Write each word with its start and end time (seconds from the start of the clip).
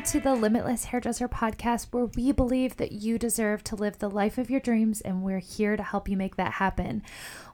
Welcome 0.00 0.12
to 0.12 0.28
the 0.30 0.34
Limitless 0.34 0.84
Hairdresser 0.86 1.28
podcast, 1.28 1.88
where 1.90 2.06
we 2.06 2.32
believe 2.32 2.78
that 2.78 2.90
you 2.90 3.18
deserve 3.18 3.62
to 3.64 3.76
live 3.76 3.98
the 3.98 4.08
life 4.08 4.38
of 4.38 4.48
your 4.48 4.58
dreams, 4.58 5.02
and 5.02 5.22
we're 5.22 5.40
here 5.40 5.76
to 5.76 5.82
help 5.82 6.08
you 6.08 6.16
make 6.16 6.36
that 6.36 6.52
happen. 6.52 7.02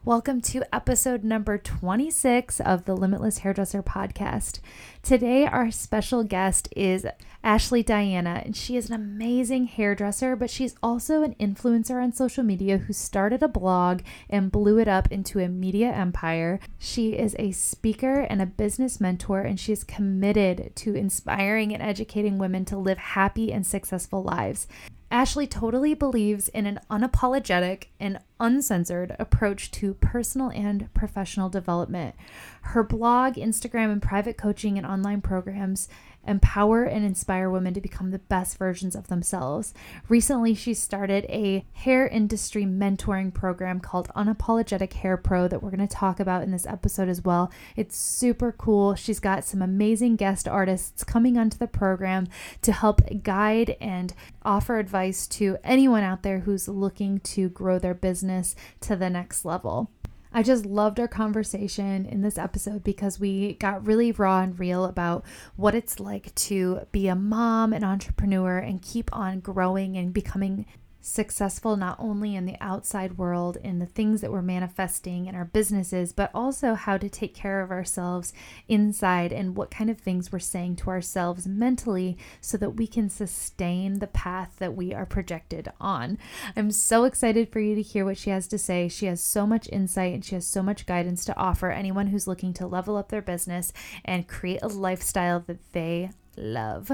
Welcome 0.05 0.39
to 0.43 0.63
episode 0.73 1.25
number 1.25 1.57
26 1.57 2.61
of 2.61 2.85
the 2.85 2.95
Limitless 2.95 3.39
Hairdresser 3.39 3.83
podcast. 3.83 4.61
Today, 5.03 5.45
our 5.45 5.71
special 5.71 6.23
guest 6.23 6.69
is 6.73 7.05
Ashley 7.43 7.83
Diana, 7.83 8.41
and 8.45 8.55
she 8.55 8.77
is 8.77 8.89
an 8.89 8.95
amazing 8.95 9.65
hairdresser, 9.65 10.35
but 10.37 10.49
she's 10.49 10.75
also 10.81 11.23
an 11.23 11.35
influencer 11.39 12.01
on 12.01 12.13
social 12.13 12.43
media 12.43 12.77
who 12.77 12.93
started 12.93 13.43
a 13.43 13.47
blog 13.47 14.01
and 14.29 14.51
blew 14.51 14.79
it 14.79 14.87
up 14.87 15.11
into 15.11 15.39
a 15.39 15.49
media 15.49 15.91
empire. 15.91 16.59
She 16.79 17.09
is 17.09 17.35
a 17.37 17.51
speaker 17.51 18.21
and 18.21 18.41
a 18.41 18.45
business 18.45 19.01
mentor, 19.01 19.41
and 19.41 19.59
she 19.59 19.73
is 19.73 19.83
committed 19.83 20.71
to 20.77 20.95
inspiring 20.95 21.73
and 21.73 21.83
educating 21.83 22.36
women 22.37 22.65
to 22.65 22.77
live 22.77 22.97
happy 22.97 23.51
and 23.51 23.65
successful 23.65 24.23
lives. 24.23 24.67
Ashley 25.09 25.47
totally 25.47 25.93
believes 25.93 26.49
in 26.49 26.65
an 26.65 26.81
unapologetic 26.91 27.85
and 27.99 28.19
uncensored 28.41 29.15
approach 29.19 29.71
to 29.71 29.93
personal 29.95 30.49
and 30.49 30.93
professional 30.93 31.47
development. 31.47 32.15
Her 32.61 32.83
blog, 32.83 33.35
Instagram, 33.35 33.91
and 33.91 34.01
private 34.01 34.37
coaching 34.37 34.77
and 34.77 34.85
online 34.85 35.21
programs 35.21 35.87
empower 36.27 36.83
and 36.83 37.05
inspire 37.05 37.49
women 37.49 37.73
to 37.73 37.81
become 37.81 38.11
the 38.11 38.19
best 38.19 38.57
versions 38.57 38.95
of 38.95 39.07
themselves. 39.07 39.73
Recently, 40.09 40.53
she 40.53 40.73
started 40.73 41.25
a 41.29 41.65
hair 41.73 42.07
industry 42.07 42.63
mentoring 42.65 43.33
program 43.33 43.79
called 43.79 44.09
Unapologetic 44.15 44.93
Hair 44.93 45.17
Pro 45.17 45.47
that 45.47 45.63
we're 45.63 45.71
going 45.71 45.87
to 45.87 45.95
talk 45.95 46.19
about 46.19 46.43
in 46.43 46.51
this 46.51 46.65
episode 46.65 47.09
as 47.09 47.23
well. 47.23 47.51
It's 47.75 47.97
super 47.97 48.51
cool. 48.51 48.95
She's 48.95 49.19
got 49.19 49.43
some 49.43 49.61
amazing 49.61 50.15
guest 50.15 50.47
artists 50.47 51.03
coming 51.03 51.37
onto 51.37 51.57
the 51.57 51.67
program 51.67 52.27
to 52.61 52.71
help 52.71 53.01
guide 53.23 53.75
and 53.79 54.13
offer 54.43 54.79
advice 54.79 55.27
to 55.27 55.57
anyone 55.63 56.03
out 56.03 56.23
there 56.23 56.39
who's 56.39 56.67
looking 56.67 57.19
to 57.19 57.49
grow 57.49 57.79
their 57.79 57.93
business 57.93 58.55
to 58.81 58.95
the 58.95 59.09
next 59.09 59.45
level. 59.45 59.89
I 60.33 60.43
just 60.43 60.65
loved 60.65 60.99
our 60.99 61.07
conversation 61.07 62.05
in 62.05 62.21
this 62.21 62.37
episode 62.37 62.83
because 62.83 63.19
we 63.19 63.53
got 63.55 63.85
really 63.85 64.11
raw 64.11 64.41
and 64.41 64.59
real 64.59 64.85
about 64.85 65.25
what 65.55 65.75
it's 65.75 65.99
like 65.99 66.33
to 66.35 66.81
be 66.91 67.07
a 67.07 67.15
mom, 67.15 67.73
an 67.73 67.83
entrepreneur, 67.83 68.57
and 68.57 68.81
keep 68.81 69.09
on 69.15 69.39
growing 69.39 69.97
and 69.97 70.13
becoming 70.13 70.65
successful 71.07 71.77
not 71.77 71.97
only 71.99 72.35
in 72.35 72.45
the 72.45 72.57
outside 72.59 73.17
world 73.17 73.57
in 73.63 73.79
the 73.79 73.85
things 73.85 74.21
that 74.21 74.31
we're 74.31 74.41
manifesting 74.41 75.25
in 75.25 75.35
our 75.35 75.45
businesses, 75.45 76.11
but 76.11 76.29
also 76.33 76.73
how 76.73 76.97
to 76.97 77.09
take 77.09 77.33
care 77.33 77.61
of 77.61 77.71
ourselves 77.71 78.33
inside 78.67 79.31
and 79.31 79.55
what 79.55 79.71
kind 79.71 79.89
of 79.89 79.97
things 79.97 80.31
we're 80.31 80.39
saying 80.39 80.75
to 80.75 80.89
ourselves 80.89 81.47
mentally 81.47 82.17
so 82.41 82.57
that 82.57 82.71
we 82.71 82.85
can 82.85 83.09
sustain 83.09 83.99
the 83.99 84.07
path 84.07 84.55
that 84.59 84.75
we 84.75 84.93
are 84.93 85.05
projected 85.05 85.71
on. 85.79 86.17
I'm 86.55 86.71
so 86.71 87.05
excited 87.05 87.51
for 87.51 87.59
you 87.59 87.75
to 87.75 87.81
hear 87.81 88.03
what 88.03 88.17
she 88.17 88.29
has 88.29 88.47
to 88.49 88.57
say. 88.57 88.89
She 88.89 89.05
has 89.05 89.23
so 89.23 89.47
much 89.47 89.69
insight 89.71 90.13
and 90.13 90.25
she 90.25 90.35
has 90.35 90.45
so 90.45 90.61
much 90.61 90.85
guidance 90.85 91.23
to 91.25 91.37
offer 91.37 91.71
anyone 91.71 92.07
who's 92.07 92.27
looking 92.27 92.53
to 92.55 92.67
level 92.67 92.97
up 92.97 93.09
their 93.09 93.21
business 93.21 93.71
and 94.03 94.27
create 94.27 94.61
a 94.61 94.67
lifestyle 94.67 95.39
that 95.47 95.71
they 95.71 96.11
love. 96.35 96.91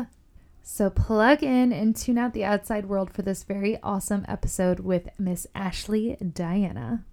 So 0.66 0.90
plug 0.90 1.44
in 1.44 1.74
and 1.74 1.94
tune 1.94 2.18
out 2.18 2.34
the 2.34 2.46
outside 2.46 2.86
world 2.86 3.12
for 3.12 3.22
this 3.22 3.44
very 3.44 3.78
awesome 3.84 4.26
episode 4.30 4.80
with 4.80 5.10
Miss 5.20 5.46
Ashley 5.54 6.16
Diana. 6.16 7.04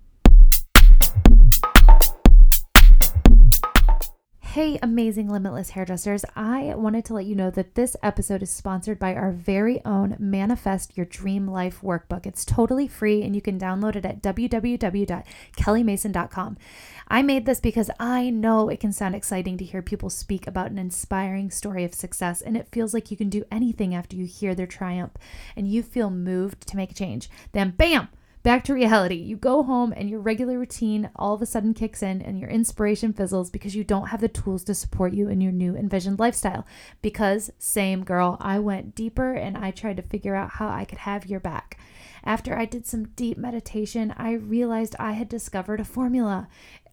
Hey, 4.55 4.81
amazing 4.83 5.29
limitless 5.29 5.71
hairdressers. 5.71 6.25
I 6.35 6.75
wanted 6.75 7.05
to 7.05 7.15
let 7.15 7.25
you 7.25 7.37
know 7.37 7.53
that 7.53 7.77
this 7.77 7.97
episode 8.03 8.43
is 8.43 8.51
sponsored 8.51 8.99
by 8.99 9.15
our 9.15 9.31
very 9.31 9.81
own 9.85 10.17
Manifest 10.19 10.97
Your 10.97 11.07
Dream 11.07 11.47
Life 11.47 11.83
workbook. 11.83 12.27
It's 12.27 12.45
totally 12.45 12.89
free 12.89 13.23
and 13.23 13.37
you 13.37 13.41
can 13.41 13.61
download 13.61 13.95
it 13.95 14.05
at 14.05 14.21
www.kellymason.com. 14.21 16.59
I 17.07 17.23
made 17.23 17.47
this 17.47 17.61
because 17.61 17.93
I 18.01 18.31
know 18.31 18.69
it 18.69 18.81
can 18.81 18.93
sound 18.93 19.15
exciting 19.15 19.57
to 19.59 19.65
hear 19.65 19.83
people 19.83 20.11
speak 20.11 20.49
about 20.49 20.73
an 20.73 20.79
inspiring 20.79 21.53
story 21.53 21.85
of 21.85 21.95
success, 21.95 22.43
and 22.43 22.57
it 22.57 22.67
feels 22.73 22.93
like 22.93 23.13
you 23.13 23.17
can 23.17 23.31
do 23.31 23.45
anything 23.53 23.95
after 23.95 24.17
you 24.17 24.27
hear 24.27 24.57
their 24.57 24.67
triumph 24.67 25.13
and 25.55 25.69
you 25.69 25.85
feel 25.85 26.11
moved 26.11 26.67
to 26.67 26.77
make 26.77 26.91
a 26.91 26.95
change. 26.95 27.31
Then, 27.53 27.71
bam! 27.71 28.09
Back 28.43 28.65
to 28.65 28.75
reality. 28.75 29.17
You 29.17 29.37
go 29.37 29.63
home 29.63 29.93
and 29.95 30.09
your 30.09 30.21
regular 30.21 30.59
routine 30.59 31.11
all 31.15 31.35
of 31.35 31.43
a 31.43 31.47
sudden 31.47 31.75
kicks 31.75 32.03
in 32.03 32.23
and 32.23 32.39
your 32.41 32.49
inspiration 32.49 33.13
fizzles 33.13 33.51
because 33.51 33.75
you 33.75 33.85
don't 33.85 34.09
have 34.09 34.23
the 34.23 34.29
tools 34.29 34.65
to 34.65 34.75
support 34.75 35.13
you 35.13 35.29
in 35.29 35.43
your 35.43 35.53
new 35.53 35.77
envisioned 35.77 36.19
lifestyle. 36.19 36.67
Because, 37.03 37.51
same 37.59 38.03
girl, 38.03 38.39
I 38.41 38.59
went 38.59 38.95
deeper 38.95 39.35
and 39.35 39.59
I 39.59 39.71
tried 39.73 39.99
to 39.99 40.03
figure 40.03 40.35
out 40.35 40.53
how 40.53 40.71
I 40.71 40.87
could 40.87 40.99
have 40.99 41.27
your 41.27 41.41
back. 41.41 41.79
After 42.25 42.57
I 42.57 42.65
did 42.65 42.87
some 42.87 43.09
deep 43.09 43.37
meditation, 43.37 44.15
I 44.17 44.33
realized 44.33 44.97
I 44.99 45.13
had 45.13 45.29
discovered 45.29 45.81
a 45.81 45.85
formula. 45.85 46.49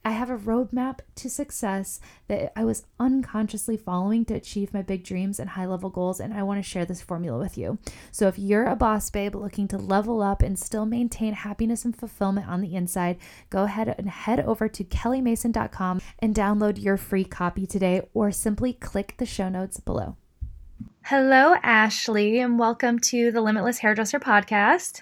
I 0.08 0.12
have 0.12 0.30
a 0.30 0.38
roadmap 0.38 1.00
to 1.16 1.30
success 1.30 2.00
that 2.30 2.58
I 2.58 2.64
was 2.64 2.86
unconsciously 2.98 3.76
following 3.76 4.24
to 4.26 4.36
achieve 4.36 4.74
my 4.74 4.82
big 4.82 5.04
dreams 5.04 5.38
and 5.38 5.50
high 5.50 5.66
level 5.66 5.90
goals, 5.90 6.22
and 6.22 6.34
I 6.34 6.44
want 6.44 6.64
to 6.64 6.70
share 6.70 6.86
this 6.86 7.02
formula 7.02 7.38
with 7.38 7.58
you. 7.58 7.78
So, 8.10 8.30
if 8.30 8.40
you're 8.40 8.68
a 8.68 8.78
boss 8.78 9.10
babe 9.10 9.36
looking 9.36 9.68
to 9.68 9.78
level 9.78 10.22
up 10.22 10.42
and 10.42 10.58
still 10.58 10.86
maintain 10.86 11.34
happiness 11.34 11.84
and 11.84 11.94
fulfillment 11.94 12.48
on 12.48 12.62
the 12.62 12.74
inside, 12.74 13.18
go 13.50 13.64
ahead 13.64 13.94
and 13.98 14.08
head 14.08 14.40
over 14.40 14.70
to 14.70 14.84
kellymason.com 14.86 16.00
and 16.20 16.34
download 16.34 16.82
your 16.82 16.96
free 16.96 17.26
copy 17.26 17.68
today, 17.68 18.02
or 18.14 18.32
simply 18.32 18.72
click 18.72 19.16
the 19.18 19.26
show 19.26 19.50
notes 19.50 19.82
below. 19.82 20.16
Hello, 21.04 21.56
Ashley, 21.62 22.40
and 22.40 22.58
welcome 22.58 22.98
to 23.00 23.30
the 23.30 23.42
Limitless 23.42 23.80
Hairdresser 23.80 24.22
Podcast. 24.22 25.02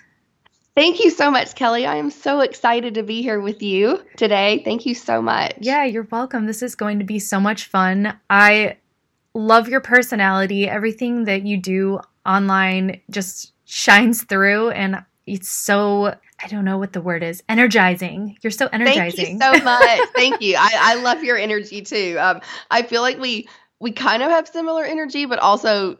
Thank 0.75 1.01
you 1.01 1.09
so 1.09 1.31
much, 1.31 1.55
Kelly. 1.55 1.85
I 1.85 1.95
am 1.95 2.11
so 2.11 2.41
excited 2.41 2.95
to 2.95 3.03
be 3.03 3.21
here 3.21 3.39
with 3.39 3.61
you 3.61 4.03
today. 4.17 4.61
Thank 4.65 4.85
you 4.85 4.93
so 4.93 5.21
much. 5.21 5.55
Yeah, 5.61 5.85
you're 5.85 6.07
welcome. 6.11 6.47
This 6.47 6.61
is 6.61 6.75
going 6.75 6.99
to 6.99 7.05
be 7.05 7.17
so 7.17 7.39
much 7.39 7.65
fun. 7.65 8.19
I 8.29 8.77
love 9.33 9.69
your 9.69 9.79
personality. 9.79 10.67
Everything 10.67 11.23
that 11.25 11.43
you 11.43 11.55
do 11.55 12.01
online 12.25 12.99
just 13.09 13.53
shines 13.63 14.23
through, 14.23 14.71
and 14.71 15.05
it's 15.25 15.49
so 15.49 16.13
I 16.43 16.47
don't 16.49 16.65
know 16.65 16.77
what 16.77 16.91
the 16.91 17.01
word 17.01 17.23
is. 17.23 17.41
Energizing. 17.47 18.37
You're 18.41 18.51
so 18.51 18.67
energizing. 18.67 19.39
Thank 19.39 19.53
you 19.55 19.59
so 19.59 19.63
much. 19.63 20.09
Thank 20.13 20.41
you. 20.41 20.57
I, 20.59 20.71
I 20.73 20.95
love 20.95 21.23
your 21.23 21.37
energy 21.37 21.83
too. 21.83 22.17
Um, 22.19 22.41
I 22.69 22.81
feel 22.81 23.01
like 23.01 23.17
we 23.17 23.47
we 23.79 23.93
kind 23.93 24.21
of 24.21 24.29
have 24.29 24.47
similar 24.47 24.83
energy, 24.83 25.25
but 25.25 25.39
also 25.39 25.97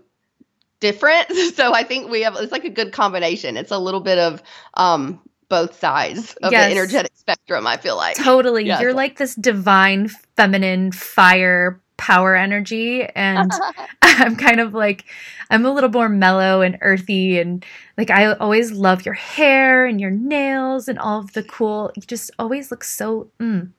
different. 0.80 1.28
So 1.56 1.74
I 1.74 1.84
think 1.84 2.10
we 2.10 2.22
have 2.24 2.36
it's 2.36 2.52
like 2.52 2.66
a 2.66 2.70
good 2.70 2.92
combination. 2.92 3.56
It's 3.56 3.72
a 3.72 3.78
little 3.78 4.02
bit 4.02 4.18
of 4.18 4.42
um 4.74 5.22
both 5.48 5.80
sides 5.80 6.36
of 6.42 6.52
yes. 6.52 6.66
the 6.66 6.78
energetic 6.78 7.12
spectrum, 7.16 7.68
I 7.68 7.78
feel 7.78 7.96
like. 7.96 8.18
Totally. 8.18 8.66
You're 8.66 8.94
like 8.94 9.18
this 9.18 9.36
divine 9.36 10.10
feminine 10.36 10.92
fire 10.92 11.80
power 11.98 12.36
energy 12.36 13.04
and 13.16 13.52
I'm 14.02 14.36
kind 14.36 14.60
of 14.60 14.74
like 14.74 15.06
I'm 15.50 15.66
a 15.66 15.72
little 15.72 15.90
more 15.90 16.10
mellow 16.10 16.62
and 16.62 16.78
earthy 16.82 17.40
and 17.40 17.64
like 17.98 18.10
I 18.10 18.34
always 18.34 18.72
love 18.72 19.06
your 19.06 19.14
hair 19.14 19.86
and 19.86 20.02
your 20.02 20.12
nails 20.12 20.88
and 20.88 21.00
all 21.00 21.20
of 21.20 21.34
the 21.34 21.44
cool 21.44 21.92
you 21.96 22.02
just 22.02 22.32
always 22.38 22.70
look 22.70 22.84
so 22.84 23.30
mm, 23.40 23.72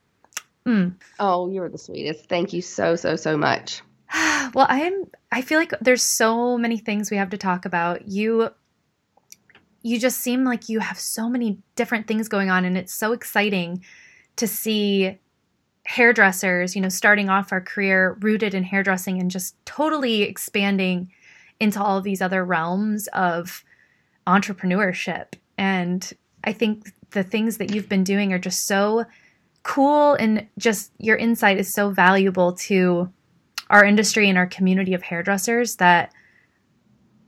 mm. 0.67 0.95
Oh, 1.19 1.51
you're 1.51 1.69
the 1.69 1.79
sweetest. 1.79 2.27
Thank 2.27 2.53
you 2.53 2.62
so 2.62 2.97
so 2.97 3.17
so 3.17 3.37
much. 3.37 3.83
well, 4.55 4.67
I'm 4.69 5.05
I 5.37 5.43
feel 5.43 5.59
like 5.59 5.75
there's 5.83 6.03
so 6.03 6.57
many 6.57 6.79
things 6.79 7.11
we 7.11 7.19
have 7.19 7.29
to 7.29 7.37
talk 7.37 7.67
about. 7.67 8.09
You 8.09 8.49
you 9.83 10.01
just 10.01 10.23
seem 10.23 10.45
like 10.45 10.71
you 10.71 10.81
have 10.81 10.99
so 10.99 11.29
many 11.29 11.59
different 11.75 12.07
things 12.07 12.27
going 12.27 12.49
on 12.49 12.65
and 12.65 12.79
it's 12.79 12.95
so 12.95 13.12
exciting 13.12 13.85
to 14.37 14.47
see 14.47 15.19
hairdressers, 15.85 16.75
you 16.75 16.81
know, 16.81 16.88
starting 16.88 17.29
off 17.29 17.53
our 17.53 17.61
career 17.61 18.17
rooted 18.21 18.55
in 18.55 18.65
hairdressing 18.65 19.21
and 19.21 19.31
just 19.31 19.62
totally 19.67 20.23
expanding 20.23 21.12
into 21.61 21.82
all 21.82 22.00
these 22.00 22.23
other 22.23 22.43
realms 22.43 23.06
of 23.09 23.62
entrepreneurship. 24.27 25.35
And 25.59 26.11
I 26.44 26.55
think 26.55 26.94
the 27.11 27.23
things 27.23 27.59
that 27.59 27.75
you've 27.75 27.91
been 27.91 28.05
doing 28.05 28.32
are 28.32 28.39
just 28.39 28.67
so 28.67 29.05
cool 29.65 30.15
and 30.15 30.47
just 30.56 30.93
your 30.97 31.19
insight 31.19 31.59
is 31.59 31.71
so 31.71 31.91
valuable 31.91 32.55
to 32.55 33.12
our 33.71 33.85
industry 33.85 34.29
and 34.29 34.39
our 34.39 34.47
community 34.47 34.95
of 34.95 35.03
hairdressers 35.03 35.77
that 35.77 36.13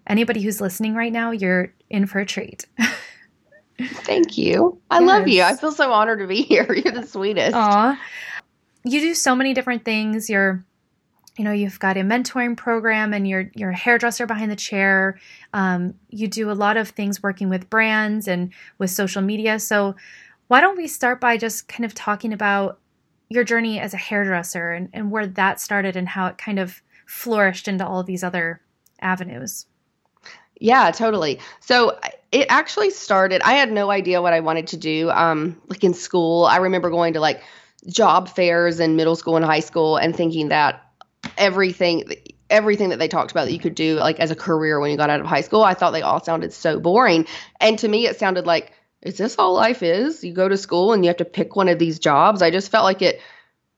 anybody 0.07 0.41
who's 0.41 0.61
listening 0.61 0.95
right 0.95 1.13
now, 1.13 1.31
you're 1.31 1.73
in 1.91 2.07
for 2.07 2.21
a 2.21 2.27
treat. 2.27 2.67
Thank 3.81 4.37
you. 4.37 4.81
I 4.91 5.01
yes. 5.01 5.07
love 5.07 5.29
you. 5.29 5.43
I 5.43 5.55
feel 5.55 5.73
so 5.73 5.93
honored 5.93 6.19
to 6.21 6.27
be 6.27 6.43
here. 6.43 6.73
You're 6.73 6.93
the 6.93 7.07
sweetest. 7.07 7.55
Aw. 7.55 8.01
You 8.85 9.01
do 9.01 9.15
so 9.15 9.37
many 9.37 9.55
different 9.55 9.85
things. 9.85 10.29
You're 10.29 10.65
you 11.39 11.45
know 11.45 11.53
you've 11.53 11.79
got 11.79 11.97
a 11.97 12.01
mentoring 12.01 12.57
program 12.57 13.15
and 13.15 13.27
you're 13.27 13.51
you're 13.55 13.71
a 13.71 13.77
hairdresser 13.77 14.27
behind 14.27 14.51
the 14.51 14.57
chair 14.57 15.19
um, 15.55 15.95
you 16.11 16.27
do 16.27 16.51
a 16.51 16.53
lot 16.53 16.77
of 16.77 16.89
things 16.89 17.23
working 17.23 17.49
with 17.49 17.71
brands 17.71 18.27
and 18.27 18.53
with 18.79 18.91
social 18.91 19.23
media 19.23 19.61
so 19.61 19.95
why 20.49 20.61
don't 20.61 20.77
we 20.77 20.89
start 20.89 21.21
by 21.21 21.37
just 21.37 21.69
kind 21.69 21.85
of 21.85 21.95
talking 21.95 22.33
about 22.33 22.81
your 23.29 23.45
journey 23.45 23.79
as 23.79 23.95
a 23.95 23.99
hairdresser 23.99 24.73
and, 24.73 24.89
and 24.93 25.11
where 25.11 25.27
that 25.27 25.61
started 25.61 25.97
and 25.97 26.09
how 26.09 26.27
it 26.27 26.39
kind 26.39 26.59
of 26.59 26.83
flourished 27.07 27.69
into 27.69 27.87
all 27.87 28.03
these 28.03 28.25
other 28.25 28.61
avenues. 29.01 29.67
Yeah, 30.61 30.91
totally. 30.91 31.39
So 31.61 31.99
it 32.33 32.47
actually 32.49 32.91
started. 32.91 33.43
I 33.43 33.53
had 33.53 33.71
no 33.71 33.91
idea 33.91 34.21
what 34.21 34.33
I 34.33 34.41
wanted 34.41 34.69
to 34.69 34.77
do. 34.77 35.11
Um, 35.11 35.61
like 35.69 35.85
in 35.85 35.95
school, 35.95 36.45
I 36.47 36.57
remember 36.57 36.91
going 36.91 37.13
to 37.15 37.21
like 37.21 37.43
job 37.87 38.29
fairs 38.29 38.81
in 38.81 38.97
middle 38.97 39.17
school 39.17 39.37
and 39.37 39.45
high 39.45 39.61
school 39.61 39.97
and 39.97 40.15
thinking 40.15 40.49
that 40.49 40.85
everything 41.37 42.05
everything 42.51 42.89
that 42.89 42.99
they 42.99 43.09
talked 43.09 43.31
about 43.31 43.45
that 43.45 43.53
you 43.53 43.59
could 43.59 43.75
do 43.75 43.97
like 43.97 44.19
as 44.21 44.31
a 44.31 44.37
career 44.37 44.81
when 44.81 44.91
you 44.91 44.97
got 44.97 45.11
out 45.11 45.21
of 45.21 45.27
high 45.27 45.41
school 45.41 45.63
i 45.63 45.75
thought 45.75 45.91
they 45.91 46.03
all 46.03 46.23
sounded 46.23 46.53
so 46.53 46.81
boring 46.81 47.27
and 47.61 47.79
to 47.79 47.89
me 47.89 48.07
it 48.07 48.19
sounded 48.19 48.47
like 48.47 48.73
is 49.03 49.17
this 49.17 49.37
all 49.39 49.55
life 49.55 49.83
is? 49.83 50.25
You 50.25 50.33
go 50.33 50.49
to 50.49 50.57
school 50.57 50.93
and 50.93 51.05
you 51.05 51.09
have 51.09 51.19
to 51.19 51.25
pick 51.25 51.57
one 51.57 51.69
of 51.69 51.79
these 51.79 51.99
jobs. 51.99 52.43
I 52.43 52.51
just 52.51 52.71
felt 52.71 52.85
like 52.85 53.03
it 53.03 53.21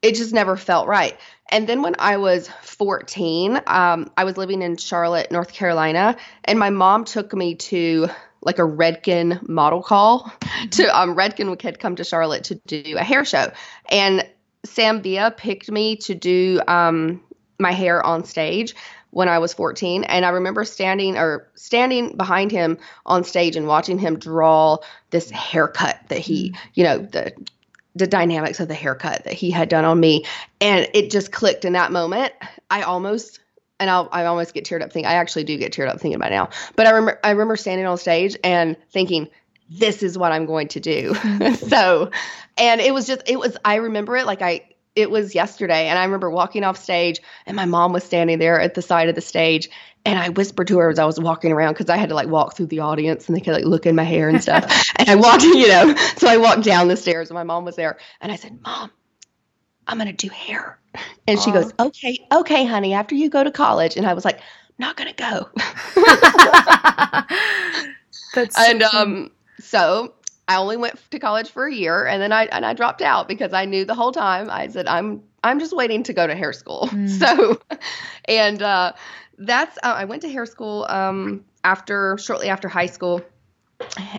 it 0.02 0.14
just 0.14 0.32
never 0.32 0.56
felt 0.56 0.88
right. 0.88 1.16
And 1.52 1.68
then 1.68 1.82
when 1.82 1.96
i 1.98 2.16
was 2.16 2.48
14 2.62 3.60
um, 3.66 4.10
i 4.16 4.24
was 4.24 4.36
living 4.36 4.62
in 4.62 4.76
charlotte 4.76 5.32
north 5.32 5.52
carolina 5.52 6.16
and 6.44 6.60
my 6.60 6.70
mom 6.70 7.04
took 7.04 7.34
me 7.34 7.56
to 7.56 8.08
like 8.42 8.58
a 8.58 8.62
Redken 8.62 9.46
model 9.48 9.82
call 9.82 10.32
to 10.72 10.98
um 10.98 11.16
Redken 11.16 11.60
had 11.60 11.78
come 11.78 11.96
to 11.96 12.04
Charlotte 12.04 12.44
to 12.44 12.54
do 12.54 12.96
a 12.96 13.04
hair 13.04 13.24
show. 13.24 13.52
And 13.90 14.26
Sam 14.64 15.02
Villa 15.02 15.30
picked 15.30 15.70
me 15.70 15.96
to 15.96 16.14
do 16.14 16.60
um 16.66 17.22
my 17.58 17.72
hair 17.72 18.04
on 18.04 18.24
stage 18.24 18.74
when 19.10 19.28
I 19.28 19.38
was 19.38 19.52
14 19.52 20.04
and 20.04 20.24
I 20.24 20.30
remember 20.30 20.64
standing 20.64 21.16
or 21.16 21.48
standing 21.54 22.16
behind 22.16 22.50
him 22.50 22.78
on 23.06 23.24
stage 23.24 23.56
and 23.56 23.66
watching 23.66 23.98
him 23.98 24.18
draw 24.18 24.78
this 25.10 25.30
haircut 25.30 25.98
that 26.08 26.18
he, 26.18 26.50
mm-hmm. 26.50 26.70
you 26.74 26.84
know, 26.84 26.98
the 26.98 27.32
the 27.96 28.06
dynamics 28.06 28.60
of 28.60 28.68
the 28.68 28.74
haircut 28.74 29.24
that 29.24 29.32
he 29.32 29.50
had 29.50 29.68
done 29.68 29.84
on 29.84 29.98
me 29.98 30.24
and 30.60 30.88
it 30.94 31.10
just 31.10 31.32
clicked 31.32 31.64
in 31.64 31.72
that 31.72 31.90
moment. 31.90 32.32
I 32.70 32.82
almost 32.82 33.40
and 33.80 33.90
I'll, 33.90 34.08
I 34.12 34.26
almost 34.26 34.54
get 34.54 34.64
teared 34.64 34.82
up 34.82 34.92
thinking 34.92 35.10
I 35.10 35.14
actually 35.14 35.44
do 35.44 35.56
get 35.56 35.72
teared 35.72 35.88
up 35.88 36.00
thinking 36.00 36.14
about 36.14 36.30
now. 36.30 36.50
But 36.76 36.86
I 36.86 36.90
remember 36.90 37.18
I 37.24 37.30
remember 37.30 37.56
standing 37.56 37.86
on 37.86 37.98
stage 37.98 38.36
and 38.44 38.76
thinking 38.90 39.28
this 39.70 40.02
is 40.02 40.18
what 40.18 40.32
I'm 40.32 40.46
going 40.46 40.68
to 40.68 40.80
do. 40.80 41.14
so, 41.54 42.10
and 42.58 42.80
it 42.80 42.92
was 42.92 43.06
just 43.06 43.28
it 43.28 43.38
was 43.38 43.56
I 43.64 43.76
remember 43.76 44.16
it 44.16 44.26
like 44.26 44.42
I 44.42 44.68
it 44.96 45.10
was 45.10 45.34
yesterday 45.34 45.88
and 45.88 45.98
I 45.98 46.04
remember 46.04 46.30
walking 46.30 46.64
off 46.64 46.76
stage 46.76 47.20
and 47.46 47.56
my 47.56 47.64
mom 47.64 47.92
was 47.92 48.04
standing 48.04 48.38
there 48.38 48.60
at 48.60 48.74
the 48.74 48.82
side 48.82 49.08
of 49.08 49.14
the 49.14 49.20
stage 49.20 49.68
and 50.04 50.18
I 50.18 50.30
whispered 50.30 50.66
to 50.68 50.78
her 50.78 50.90
as 50.90 50.98
I 50.98 51.04
was 51.04 51.20
walking 51.20 51.52
around 51.52 51.74
because 51.74 51.90
I 51.90 51.96
had 51.96 52.08
to 52.08 52.14
like 52.14 52.28
walk 52.28 52.56
through 52.56 52.66
the 52.66 52.80
audience 52.80 53.28
and 53.28 53.36
they 53.36 53.40
could 53.40 53.52
like 53.52 53.64
look 53.64 53.86
in 53.86 53.94
my 53.94 54.02
hair 54.02 54.28
and 54.28 54.42
stuff. 54.42 54.64
and 54.96 55.08
I 55.08 55.14
walked, 55.14 55.42
you 55.42 55.68
know, 55.68 55.94
so 56.16 56.28
I 56.28 56.38
walked 56.38 56.64
down 56.64 56.88
the 56.88 56.96
stairs 56.96 57.30
and 57.30 57.34
my 57.34 57.44
mom 57.44 57.64
was 57.64 57.76
there 57.76 57.98
and 58.20 58.32
I 58.32 58.36
said, 58.36 58.58
Mom, 58.62 58.90
I'm 59.86 59.98
gonna 59.98 60.12
do 60.12 60.28
hair. 60.28 60.78
And 61.26 61.38
Aww. 61.38 61.44
she 61.44 61.52
goes, 61.52 61.72
Okay, 61.78 62.26
okay, 62.32 62.64
honey, 62.64 62.94
after 62.94 63.14
you 63.14 63.30
go 63.30 63.44
to 63.44 63.50
college. 63.50 63.96
And 63.96 64.06
I 64.06 64.14
was 64.14 64.24
like, 64.24 64.38
I'm 64.38 64.42
not 64.78 64.96
gonna 64.96 65.12
go. 65.12 65.48
That's 68.34 68.58
and 68.58 68.82
um 68.82 69.30
so 69.58 70.14
I 70.50 70.56
only 70.56 70.76
went 70.76 70.98
to 71.12 71.20
college 71.20 71.48
for 71.48 71.66
a 71.66 71.72
year 71.72 72.04
and 72.04 72.20
then 72.20 72.32
I 72.32 72.46
and 72.46 72.66
I 72.66 72.74
dropped 72.74 73.02
out 73.02 73.28
because 73.28 73.52
I 73.52 73.66
knew 73.66 73.84
the 73.84 73.94
whole 73.94 74.10
time 74.10 74.50
I 74.50 74.66
said 74.66 74.88
I'm 74.88 75.22
I'm 75.44 75.60
just 75.60 75.74
waiting 75.76 76.02
to 76.02 76.12
go 76.12 76.26
to 76.26 76.34
hair 76.34 76.52
school. 76.52 76.88
Mm. 76.90 77.08
So 77.20 77.60
and 78.24 78.60
uh, 78.60 78.94
that's 79.38 79.78
uh, 79.84 79.94
I 79.96 80.06
went 80.06 80.22
to 80.22 80.28
hair 80.28 80.46
school 80.46 80.86
um, 80.88 81.44
after 81.62 82.18
shortly 82.18 82.48
after 82.48 82.66
high 82.66 82.86
school 82.86 83.22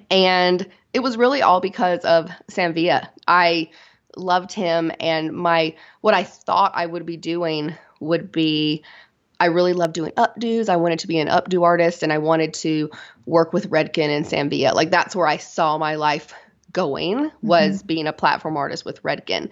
and 0.10 0.66
it 0.94 1.00
was 1.02 1.18
really 1.18 1.42
all 1.42 1.60
because 1.60 2.06
of 2.06 2.32
Sam 2.48 2.74
Villa. 2.74 3.10
I 3.28 3.70
loved 4.16 4.54
him 4.54 4.90
and 5.02 5.34
my 5.34 5.76
what 6.00 6.14
I 6.14 6.24
thought 6.24 6.72
I 6.76 6.86
would 6.86 7.06
be 7.06 7.18
doing 7.18 7.76
would 8.00 8.32
be 8.32 8.86
I 9.42 9.46
really 9.46 9.74
loved 9.74 9.94
doing 9.94 10.12
updos. 10.12 10.70
I 10.70 10.76
wanted 10.76 11.00
to 11.00 11.08
be 11.08 11.18
an 11.18 11.28
updo 11.28 11.64
artist 11.64 12.04
and 12.04 12.14
I 12.14 12.20
wanted 12.20 12.54
to 12.54 12.92
work 13.26 13.54
with 13.54 13.72
Redken 13.72 14.08
and 14.16 14.28
Sam 14.28 14.52
Villa. 14.52 14.76
Like 14.76 14.92
that's 14.92 15.16
where 15.16 15.26
I 15.26 15.38
saw 15.38 15.80
my 15.80 15.96
life 15.96 16.32
going 16.72 17.32
was 17.42 17.80
mm-hmm. 17.80 17.88
being 17.88 18.08
a 18.08 18.14
platform 18.14 18.56
artist 18.56 18.86
with 18.86 19.02
Redken. 19.02 19.50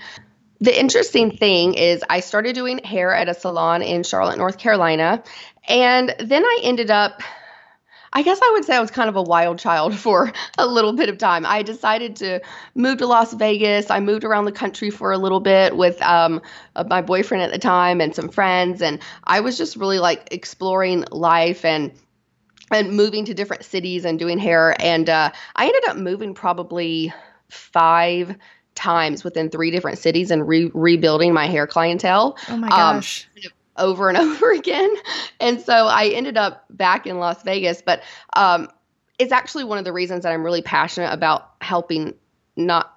The 0.61 0.79
interesting 0.79 1.35
thing 1.35 1.73
is 1.73 2.03
I 2.07 2.19
started 2.19 2.53
doing 2.53 2.83
hair 2.83 3.15
at 3.15 3.29
a 3.29 3.33
salon 3.33 3.81
in 3.81 4.03
Charlotte, 4.03 4.37
North 4.37 4.59
Carolina, 4.59 5.23
and 5.67 6.13
then 6.19 6.45
I 6.45 6.59
ended 6.61 6.91
up 6.91 7.23
I 8.13 8.21
guess 8.23 8.39
I 8.41 8.51
would 8.53 8.65
say 8.65 8.75
I 8.75 8.79
was 8.79 8.91
kind 8.91 9.09
of 9.09 9.15
a 9.15 9.21
wild 9.21 9.59
child 9.59 9.95
for 9.97 10.31
a 10.57 10.65
little 10.65 10.93
bit 10.93 11.09
of 11.09 11.17
time. 11.17 11.45
I 11.45 11.63
decided 11.63 12.15
to 12.17 12.41
move 12.75 12.97
to 12.99 13.07
Las 13.07 13.33
Vegas. 13.33 13.89
I 13.89 13.99
moved 13.99 14.23
around 14.23 14.45
the 14.45 14.51
country 14.51 14.89
for 14.89 15.11
a 15.11 15.17
little 15.17 15.39
bit 15.39 15.77
with 15.77 16.01
um, 16.01 16.41
uh, 16.75 16.83
my 16.87 17.01
boyfriend 17.01 17.43
at 17.43 17.51
the 17.51 17.59
time 17.59 18.01
and 18.01 18.15
some 18.15 18.29
friends, 18.29 18.81
and 18.81 18.99
I 19.23 19.39
was 19.39 19.57
just 19.57 19.75
really 19.75 19.99
like 19.99 20.27
exploring 20.31 21.05
life 21.11 21.65
and 21.65 21.91
and 22.71 22.95
moving 22.95 23.25
to 23.25 23.33
different 23.33 23.65
cities 23.65 24.05
and 24.05 24.19
doing 24.19 24.37
hair. 24.37 24.75
And 24.79 25.09
uh, 25.09 25.31
I 25.55 25.65
ended 25.65 25.89
up 25.89 25.97
moving 25.97 26.35
probably 26.35 27.11
five 27.49 28.35
times 28.75 29.23
within 29.23 29.49
three 29.49 29.71
different 29.71 29.97
cities 29.97 30.31
and 30.31 30.47
re- 30.47 30.71
rebuilding 30.73 31.33
my 31.33 31.47
hair 31.47 31.67
clientele. 31.67 32.37
Oh 32.47 32.57
my 32.57 32.67
um, 32.67 32.97
gosh. 32.97 33.27
Um, 33.45 33.51
over 33.79 34.09
and 34.09 34.17
over 34.19 34.51
again. 34.51 34.89
And 35.39 35.61
so 35.61 35.73
I 35.73 36.07
ended 36.07 36.37
up 36.37 36.65
back 36.69 37.07
in 37.07 37.19
Las 37.19 37.41
Vegas. 37.43 37.81
But 37.81 38.01
um, 38.33 38.69
it's 39.17 39.31
actually 39.31 39.63
one 39.63 39.77
of 39.77 39.85
the 39.85 39.93
reasons 39.93 40.23
that 40.23 40.31
I'm 40.31 40.43
really 40.43 40.61
passionate 40.61 41.11
about 41.11 41.51
helping 41.61 42.13
not 42.55 42.95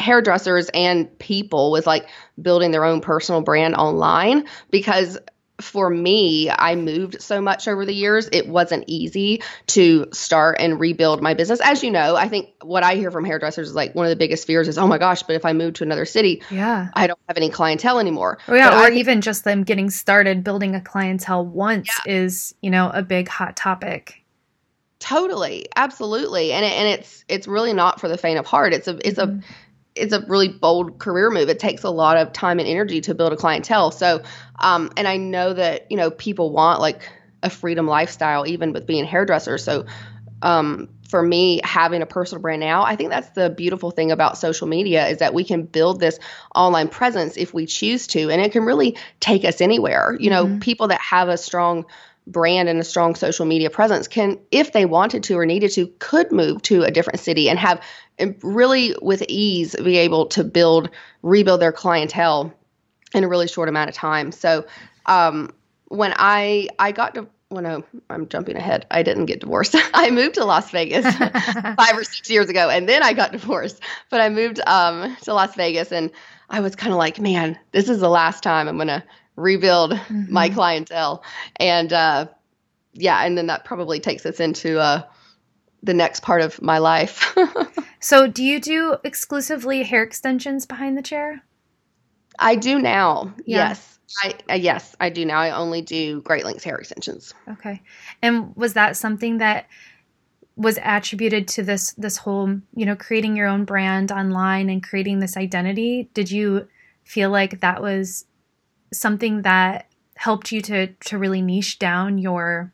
hairdressers 0.00 0.68
and 0.74 1.18
people 1.18 1.70
with 1.70 1.86
like 1.86 2.08
building 2.40 2.72
their 2.72 2.84
own 2.84 3.00
personal 3.00 3.40
brand 3.40 3.74
online 3.74 4.46
because 4.70 5.18
for 5.60 5.90
me, 5.90 6.50
I 6.50 6.76
moved 6.76 7.20
so 7.20 7.40
much 7.40 7.66
over 7.66 7.84
the 7.84 7.94
years, 7.94 8.28
it 8.32 8.48
wasn't 8.48 8.84
easy 8.86 9.42
to 9.68 10.06
start 10.12 10.56
and 10.60 10.78
rebuild 10.78 11.20
my 11.20 11.34
business. 11.34 11.60
As 11.60 11.82
you 11.82 11.90
know, 11.90 12.14
I 12.14 12.28
think 12.28 12.50
what 12.62 12.84
I 12.84 12.94
hear 12.94 13.10
from 13.10 13.24
hairdressers 13.24 13.70
is 13.70 13.74
like 13.74 13.94
one 13.94 14.06
of 14.06 14.10
the 14.10 14.16
biggest 14.16 14.46
fears 14.46 14.68
is, 14.68 14.78
oh 14.78 14.86
my 14.86 14.98
gosh, 14.98 15.22
but 15.24 15.34
if 15.34 15.44
I 15.44 15.52
move 15.52 15.74
to 15.74 15.84
another 15.84 16.04
city, 16.04 16.42
yeah, 16.50 16.90
I 16.94 17.06
don't 17.06 17.18
have 17.28 17.36
any 17.36 17.50
clientele 17.50 17.98
anymore. 17.98 18.38
Oh, 18.46 18.54
yeah, 18.54 18.70
but 18.70 18.78
or 18.78 18.92
I, 18.92 18.96
even 18.96 19.20
just 19.20 19.44
them 19.44 19.64
getting 19.64 19.90
started 19.90 20.44
building 20.44 20.74
a 20.74 20.80
clientele 20.80 21.44
once 21.44 21.88
yeah. 22.06 22.12
is, 22.12 22.54
you 22.62 22.70
know, 22.70 22.90
a 22.90 23.02
big 23.02 23.28
hot 23.28 23.56
topic. 23.56 24.24
Totally, 25.00 25.66
absolutely, 25.76 26.52
and 26.52 26.64
it, 26.64 26.72
and 26.72 26.88
it's 26.88 27.24
it's 27.28 27.46
really 27.46 27.72
not 27.72 28.00
for 28.00 28.08
the 28.08 28.18
faint 28.18 28.38
of 28.38 28.46
heart. 28.46 28.72
It's 28.72 28.88
a 28.88 28.98
it's 29.06 29.18
mm-hmm. 29.18 29.38
a 29.38 29.42
it's 29.98 30.12
a 30.12 30.24
really 30.26 30.48
bold 30.48 30.98
career 30.98 31.30
move. 31.30 31.48
It 31.48 31.58
takes 31.58 31.84
a 31.84 31.90
lot 31.90 32.16
of 32.16 32.32
time 32.32 32.58
and 32.58 32.68
energy 32.68 33.00
to 33.02 33.14
build 33.14 33.32
a 33.32 33.36
clientele. 33.36 33.90
So, 33.90 34.22
um, 34.58 34.90
and 34.96 35.06
I 35.06 35.16
know 35.16 35.52
that 35.52 35.90
you 35.90 35.96
know 35.96 36.10
people 36.10 36.50
want 36.52 36.80
like 36.80 37.08
a 37.42 37.50
freedom 37.50 37.86
lifestyle, 37.86 38.46
even 38.46 38.72
with 38.72 38.86
being 38.86 39.04
hairdressers. 39.04 39.64
So, 39.64 39.86
um, 40.42 40.88
for 41.08 41.22
me, 41.22 41.60
having 41.64 42.02
a 42.02 42.06
personal 42.06 42.42
brand 42.42 42.60
now, 42.60 42.82
I 42.82 42.94
think 42.96 43.10
that's 43.10 43.30
the 43.30 43.48
beautiful 43.48 43.90
thing 43.90 44.12
about 44.12 44.36
social 44.36 44.66
media 44.66 45.06
is 45.08 45.18
that 45.18 45.32
we 45.32 45.42
can 45.42 45.62
build 45.62 46.00
this 46.00 46.18
online 46.54 46.88
presence 46.88 47.36
if 47.36 47.54
we 47.54 47.66
choose 47.66 48.06
to, 48.08 48.30
and 48.30 48.42
it 48.42 48.52
can 48.52 48.64
really 48.64 48.96
take 49.20 49.44
us 49.44 49.60
anywhere. 49.60 50.16
You 50.20 50.30
know, 50.30 50.44
mm-hmm. 50.44 50.58
people 50.58 50.88
that 50.88 51.00
have 51.00 51.28
a 51.28 51.38
strong 51.38 51.86
brand 52.32 52.68
and 52.68 52.78
a 52.78 52.84
strong 52.84 53.14
social 53.14 53.46
media 53.46 53.70
presence 53.70 54.06
can 54.06 54.38
if 54.50 54.72
they 54.72 54.84
wanted 54.84 55.22
to 55.22 55.38
or 55.38 55.46
needed 55.46 55.70
to 55.72 55.86
could 55.98 56.30
move 56.30 56.60
to 56.62 56.82
a 56.82 56.90
different 56.90 57.20
city 57.20 57.48
and 57.48 57.58
have 57.58 57.82
really 58.42 58.94
with 59.00 59.22
ease 59.28 59.74
be 59.76 59.96
able 59.96 60.26
to 60.26 60.44
build 60.44 60.90
rebuild 61.22 61.60
their 61.60 61.72
clientele 61.72 62.52
in 63.14 63.24
a 63.24 63.28
really 63.28 63.48
short 63.48 63.68
amount 63.68 63.88
of 63.88 63.94
time. 63.94 64.32
So 64.32 64.66
um, 65.06 65.52
when 65.88 66.12
i 66.16 66.68
i 66.78 66.92
got 66.92 67.14
to 67.14 67.26
when 67.48 67.64
I, 67.64 67.82
i'm 68.10 68.28
jumping 68.28 68.56
ahead. 68.56 68.86
I 68.90 69.02
didn't 69.02 69.26
get 69.26 69.40
divorced. 69.40 69.74
I 69.94 70.10
moved 70.10 70.34
to 70.34 70.44
las 70.44 70.70
vegas 70.70 71.06
five 71.16 71.96
or 71.96 72.04
six 72.04 72.28
years 72.28 72.48
ago 72.50 72.68
and 72.68 72.88
then 72.88 73.02
i 73.02 73.14
got 73.14 73.32
divorced. 73.32 73.80
But 74.10 74.20
i 74.20 74.28
moved 74.28 74.60
um, 74.66 75.16
to 75.22 75.34
las 75.34 75.54
vegas 75.54 75.90
and 75.90 76.10
i 76.50 76.60
was 76.60 76.76
kind 76.76 76.92
of 76.92 76.98
like 76.98 77.18
man 77.18 77.58
this 77.72 77.88
is 77.88 78.00
the 78.00 78.08
last 78.08 78.42
time 78.42 78.68
i'm 78.68 78.76
going 78.76 78.88
to 78.88 79.02
rebuild 79.38 79.92
mm-hmm. 79.92 80.32
my 80.32 80.48
clientele 80.48 81.22
and 81.56 81.92
uh, 81.92 82.26
yeah 82.92 83.24
and 83.24 83.38
then 83.38 83.46
that 83.46 83.64
probably 83.64 84.00
takes 84.00 84.26
us 84.26 84.40
into 84.40 84.78
uh, 84.78 85.02
the 85.82 85.94
next 85.94 86.22
part 86.22 86.42
of 86.42 86.60
my 86.60 86.78
life 86.78 87.34
So, 88.00 88.26
do 88.26 88.44
you 88.44 88.60
do 88.60 88.96
exclusively 89.02 89.82
hair 89.82 90.02
extensions 90.02 90.66
behind 90.66 90.96
the 90.96 91.02
chair? 91.02 91.42
I 92.38 92.54
do 92.54 92.78
now. 92.78 93.34
Yeah. 93.44 93.68
Yes. 93.68 93.98
I 94.22 94.34
uh, 94.50 94.54
yes, 94.54 94.96
I 95.00 95.10
do 95.10 95.24
now. 95.24 95.38
I 95.38 95.50
only 95.50 95.82
do 95.82 96.22
Great 96.22 96.44
Lengths 96.44 96.64
hair 96.64 96.76
extensions. 96.76 97.34
Okay. 97.48 97.82
And 98.22 98.54
was 98.56 98.74
that 98.74 98.96
something 98.96 99.38
that 99.38 99.66
was 100.56 100.78
attributed 100.82 101.48
to 101.48 101.62
this 101.62 101.92
this 101.94 102.16
whole, 102.16 102.60
you 102.74 102.86
know, 102.86 102.96
creating 102.96 103.36
your 103.36 103.48
own 103.48 103.64
brand 103.64 104.12
online 104.12 104.70
and 104.70 104.82
creating 104.82 105.18
this 105.18 105.36
identity? 105.36 106.08
Did 106.14 106.30
you 106.30 106.68
feel 107.04 107.30
like 107.30 107.60
that 107.60 107.82
was 107.82 108.24
something 108.92 109.42
that 109.42 109.86
helped 110.16 110.50
you 110.52 110.60
to 110.62 110.88
to 110.88 111.18
really 111.18 111.42
niche 111.42 111.78
down 111.78 112.18
your 112.18 112.72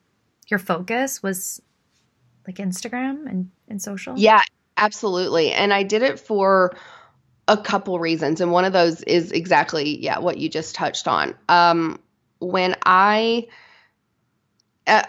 your 0.48 0.58
focus 0.58 1.22
was 1.22 1.60
like 2.46 2.56
Instagram 2.56 3.26
and 3.26 3.50
and 3.68 3.80
social? 3.80 4.14
Yeah, 4.16 4.42
Absolutely. 4.76 5.52
And 5.52 5.72
I 5.72 5.82
did 5.82 6.02
it 6.02 6.18
for 6.18 6.74
a 7.46 7.56
couple 7.56 7.98
reasons. 7.98 8.40
And 8.40 8.50
one 8.50 8.64
of 8.64 8.72
those 8.72 9.02
is 9.02 9.30
exactly, 9.32 10.02
yeah, 10.02 10.18
what 10.18 10.38
you 10.38 10.48
just 10.48 10.74
touched 10.74 11.06
on. 11.06 11.34
Um, 11.48 12.00
when 12.40 12.74
I 12.84 13.46
uh, 14.86 15.02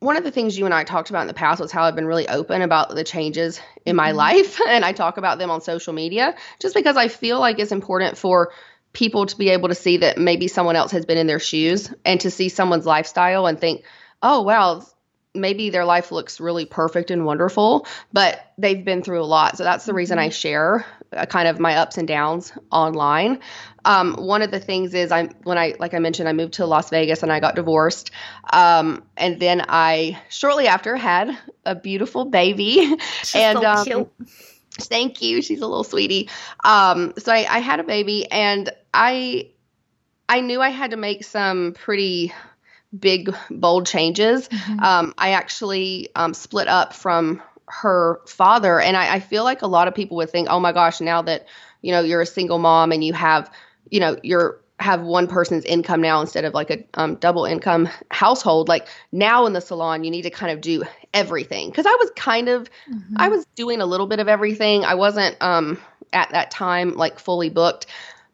one 0.00 0.16
of 0.16 0.24
the 0.24 0.30
things 0.30 0.58
you 0.58 0.66
and 0.66 0.74
I 0.74 0.84
talked 0.84 1.10
about 1.10 1.22
in 1.22 1.26
the 1.26 1.34
past 1.34 1.60
was 1.60 1.72
how 1.72 1.84
I've 1.84 1.96
been 1.96 2.06
really 2.06 2.28
open 2.28 2.62
about 2.62 2.94
the 2.94 3.02
changes 3.02 3.60
in 3.86 3.96
my 3.96 4.08
mm-hmm. 4.08 4.18
life, 4.18 4.60
and 4.68 4.84
I 4.84 4.92
talk 4.92 5.16
about 5.16 5.38
them 5.38 5.50
on 5.50 5.60
social 5.60 5.92
media 5.92 6.36
just 6.60 6.74
because 6.74 6.96
I 6.96 7.08
feel 7.08 7.40
like 7.40 7.58
it's 7.58 7.72
important 7.72 8.18
for 8.18 8.52
people 8.96 9.26
to 9.26 9.36
be 9.36 9.50
able 9.50 9.68
to 9.68 9.74
see 9.74 9.98
that 9.98 10.16
maybe 10.16 10.48
someone 10.48 10.74
else 10.74 10.90
has 10.92 11.04
been 11.04 11.18
in 11.18 11.26
their 11.26 11.38
shoes 11.38 11.92
and 12.06 12.18
to 12.18 12.30
see 12.30 12.48
someone's 12.48 12.86
lifestyle 12.86 13.46
and 13.46 13.60
think, 13.60 13.84
oh, 14.22 14.40
wow, 14.40 14.82
maybe 15.34 15.68
their 15.68 15.84
life 15.84 16.10
looks 16.10 16.40
really 16.40 16.64
perfect 16.64 17.10
and 17.10 17.26
wonderful, 17.26 17.86
but 18.10 18.40
they've 18.56 18.86
been 18.86 19.02
through 19.02 19.20
a 19.20 19.26
lot. 19.26 19.58
So 19.58 19.64
that's 19.64 19.84
the 19.84 19.92
reason 19.92 20.18
I 20.18 20.28
mm-hmm. 20.28 20.32
share 20.32 20.86
uh, 21.12 21.26
kind 21.26 21.46
of 21.46 21.60
my 21.60 21.76
ups 21.76 21.98
and 21.98 22.08
downs 22.08 22.54
online. 22.72 23.40
Um, 23.84 24.14
one 24.14 24.40
of 24.40 24.50
the 24.50 24.60
things 24.60 24.94
is 24.94 25.12
I'm 25.12 25.28
when 25.42 25.58
I 25.58 25.74
like 25.78 25.92
I 25.92 25.98
mentioned 25.98 26.26
I 26.26 26.32
moved 26.32 26.54
to 26.54 26.64
Las 26.64 26.88
Vegas 26.88 27.22
and 27.22 27.30
I 27.30 27.38
got 27.38 27.54
divorced, 27.54 28.10
um, 28.50 29.04
and 29.16 29.38
then 29.38 29.62
I 29.68 30.20
shortly 30.30 30.68
after 30.68 30.96
had 30.96 31.38
a 31.66 31.74
beautiful 31.74 32.24
baby, 32.24 32.96
She's 33.22 33.34
and 33.42 33.58
so 33.60 34.00
um. 34.00 34.26
Thank 34.78 35.22
you. 35.22 35.42
She's 35.42 35.60
a 35.60 35.66
little 35.66 35.84
sweetie. 35.84 36.30
Um, 36.64 37.14
so 37.18 37.32
I, 37.32 37.46
I 37.48 37.58
had 37.58 37.80
a 37.80 37.84
baby, 37.84 38.30
and 38.30 38.70
I 38.92 39.50
I 40.28 40.40
knew 40.40 40.60
I 40.60 40.70
had 40.70 40.90
to 40.90 40.96
make 40.96 41.24
some 41.24 41.72
pretty 41.72 42.32
big, 42.96 43.34
bold 43.50 43.86
changes. 43.86 44.48
Mm-hmm. 44.48 44.80
Um, 44.80 45.14
I 45.18 45.30
actually 45.30 46.08
um, 46.14 46.34
split 46.34 46.68
up 46.68 46.94
from 46.94 47.42
her 47.68 48.20
father, 48.26 48.80
and 48.80 48.96
I, 48.96 49.14
I 49.16 49.20
feel 49.20 49.44
like 49.44 49.62
a 49.62 49.66
lot 49.66 49.88
of 49.88 49.94
people 49.94 50.16
would 50.18 50.30
think, 50.30 50.48
"Oh 50.50 50.60
my 50.60 50.72
gosh, 50.72 51.00
now 51.00 51.22
that 51.22 51.46
you 51.82 51.92
know 51.92 52.00
you're 52.00 52.22
a 52.22 52.26
single 52.26 52.58
mom 52.58 52.92
and 52.92 53.02
you 53.02 53.12
have, 53.12 53.50
you 53.90 54.00
know, 54.00 54.16
you're 54.22 54.60
have 54.78 55.00
one 55.02 55.26
person's 55.26 55.64
income 55.64 56.02
now 56.02 56.20
instead 56.20 56.44
of 56.44 56.52
like 56.52 56.70
a 56.70 56.84
um, 56.94 57.14
double 57.16 57.46
income 57.46 57.88
household 58.10 58.68
like 58.68 58.86
now 59.10 59.46
in 59.46 59.54
the 59.54 59.60
salon 59.60 60.04
you 60.04 60.10
need 60.10 60.22
to 60.22 60.30
kind 60.30 60.52
of 60.52 60.60
do 60.60 60.84
everything. 61.16 61.70
Because 61.70 61.86
i 61.86 61.96
was 61.98 62.10
kind 62.14 62.48
of 62.48 62.70
mm-hmm. 62.88 63.14
i 63.16 63.28
was 63.28 63.44
doing 63.56 63.80
a 63.80 63.86
little 63.86 64.06
bit 64.06 64.20
of 64.20 64.28
everything. 64.28 64.84
I 64.84 64.94
wasn't 64.94 65.36
um 65.40 65.78
at 66.12 66.30
that 66.30 66.50
time 66.50 66.94
like 66.94 67.18
fully 67.18 67.50
booked. 67.50 67.86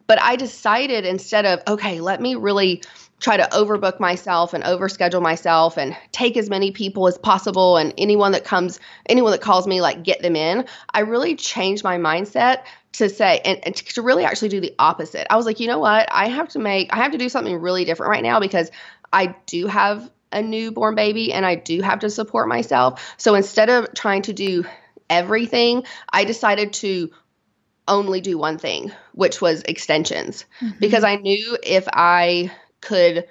But 0.06 0.20
i 0.20 0.36
decided 0.36 1.06
instead 1.06 1.46
of 1.46 1.62
okay 1.66 2.00
let 2.00 2.20
me 2.20 2.34
really 2.34 2.82
try 3.20 3.36
to 3.36 3.44
overbook 3.52 4.00
myself 4.00 4.52
and 4.52 4.64
overschedule 4.64 5.22
myself 5.22 5.78
and 5.78 5.96
take 6.10 6.36
as 6.36 6.50
many 6.50 6.72
people 6.72 7.06
as 7.06 7.16
possible 7.16 7.76
and 7.76 7.94
anyone 7.96 8.32
that 8.32 8.44
comes 8.44 8.80
anyone 9.06 9.30
that 9.30 9.40
calls 9.40 9.64
me 9.64 9.80
like 9.80 10.02
get 10.02 10.20
them 10.22 10.34
in 10.34 10.66
i 10.90 11.00
really 11.00 11.36
changed 11.36 11.84
my 11.84 11.96
mindset 11.96 12.64
to 12.92 13.08
say 13.08 13.40
and, 13.44 13.60
and, 13.64 13.76
to 13.76 14.02
really 14.02 14.24
actually 14.24 14.50
do 14.50 14.60
the 14.60 14.74
opposite. 14.78 15.26
I 15.30 15.36
was 15.36 15.46
like 15.46 15.60
you 15.60 15.66
know 15.66 15.78
what? 15.78 16.08
I 16.10 16.28
have 16.28 16.48
to 16.50 16.58
make 16.58 16.92
i 16.92 16.96
have 16.96 17.12
to 17.12 17.18
do 17.18 17.28
something 17.28 17.56
really 17.56 17.84
different 17.84 18.10
right 18.10 18.22
now 18.22 18.40
because 18.40 18.70
i 19.12 19.34
do 19.46 19.66
have 19.66 20.10
a 20.32 20.42
newborn 20.42 20.94
baby 20.94 21.32
and 21.32 21.44
i 21.46 21.54
do 21.54 21.80
have 21.80 22.00
to 22.00 22.10
support 22.10 22.48
myself 22.48 23.14
so 23.16 23.34
instead 23.34 23.68
of 23.68 23.92
trying 23.94 24.22
to 24.22 24.32
do 24.32 24.64
everything 25.10 25.84
i 26.10 26.24
decided 26.24 26.72
to 26.72 27.10
only 27.88 28.20
do 28.20 28.38
one 28.38 28.58
thing 28.58 28.92
which 29.12 29.40
was 29.40 29.62
extensions 29.62 30.44
mm-hmm. 30.60 30.78
because 30.78 31.04
i 31.04 31.16
knew 31.16 31.56
if 31.62 31.86
i 31.92 32.50
could 32.80 33.26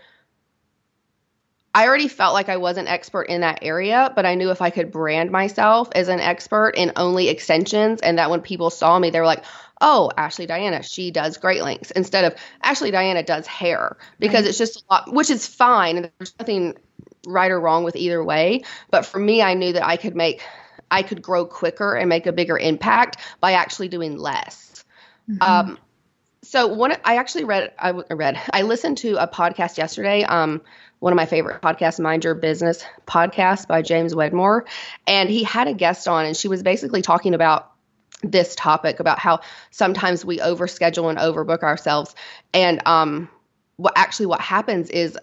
I 1.73 1.87
already 1.87 2.09
felt 2.09 2.33
like 2.33 2.49
I 2.49 2.57
was 2.57 2.77
an 2.77 2.87
expert 2.87 3.23
in 3.23 3.41
that 3.41 3.59
area, 3.61 4.11
but 4.13 4.25
I 4.25 4.35
knew 4.35 4.51
if 4.51 4.61
I 4.61 4.71
could 4.71 4.91
brand 4.91 5.31
myself 5.31 5.89
as 5.95 6.09
an 6.09 6.19
expert 6.19 6.71
in 6.71 6.91
only 6.97 7.29
extensions 7.29 8.01
and 8.01 8.17
that 8.17 8.29
when 8.29 8.41
people 8.41 8.69
saw 8.69 8.99
me, 8.99 9.09
they 9.09 9.19
were 9.19 9.25
like, 9.25 9.45
oh, 9.81 10.11
Ashley 10.15 10.45
Diana, 10.45 10.83
she 10.83 11.11
does 11.11 11.37
Great 11.37 11.63
Lengths 11.63 11.91
instead 11.91 12.23
of 12.23 12.35
Ashley 12.61 12.91
Diana 12.91 13.23
does 13.23 13.47
hair 13.47 13.97
because 14.19 14.41
right. 14.41 14.49
it's 14.49 14.57
just 14.57 14.81
a 14.81 14.83
lot, 14.93 15.13
which 15.13 15.29
is 15.29 15.45
fine. 15.45 15.97
And 15.97 16.11
there's 16.19 16.33
nothing 16.39 16.77
right 17.27 17.51
or 17.51 17.59
wrong 17.59 17.83
with 17.83 17.95
either 17.95 18.23
way. 18.23 18.61
But 18.91 19.05
for 19.05 19.19
me, 19.19 19.41
I 19.41 19.55
knew 19.55 19.73
that 19.73 19.85
I 19.85 19.97
could 19.97 20.15
make, 20.15 20.41
I 20.89 21.03
could 21.03 21.21
grow 21.21 21.45
quicker 21.45 21.95
and 21.95 22.07
make 22.07 22.27
a 22.27 22.31
bigger 22.31 22.57
impact 22.57 23.17
by 23.39 23.53
actually 23.53 23.87
doing 23.89 24.17
less. 24.17 24.85
Mm-hmm. 25.29 25.41
Um, 25.41 25.79
so 26.43 26.67
one, 26.67 26.95
I 27.03 27.17
actually 27.17 27.43
read, 27.43 27.71
I 27.77 27.91
read, 27.91 28.39
I 28.53 28.61
listened 28.63 28.99
to 28.99 29.15
a 29.21 29.27
podcast 29.27 29.77
yesterday. 29.77 30.23
Um, 30.23 30.61
one 30.99 31.13
of 31.13 31.17
my 31.17 31.25
favorite 31.25 31.63
podcasts, 31.63 31.99
Mind 31.99 32.23
Your 32.23 32.35
Business 32.35 32.85
podcast 33.07 33.67
by 33.67 33.81
James 33.81 34.13
Wedmore, 34.13 34.65
and 35.07 35.29
he 35.29 35.43
had 35.43 35.67
a 35.67 35.73
guest 35.73 36.07
on, 36.07 36.25
and 36.27 36.37
she 36.37 36.47
was 36.47 36.61
basically 36.61 37.01
talking 37.01 37.33
about 37.33 37.70
this 38.23 38.55
topic 38.55 38.99
about 38.99 39.19
how 39.19 39.39
sometimes 39.71 40.23
we 40.23 40.39
overschedule 40.39 41.09
and 41.09 41.19
overbook 41.19 41.63
ourselves, 41.63 42.15
and 42.53 42.81
um, 42.85 43.29
what 43.77 43.93
actually 43.95 44.27
what 44.27 44.41
happens 44.41 44.89
is 44.89 45.17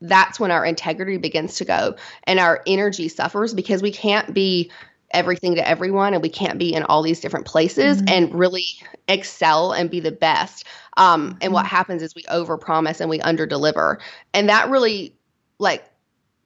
that's 0.00 0.40
when 0.40 0.50
our 0.50 0.64
integrity 0.64 1.18
begins 1.18 1.56
to 1.56 1.64
go 1.64 1.94
and 2.24 2.38
our 2.38 2.62
energy 2.66 3.08
suffers 3.08 3.52
because 3.52 3.82
we 3.82 3.92
can't 3.92 4.32
be 4.32 4.70
everything 5.12 5.56
to 5.56 5.68
everyone 5.68 6.14
and 6.14 6.22
we 6.22 6.28
can't 6.28 6.58
be 6.58 6.72
in 6.72 6.82
all 6.84 7.02
these 7.02 7.20
different 7.20 7.46
places 7.46 7.98
mm-hmm. 7.98 8.08
and 8.08 8.34
really 8.34 8.64
excel 9.08 9.72
and 9.72 9.90
be 9.90 10.00
the 10.00 10.12
best 10.12 10.64
um, 10.96 11.36
and 11.40 11.52
what 11.52 11.64
mm-hmm. 11.64 11.76
happens 11.76 12.02
is 12.02 12.14
we 12.14 12.22
overpromise 12.24 13.00
and 13.00 13.10
we 13.10 13.18
underdeliver 13.18 13.98
and 14.32 14.48
that 14.48 14.70
really 14.70 15.14
like 15.58 15.84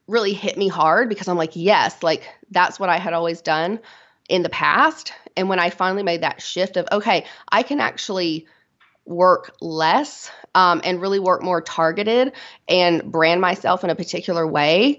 really 0.07 0.33
hit 0.33 0.57
me 0.57 0.69
hard 0.69 1.09
because 1.09 1.29
i'm 1.29 1.37
like 1.37 1.53
yes 1.55 2.03
like 2.03 2.29
that's 2.51 2.81
what 2.81 2.89
i 2.89 2.99
had 2.99 3.13
always 3.13 3.41
done 3.41 3.79
in 4.29 4.43
the 4.43 4.49
past 4.49 5.13
and 5.37 5.49
when 5.49 5.59
i 5.59 5.71
finally 5.71 6.03
made 6.03 6.23
that 6.23 6.41
shift 6.41 6.77
of 6.77 6.87
okay 6.93 7.25
i 7.49 7.63
can 7.63 7.81
actually 7.81 8.47
work 9.07 9.55
less 9.61 10.31
um, 10.55 10.81
and 10.83 11.01
really 11.03 11.19
work 11.19 11.43
more 11.43 11.61
targeted 11.61 12.33
and 12.69 13.13
brand 13.13 13.41
myself 13.41 13.85
in 13.85 13.91
a 13.91 13.95
particular 13.95 14.47
way 14.47 14.99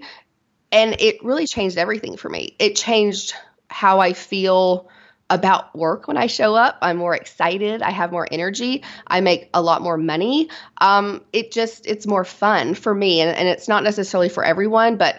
and 0.70 1.00
it 1.00 1.24
really 1.24 1.46
changed 1.46 1.76
everything 1.76 2.16
for 2.16 2.28
me 2.28 2.54
it 2.58 2.76
changed 2.76 3.34
how 3.68 4.00
I 4.00 4.12
feel 4.12 4.88
about 5.28 5.74
work 5.74 6.06
when 6.06 6.16
I 6.16 6.28
show 6.28 6.54
up. 6.54 6.78
I'm 6.82 6.96
more 6.96 7.14
excited. 7.14 7.82
I 7.82 7.90
have 7.90 8.12
more 8.12 8.28
energy. 8.30 8.84
I 9.06 9.20
make 9.20 9.50
a 9.52 9.60
lot 9.60 9.82
more 9.82 9.96
money. 9.96 10.48
Um, 10.78 11.22
it 11.32 11.50
just, 11.50 11.86
it's 11.86 12.06
more 12.06 12.24
fun 12.24 12.74
for 12.74 12.94
me. 12.94 13.20
And, 13.20 13.36
and 13.36 13.48
it's 13.48 13.66
not 13.66 13.82
necessarily 13.82 14.28
for 14.28 14.44
everyone, 14.44 14.96
but 14.96 15.16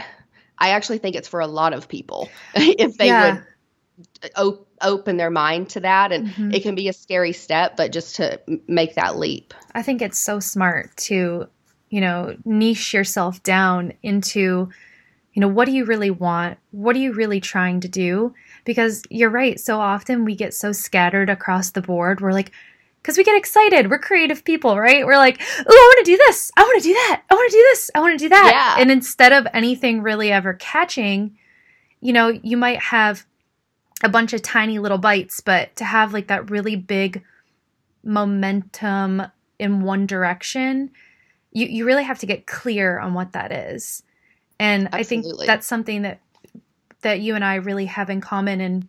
I 0.57 0.69
actually 0.69 0.99
think 0.99 1.15
it's 1.15 1.27
for 1.27 1.41
a 1.41 1.47
lot 1.47 1.73
of 1.73 1.89
people 1.89 2.29
if 2.55 2.97
they 2.97 3.07
yeah. 3.07 3.35
would 3.35 3.43
op- 4.35 4.67
open 4.81 5.17
their 5.17 5.31
mind 5.31 5.69
to 5.69 5.79
that. 5.81 6.11
And 6.11 6.27
mm-hmm. 6.27 6.51
it 6.53 6.63
can 6.63 6.75
be 6.75 6.87
a 6.87 6.93
scary 6.93 7.33
step, 7.33 7.77
but 7.77 7.91
just 7.91 8.15
to 8.17 8.39
make 8.67 8.95
that 8.95 9.17
leap. 9.17 9.53
I 9.73 9.81
think 9.81 10.01
it's 10.01 10.19
so 10.19 10.39
smart 10.39 10.95
to, 10.97 11.47
you 11.89 12.01
know, 12.01 12.35
niche 12.45 12.93
yourself 12.93 13.41
down 13.43 13.93
into 14.03 14.69
you 15.37 15.41
know, 15.41 15.47
what 15.49 15.65
do 15.65 15.71
you 15.71 15.85
really 15.85 16.09
want? 16.09 16.57
What 16.71 16.95
are 16.95 16.99
you 16.99 17.13
really 17.13 17.39
trying 17.39 17.81
to 17.81 17.87
do? 17.87 18.33
Because 18.65 19.03
you're 19.11 19.29
right. 19.29 19.59
So 19.59 19.79
often 19.79 20.25
we 20.25 20.33
get 20.33 20.51
so 20.51 20.71
scattered 20.71 21.29
across 21.29 21.69
the 21.69 21.81
board. 21.83 22.21
We're 22.21 22.31
like, 22.31 22.51
because 23.03 23.19
we 23.19 23.23
get 23.23 23.37
excited. 23.37 23.91
We're 23.91 23.99
creative 23.99 24.43
people, 24.43 24.79
right? 24.79 25.05
We're 25.05 25.17
like, 25.17 25.39
oh, 25.39 25.63
I 25.67 25.93
want 25.95 26.05
to 26.07 26.11
do 26.11 26.17
this. 26.17 26.51
I 26.57 26.63
want 26.63 26.81
to 26.81 26.89
do 26.89 26.93
that. 26.93 27.21
I 27.29 27.35
want 27.35 27.51
to 27.51 27.55
do 27.55 27.61
this. 27.61 27.91
I 27.93 27.99
want 27.99 28.17
to 28.17 28.25
do 28.25 28.29
that. 28.29 28.51
Yeah. 28.51 28.81
And 28.81 28.89
instead 28.89 29.31
of 29.31 29.45
anything 29.53 30.01
really 30.01 30.31
ever 30.31 30.55
catching, 30.55 31.37
you 32.01 32.13
know, 32.13 32.29
you 32.29 32.57
might 32.57 32.79
have 32.79 33.23
a 34.03 34.09
bunch 34.09 34.33
of 34.33 34.41
tiny 34.41 34.79
little 34.79 34.97
bites, 34.97 35.39
but 35.39 35.75
to 35.75 35.85
have 35.85 36.13
like 36.13 36.27
that 36.27 36.49
really 36.49 36.75
big 36.75 37.23
momentum 38.03 39.23
in 39.59 39.81
one 39.81 40.05
direction, 40.05 40.91
you, 41.51 41.67
you 41.67 41.85
really 41.85 42.03
have 42.03 42.19
to 42.19 42.25
get 42.25 42.45
clear 42.45 42.99
on 42.99 43.13
what 43.13 43.33
that 43.33 43.51
is. 43.51 44.03
And 44.59 44.87
Absolutely. 44.93 44.99
I 44.99 45.03
think 45.03 45.47
that's 45.47 45.67
something 45.67 46.01
that 46.03 46.19
that 47.01 47.19
you 47.19 47.35
and 47.35 47.45
I 47.45 47.55
really 47.55 47.85
have 47.85 48.09
in 48.09 48.21
common 48.21 48.59
and 48.59 48.87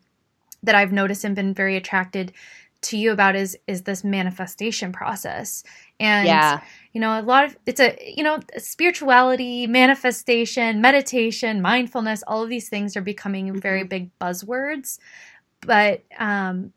that 0.62 0.74
I've 0.74 0.92
noticed 0.92 1.24
and 1.24 1.36
been 1.36 1.52
very 1.52 1.76
attracted 1.76 2.32
to 2.80 2.96
you 2.96 3.12
about 3.12 3.36
is 3.36 3.56
is 3.66 3.82
this 3.82 4.04
manifestation 4.04 4.92
process. 4.92 5.64
And 5.98 6.26
yeah. 6.26 6.60
you 6.92 7.00
know, 7.00 7.18
a 7.18 7.22
lot 7.22 7.44
of 7.44 7.56
it's 7.66 7.80
a 7.80 7.96
you 8.16 8.22
know, 8.22 8.40
spirituality, 8.56 9.66
manifestation, 9.66 10.80
meditation, 10.80 11.60
mindfulness, 11.60 12.22
all 12.26 12.42
of 12.42 12.48
these 12.48 12.68
things 12.68 12.96
are 12.96 13.02
becoming 13.02 13.48
mm-hmm. 13.48 13.58
very 13.58 13.84
big 13.84 14.10
buzzwords. 14.18 14.98
But 15.60 16.04
um 16.18 16.72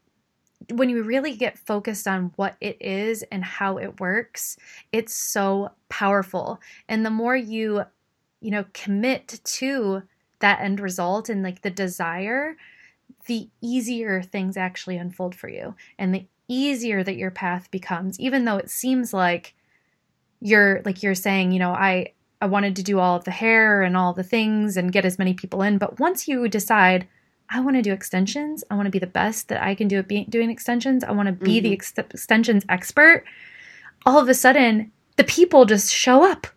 when 0.70 0.90
you 0.90 1.02
really 1.02 1.36
get 1.36 1.58
focused 1.58 2.08
on 2.08 2.32
what 2.36 2.56
it 2.62 2.78
is 2.80 3.24
and 3.32 3.44
how 3.44 3.78
it 3.78 4.00
works, 4.00 4.58
it's 4.92 5.14
so 5.14 5.72
powerful. 5.90 6.60
And 6.88 7.06
the 7.06 7.10
more 7.10 7.36
you 7.36 7.84
you 8.42 8.50
know, 8.50 8.66
commit 8.74 9.40
to 9.44 10.02
that 10.40 10.60
end 10.62 10.80
result 10.80 11.30
and 11.30 11.44
like 11.44 11.62
the 11.62 11.70
desire, 11.70 12.58
the 13.26 13.50
easier 13.62 14.22
things 14.22 14.58
actually 14.58 14.98
unfold 14.98 15.36
for 15.36 15.50
you 15.50 15.76
and 15.98 16.14
the 16.14 16.26
easier 16.48 17.04
that 17.04 17.16
your 17.16 17.32
path 17.32 17.70
becomes, 17.72 18.20
even 18.20 18.46
though 18.46 18.58
it 18.58 18.70
seems 18.70 19.14
like 19.14 19.54
you're 20.42 20.82
like 20.86 21.04
you're 21.04 21.16
saying, 21.16 21.52
you 21.52 21.60
know, 21.60 21.72
I 21.72 22.14
I 22.42 22.48
wanted 22.48 22.76
to 22.78 22.84
do 22.84 23.00
all 23.00 23.16
of 23.16 23.24
the 23.24 23.32
hair 23.32 23.84
and 23.84 23.96
all 23.96 24.14
the 24.14 24.24
things 24.24 24.76
and 24.76 24.92
get 24.92 25.06
as 25.06 25.20
many 25.20 25.34
people 25.34 25.62
in, 25.62 25.78
but 25.78 26.00
once 26.00 26.28
you 26.28 26.48
decide 26.48 27.08
I 27.50 27.60
want 27.60 27.76
to 27.76 27.82
do 27.82 27.92
extensions, 27.92 28.64
I 28.72 28.76
want 28.76 28.88
to 28.88 28.92
be 28.92 29.00
the 29.00 29.08
best 29.08 29.50
that 29.50 29.62
I 29.62 29.76
can 29.76 29.90
do 29.90 29.98
at 29.98 30.08
being, 30.08 30.26
doing 30.30 30.50
extensions, 30.50 31.04
I 31.04 31.12
want 31.12 31.28
to 31.28 31.34
be 31.34 31.58
mm-hmm. 31.58 31.64
the 31.64 31.74
ex- 31.74 31.94
extensions 31.98 32.66
expert, 32.70 33.26
all 34.06 34.20
of 34.20 34.30
a 34.30 34.34
sudden 34.34 34.92
the 35.18 35.24
people 35.24 35.66
just 35.66 35.94
show 35.94 36.24
up 36.30 36.48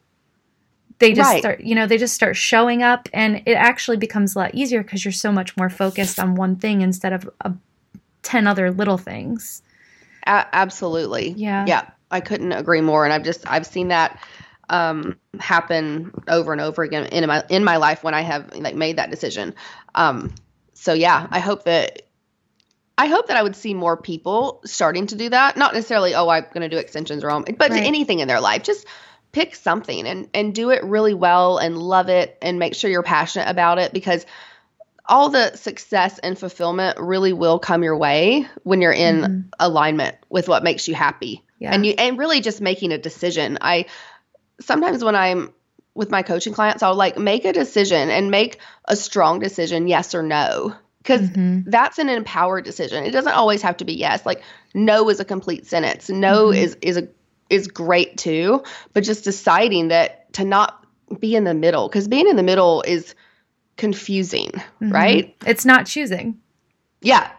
they 1.00 1.12
just 1.12 1.30
Right. 1.30 1.40
start 1.40 1.60
you 1.60 1.74
know 1.74 1.86
they 1.86 1.98
just 1.98 2.14
start 2.14 2.36
showing 2.36 2.82
up 2.82 3.08
and 3.12 3.42
it 3.46 3.54
actually 3.54 3.96
becomes 3.96 4.34
a 4.34 4.38
lot 4.38 4.54
easier 4.54 4.82
because 4.82 5.04
you're 5.04 5.12
so 5.12 5.32
much 5.32 5.56
more 5.56 5.68
focused 5.68 6.18
on 6.18 6.34
one 6.34 6.56
thing 6.56 6.80
instead 6.82 7.12
of 7.12 7.28
uh, 7.44 7.50
10 8.22 8.46
other 8.46 8.70
little 8.70 8.96
things 8.98 9.62
A- 10.26 10.46
absolutely. 10.52 11.30
Yeah. 11.36 11.66
Yeah. 11.66 11.90
I 12.10 12.20
couldn't 12.20 12.52
agree 12.52 12.80
more. 12.80 13.04
And 13.04 13.12
I've 13.12 13.24
just 13.24 13.44
I've 13.50 13.66
seen 13.66 13.88
that 13.88 14.18
um, 14.70 15.18
happen 15.40 16.12
over 16.28 16.52
and 16.52 16.60
over 16.60 16.82
again 16.82 17.06
in 17.06 17.26
my 17.26 17.44
in 17.50 17.64
my 17.64 17.76
life 17.76 18.02
when 18.04 18.14
I 18.14 18.22
have 18.22 18.54
like 18.56 18.74
made 18.76 18.96
that 18.96 19.10
decision. 19.10 19.54
Um, 19.94 20.32
so 20.74 20.92
yeah, 20.94 21.26
I 21.30 21.40
hope 21.40 21.64
that 21.64 22.02
I 22.96 23.06
hope 23.08 23.26
that 23.26 23.36
I 23.36 23.42
would 23.42 23.56
see 23.56 23.74
more 23.74 23.96
people 23.96 24.60
starting 24.64 25.06
to 25.08 25.16
do 25.16 25.28
that. 25.28 25.56
Not 25.56 25.74
necessarily, 25.74 26.14
oh, 26.14 26.28
I'm 26.28 26.44
going 26.54 26.62
to 26.62 26.68
do 26.68 26.78
extensions 26.78 27.24
or 27.24 27.28
but 27.40 27.70
Right. 27.70 27.82
anything 27.82 28.20
in 28.20 28.28
their 28.28 28.40
life. 28.40 28.62
Just 28.62 28.86
pick 29.34 29.54
something 29.56 30.06
and 30.06 30.28
and 30.32 30.54
do 30.54 30.70
it 30.70 30.84
really 30.84 31.12
well 31.12 31.58
and 31.58 31.76
love 31.76 32.08
it 32.08 32.38
and 32.40 32.58
make 32.58 32.74
sure 32.74 32.88
you're 32.88 33.02
passionate 33.02 33.48
about 33.48 33.78
it 33.78 33.92
because 33.92 34.24
all 35.06 35.28
the 35.28 35.54
success 35.56 36.18
and 36.20 36.38
fulfillment 36.38 36.98
really 36.98 37.32
will 37.32 37.58
come 37.58 37.82
your 37.82 37.96
way 37.96 38.46
when 38.62 38.80
you're 38.80 38.92
in 38.92 39.20
Mhm. 39.20 39.44
alignment 39.58 40.16
with 40.30 40.48
what 40.48 40.62
makes 40.62 40.86
you 40.88 40.94
happy 40.94 41.42
yeah 41.58 41.72
and 41.74 41.84
you 41.84 41.94
and 41.98 42.16
really 42.16 42.40
just 42.40 42.60
making 42.60 42.92
a 42.92 42.98
decision 42.98 43.58
i 43.60 43.86
sometimes 44.60 45.02
when 45.02 45.16
i'm 45.16 45.52
with 45.94 46.10
my 46.10 46.22
coaching 46.22 46.54
clients 46.54 46.82
i'll 46.82 46.94
like 46.94 47.18
make 47.18 47.44
a 47.44 47.52
decision 47.52 48.10
and 48.10 48.30
make 48.30 48.58
a 48.86 48.96
strong 48.96 49.40
decision 49.40 49.88
yes 49.88 50.14
or 50.14 50.22
no 50.22 50.74
because 50.98 51.28
Mhm. 51.28 51.64
that's 51.66 51.98
an 51.98 52.08
empowered 52.08 52.64
decision 52.64 53.04
it 53.04 53.10
doesn't 53.10 53.32
always 53.32 53.62
have 53.62 53.76
to 53.78 53.84
be 53.84 53.94
yes 53.94 54.24
like 54.24 54.42
no 54.74 55.08
is 55.10 55.20
a 55.20 55.24
complete 55.24 55.66
sentence 55.66 56.08
no 56.08 56.46
Mhm. 56.46 56.56
is 56.56 56.76
is 56.80 56.96
a 56.96 57.08
is 57.50 57.68
great 57.68 58.16
too 58.16 58.62
but 58.92 59.04
just 59.04 59.24
deciding 59.24 59.88
that 59.88 60.32
to 60.32 60.44
not 60.44 60.84
be 61.20 61.36
in 61.36 61.44
the 61.44 61.54
middle 61.54 61.88
because 61.88 62.08
being 62.08 62.26
in 62.28 62.36
the 62.36 62.42
middle 62.42 62.82
is 62.86 63.14
confusing 63.76 64.50
Mhm. 64.80 64.92
right? 64.92 65.36
It's 65.46 65.64
not 65.64 65.86
choosing. 65.86 66.38
Yeah. 67.02 67.30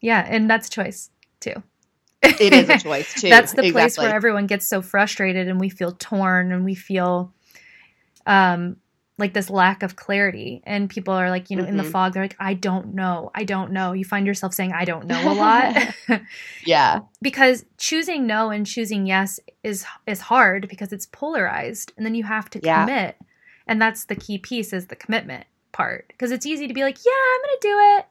Yeah 0.00 0.24
and 0.28 0.48
that's 0.48 0.68
choice 0.68 1.10
too. 1.40 1.62
It 2.22 2.52
is 2.52 2.68
a 2.68 2.78
choice 2.78 3.12
too 3.20 3.28
that's 3.28 3.52
the 3.52 3.70
place 3.72 3.98
where 3.98 4.14
everyone 4.14 4.46
gets 4.46 4.68
so 4.68 4.82
frustrated 4.82 5.48
and 5.48 5.58
we 5.58 5.68
feel 5.68 5.92
torn 5.92 6.52
and 6.52 6.64
we 6.64 6.74
feel 6.74 7.32
um 8.26 8.76
like 9.20 9.34
this 9.34 9.48
lack 9.50 9.82
of 9.84 9.94
clarity. 9.96 10.62
And 10.64 10.90
people 10.90 11.14
are 11.14 11.30
like 11.30 11.50
you 11.50 11.56
know 11.56 11.64
in 11.64 11.76
the 11.76 11.82
Mhm. 11.84 11.92
fog 11.92 12.12
they're 12.14 12.24
like 12.24 12.36
i 12.40 12.54
don't 12.54 12.94
know. 12.94 13.30
I 13.34 13.44
don't 13.44 13.70
know. 13.72 13.92
You 13.92 14.04
find 14.04 14.26
yourself 14.26 14.52
saying 14.54 14.72
i 14.72 14.84
don't 14.84 15.06
know 15.06 15.20
a 15.30 15.34
lot. 15.34 15.76
Yeah. 16.64 17.00
Because 17.22 17.64
choosing 17.78 18.26
no 18.26 18.50
and 18.50 18.66
choosing 18.66 19.06
yes 19.06 19.38
is 19.62 19.84
is 20.06 20.20
hard 20.22 20.68
because 20.68 20.92
it's 20.92 21.06
polarized 21.06 21.92
and 21.96 22.04
then 22.04 22.14
you 22.14 22.24
have 22.24 22.50
to 22.50 22.60
Yeah. 22.62 22.84
commit. 22.84 23.16
And 23.66 23.80
that's 23.80 24.06
the 24.06 24.16
key 24.16 24.38
piece 24.38 24.72
is 24.72 24.86
the 24.88 24.96
commitment 24.96 25.44
part. 25.72 26.06
Because 26.08 26.32
it's 26.32 26.46
easy 26.46 26.66
to 26.66 26.74
be 26.74 26.82
like 26.82 26.98
yeah 27.04 27.12
i'm 27.34 27.40
gonna 27.42 27.56
do 27.60 27.98
it. 27.98 28.06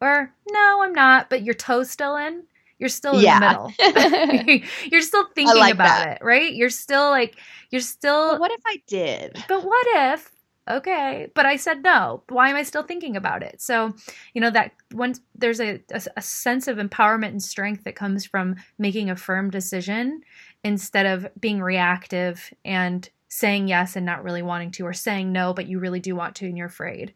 Or 0.00 0.32
no 0.50 0.82
i'm 0.82 0.92
not 0.92 1.30
but 1.30 1.42
your 1.42 1.54
toe's 1.54 1.90
still 1.90 2.16
in 2.16 2.44
you're 2.78 2.88
still 2.88 3.18
in 3.18 3.22
Yeah. 3.22 3.38
the 3.38 3.46
middle 3.46 3.72
you're 4.90 5.00
still 5.00 5.26
thinking 5.34 5.56
like 5.60 5.74
about 5.74 5.98
that. 6.00 6.18
it 6.20 6.24
right 6.24 6.54
you're 6.54 6.70
still 6.70 7.10
like 7.10 7.36
you're 7.70 7.80
still 7.80 8.32
But 8.32 8.40
what 8.40 8.50
if 8.52 8.60
I 8.66 8.82
did? 8.86 9.44
but 9.48 9.64
what 9.64 9.86
if 10.12 10.30
okay 10.68 11.30
but 11.34 11.44
i 11.44 11.56
said 11.56 11.82
no 11.82 12.22
why 12.30 12.48
am 12.48 12.56
i 12.56 12.62
still 12.62 12.82
thinking 12.82 13.16
about 13.16 13.42
it 13.42 13.60
so 13.60 13.94
you 14.32 14.40
know 14.40 14.48
that 14.50 14.72
once 14.94 15.20
there's 15.34 15.60
a, 15.60 15.78
a, 15.90 16.02
a 16.16 16.22
sense 16.22 16.68
of 16.68 16.78
empowerment 16.78 17.28
and 17.28 17.42
strength 17.42 17.84
that 17.84 17.94
comes 17.94 18.24
from 18.24 18.56
making 18.78 19.10
a 19.10 19.16
firm 19.16 19.50
decision 19.50 20.22
instead 20.64 21.04
of 21.04 21.26
being 21.38 21.60
reactive 21.60 22.50
and 22.64 23.10
saying 23.28 23.68
yes 23.68 23.94
and 23.94 24.06
not 24.06 24.24
really 24.24 24.40
wanting 24.42 24.70
to 24.70 24.86
or 24.86 24.94
saying 24.94 25.30
no 25.32 25.52
but 25.52 25.66
you 25.66 25.78
really 25.78 26.00
do 26.00 26.16
want 26.16 26.34
to 26.36 26.46
and 26.46 26.56
you're 26.56 26.66
afraid 26.66 27.12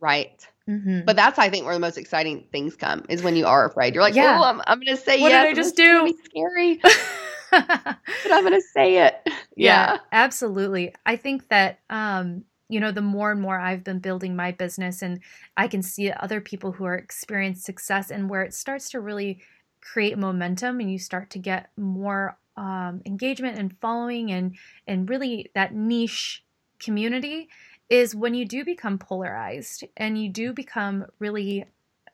Right. 0.00 0.46
Mm-hmm. 0.68 1.00
But 1.04 1.16
that's 1.16 1.38
I 1.38 1.48
think 1.50 1.64
where 1.64 1.74
the 1.74 1.80
most 1.80 1.98
exciting 1.98 2.46
things 2.52 2.76
come 2.76 3.04
is 3.08 3.22
when 3.22 3.36
you 3.36 3.46
are 3.46 3.66
afraid. 3.66 3.94
You're 3.94 4.02
like, 4.02 4.14
Yeah. 4.14 4.38
oh, 4.40 4.44
I'm, 4.44 4.60
I'm 4.66 4.80
going 4.80 4.96
to 4.96 5.02
say 5.02 5.20
What 5.20 5.30
did 5.30 5.34
yes. 5.34 5.44
I 5.44 5.48
and 5.48 5.56
just 5.56 5.78
it's 5.78 5.88
gonna 5.88 6.10
do?" 6.10 6.18
scary, 6.24 6.76
but 7.50 8.32
I'm 8.32 8.42
going 8.42 8.60
to 8.60 8.66
say 8.74 9.06
it. 9.06 9.28
Yeah. 9.56 9.98
absolutely. 10.12 10.94
I 11.04 11.16
think 11.16 11.48
that 11.48 11.80
um, 11.90 12.44
you 12.68 12.80
know, 12.80 12.90
the 12.90 13.02
more 13.02 13.30
and 13.30 13.40
more 13.40 13.58
I've 13.58 13.84
been 13.84 14.00
building 14.00 14.34
my 14.34 14.52
business 14.52 15.02
and 15.02 15.20
I 15.56 15.68
can 15.68 15.82
see 15.82 16.10
other 16.10 16.40
people 16.40 16.72
who 16.72 16.84
are 16.84 16.96
experiencing 16.96 17.62
success 17.62 18.10
and 18.10 18.28
where 18.28 18.42
it 18.42 18.54
starts 18.54 18.90
to 18.90 19.00
really 19.00 19.40
create 19.80 20.18
momentum 20.18 20.80
and 20.80 20.90
you 20.90 20.98
start 20.98 21.30
to 21.30 21.38
get 21.38 21.70
more 21.76 22.36
um, 22.56 23.02
engagement 23.06 23.58
and 23.58 23.76
following 23.80 24.32
and 24.32 24.56
and 24.86 25.08
really 25.08 25.50
that 25.54 25.74
niche 25.74 26.42
community 26.80 27.48
is 27.88 28.14
when 28.14 28.34
you 28.34 28.44
do 28.44 28.64
become 28.64 28.98
polarized 28.98 29.84
and 29.96 30.20
you 30.22 30.28
do 30.28 30.52
become 30.52 31.06
really 31.18 31.64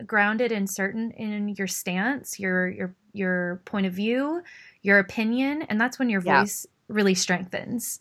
grounded 0.07 0.53
and 0.53 0.69
certain 0.69 1.11
in 1.13 1.49
your 1.51 1.67
stance, 1.67 2.39
your 2.39 2.69
your 2.69 2.95
your 3.13 3.63
point 3.65 3.87
of 3.87 3.93
view, 3.93 4.43
your 4.83 4.99
opinion, 4.99 5.63
and 5.63 5.81
that's 5.81 5.99
when 5.99 6.09
your 6.11 6.23
Yeah. 6.23 6.41
voice 6.41 6.67
really 6.89 7.15
strengthens. 7.15 8.01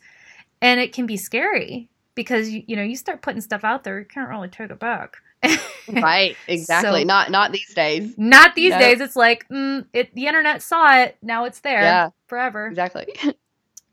And 0.60 0.80
it 0.80 0.92
can 0.92 1.06
be 1.06 1.16
scary 1.16 1.88
because 2.14 2.48
you, 2.50 2.62
you 2.66 2.76
know 2.76 2.82
you 2.82 2.96
start 2.96 3.22
putting 3.22 3.40
stuff 3.40 3.64
out 3.64 3.84
there, 3.84 3.98
you 3.98 4.04
can't 4.06 4.28
really 4.28 4.48
take 4.48 4.70
it 4.70 4.78
back. 4.78 5.16
Right. 5.88 6.36
Exactly. 6.46 7.00
So- 7.00 7.06
not 7.06 7.30
not 7.30 7.50
these 7.52 7.74
days. 7.74 8.14
Not 8.16 8.54
these 8.54 8.70
No. 8.70 8.78
days. 8.78 9.00
It's 9.00 9.16
like 9.16 9.48
mm, 9.48 9.84
it. 9.92 10.14
The 10.14 10.26
internet 10.26 10.62
saw 10.62 11.00
it. 11.02 11.16
Now 11.22 11.44
it's 11.44 11.60
there 11.60 11.82
Yeah. 11.82 12.10
forever. 12.28 12.66
Exactly. 12.66 13.06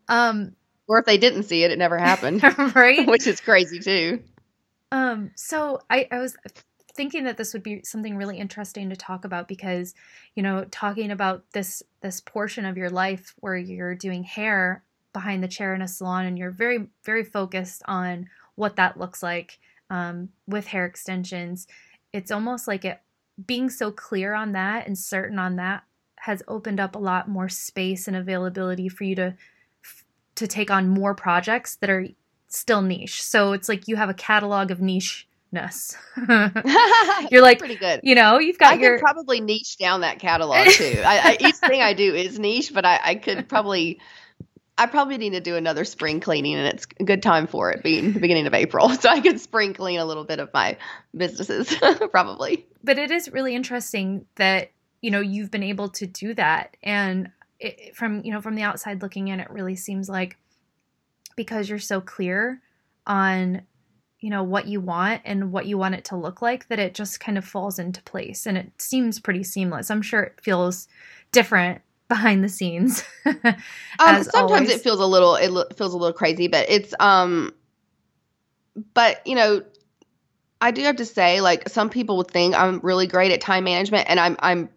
Um, 0.08 0.56
or 0.90 1.00
if 1.00 1.06
they 1.06 1.20
didn't 1.20 1.44
see 1.44 1.64
it, 1.64 1.72
it 1.72 1.78
never 1.78 1.98
happened, 1.98 2.44
right. 2.76 3.08
which 3.08 3.28
is 3.28 3.40
crazy 3.40 3.80
too. 3.80 4.22
Um, 4.92 5.32
so 5.36 5.82
I, 5.90 6.08
I 6.12 6.18
was 6.18 6.36
thinking 6.96 7.26
that 7.26 7.38
this 7.38 7.54
would 7.54 7.62
be 7.62 7.84
something 7.84 8.18
really 8.18 8.40
interesting 8.40 8.90
to 8.90 8.96
talk 8.96 9.24
about 9.24 9.48
because, 9.48 9.94
you 10.36 10.42
know, 10.42 10.66
talking 10.72 11.12
about 11.12 11.44
this 11.54 11.84
this 12.02 12.20
portion 12.20 12.66
of 12.66 12.76
your 12.76 12.90
life 12.90 13.36
where 13.38 13.56
you're 13.56 13.96
doing 13.96 14.24
hair 14.24 14.84
behind 15.14 15.44
the 15.44 15.48
chair 15.48 15.76
in 15.76 15.82
a 15.84 15.88
salon 15.88 16.26
and 16.26 16.38
you're 16.38 16.52
very 16.52 16.88
very 17.06 17.24
focused 17.24 17.84
on 17.86 18.28
what 18.56 18.76
that 18.76 19.00
looks 19.00 19.22
like 19.22 19.60
um, 19.92 20.30
with 20.48 20.68
hair 20.68 20.86
extensions. 20.86 21.68
It's 22.12 22.32
almost 22.32 22.68
like 22.68 22.84
it 22.84 23.00
being 23.46 23.70
so 23.70 23.92
clear 23.92 24.34
on 24.34 24.54
that 24.54 24.88
and 24.88 24.98
certain 24.98 25.38
on 25.38 25.56
that 25.58 25.84
has 26.22 26.42
opened 26.48 26.80
up 26.80 26.96
a 26.96 27.00
lot 27.00 27.30
more 27.30 27.48
space 27.48 28.08
and 28.08 28.18
availability 28.18 28.90
for 28.90 29.04
you 29.04 29.16
to 29.16 29.36
to 30.40 30.48
take 30.48 30.72
on 30.72 30.90
more 30.90 31.14
projects 31.14 31.76
that 31.78 31.90
are 31.90 32.08
still 32.48 32.82
niche. 32.82 33.24
So 33.24 33.54
it's 33.54 33.70
like 33.70 33.88
you 33.88 33.96
have 33.96 34.10
a 34.10 34.14
catalog 34.14 34.72
of 34.72 34.80
nicheness. 34.80 35.96
You're 37.32 37.42
like, 37.42 37.60
pretty 37.60 37.76
good. 37.76 38.02
you 38.04 38.16
know, 38.16 38.40
you've 38.40 38.58
got 38.58 38.74
I 38.74 38.76
your 38.76 38.98
could 38.98 39.04
probably 39.04 39.42
niche 39.42 39.78
down 39.78 40.02
that 40.02 40.20
catalog 40.20 40.68
too. 40.70 41.02
I, 41.06 41.38
I, 41.40 41.48
each 41.48 41.56
thing 41.68 41.82
I 41.82 41.94
do 41.94 42.14
is 42.14 42.40
niche, 42.40 42.74
but 42.74 42.86
I, 42.86 43.00
I 43.04 43.16
could 43.16 43.48
probably, 43.48 44.00
I 44.78 44.88
probably 44.88 45.18
need 45.18 45.32
to 45.32 45.42
do 45.42 45.56
another 45.56 45.86
spring 45.86 46.20
cleaning, 46.20 46.56
and 46.56 46.68
it's 46.68 46.88
a 47.00 47.04
good 47.04 47.22
time 47.22 47.48
for 47.48 47.72
it, 47.72 47.84
being 47.84 48.14
the 48.14 48.20
beginning 48.20 48.48
of 48.48 48.54
April, 48.54 48.90
so 48.90 49.10
I 49.10 49.20
could 49.20 49.40
spring 49.40 49.74
clean 49.74 50.00
a 50.00 50.06
little 50.06 50.26
bit 50.26 50.40
of 50.40 50.50
my 50.54 50.78
businesses, 51.16 51.76
probably. 52.12 52.66
but 52.84 52.98
it 52.98 53.12
is 53.12 53.32
really 53.32 53.56
interesting 53.56 54.26
that 54.36 54.72
you 55.02 55.12
know 55.12 55.20
you've 55.20 55.52
been 55.52 55.64
able 55.64 55.90
to 55.90 56.08
do 56.08 56.34
that 56.34 56.78
and 56.84 57.30
it, 57.60 57.96
from 57.96 58.24
you 58.24 58.32
know 58.32 58.42
from 58.42 58.56
the 58.56 58.64
outside 58.64 59.02
looking 59.02 59.28
in 59.28 59.40
it 59.40 59.50
really 59.50 59.76
seems 59.76 60.10
like 60.10 60.38
because 61.36 61.70
you're 61.70 61.80
so 61.80 62.02
clear 62.02 62.62
on 63.06 63.62
you 64.20 64.30
know 64.30 64.44
what 64.44 64.68
you 64.68 64.82
want 64.82 65.22
and 65.26 65.52
what 65.52 65.66
you 65.66 65.78
want 65.78 65.96
it 65.96 66.06
to 66.06 66.16
look 66.16 66.42
like 66.42 66.68
that 66.68 66.80
it 66.80 66.94
just 66.94 67.20
kind 67.20 67.38
of 67.38 67.46
falls 67.46 67.80
into 67.80 68.02
place 68.04 68.46
and 68.46 68.58
it 68.58 68.72
seems 68.78 69.20
pretty 69.20 69.44
seamless 69.44 69.90
i'm 69.90 70.02
sure 70.02 70.22
it 70.24 70.40
feels 70.42 70.88
different 71.32 71.82
behind 72.10 72.44
the 72.44 72.50
scenes 72.50 73.04
Um, 74.00 74.24
sometimes 74.24 74.34
always. 74.34 74.70
it 74.70 74.82
feels 74.82 75.00
a 75.00 75.06
little, 75.06 75.36
it 75.36 75.50
lo- 75.50 75.66
feels 75.76 75.94
a 75.94 75.98
little 75.98 76.14
crazy, 76.14 76.48
but 76.48 76.70
it's 76.70 76.94
um, 77.00 77.54
but 78.94 79.26
you 79.28 79.36
know, 79.36 79.64
I 80.62 80.72
do 80.72 80.82
have 80.84 80.98
to 80.98 81.06
say, 81.06 81.42
like 81.42 81.68
some 81.68 81.90
people 81.90 82.18
would 82.18 82.32
think 82.32 82.56
I'm 82.56 82.80
really 82.80 83.08
great 83.08 83.32
at 83.32 83.42
time 83.42 83.66
management, 83.66 84.10
and 84.10 84.20
I'm 84.20 84.38
I'm 84.40 84.70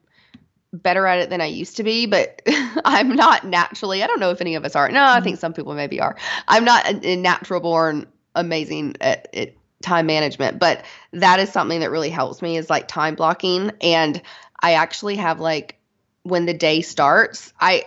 better 0.73 1.07
at 1.07 1.19
it 1.19 1.31
than 1.31 1.41
I 1.41 1.47
used 1.47 1.77
to 1.77 1.83
be, 1.83 2.07
but 2.07 2.41
I'm 2.85 3.15
not 3.15 3.45
naturally. 3.47 4.03
I 4.03 4.07
don't 4.07 4.21
know 4.21 4.31
if 4.31 4.41
any 4.41 4.55
of 4.55 4.65
us 4.65 4.75
are. 4.75 4.89
No, 4.91 5.05
I 5.05 5.21
think 5.21 5.39
some 5.39 5.53
people 5.53 5.75
maybe 5.75 6.01
are. 6.01 6.17
I'm 6.49 6.65
not 6.65 6.87
a, 6.87 7.09
a 7.11 7.17
natural 7.17 7.61
born 7.61 8.07
amazing 8.35 8.97
at, 9.01 9.29
at 9.35 9.55
time 9.83 10.07
management, 10.07 10.59
but 10.59 10.85
that 11.13 11.41
is 11.41 11.51
something 11.51 11.81
that 11.81 11.91
really 11.91 12.11
helps 12.11 12.41
me 12.41 12.57
is 12.57 12.71
like 12.71 12.89
time 12.89 13.15
blocking. 13.15 13.73
And 13.81 14.23
I 14.61 14.75
actually 14.75 15.17
have 15.17 15.41
like 15.41 15.79
when 16.23 16.47
the 16.47 16.55
day 16.55 16.81
starts, 16.81 17.53
I 17.61 17.85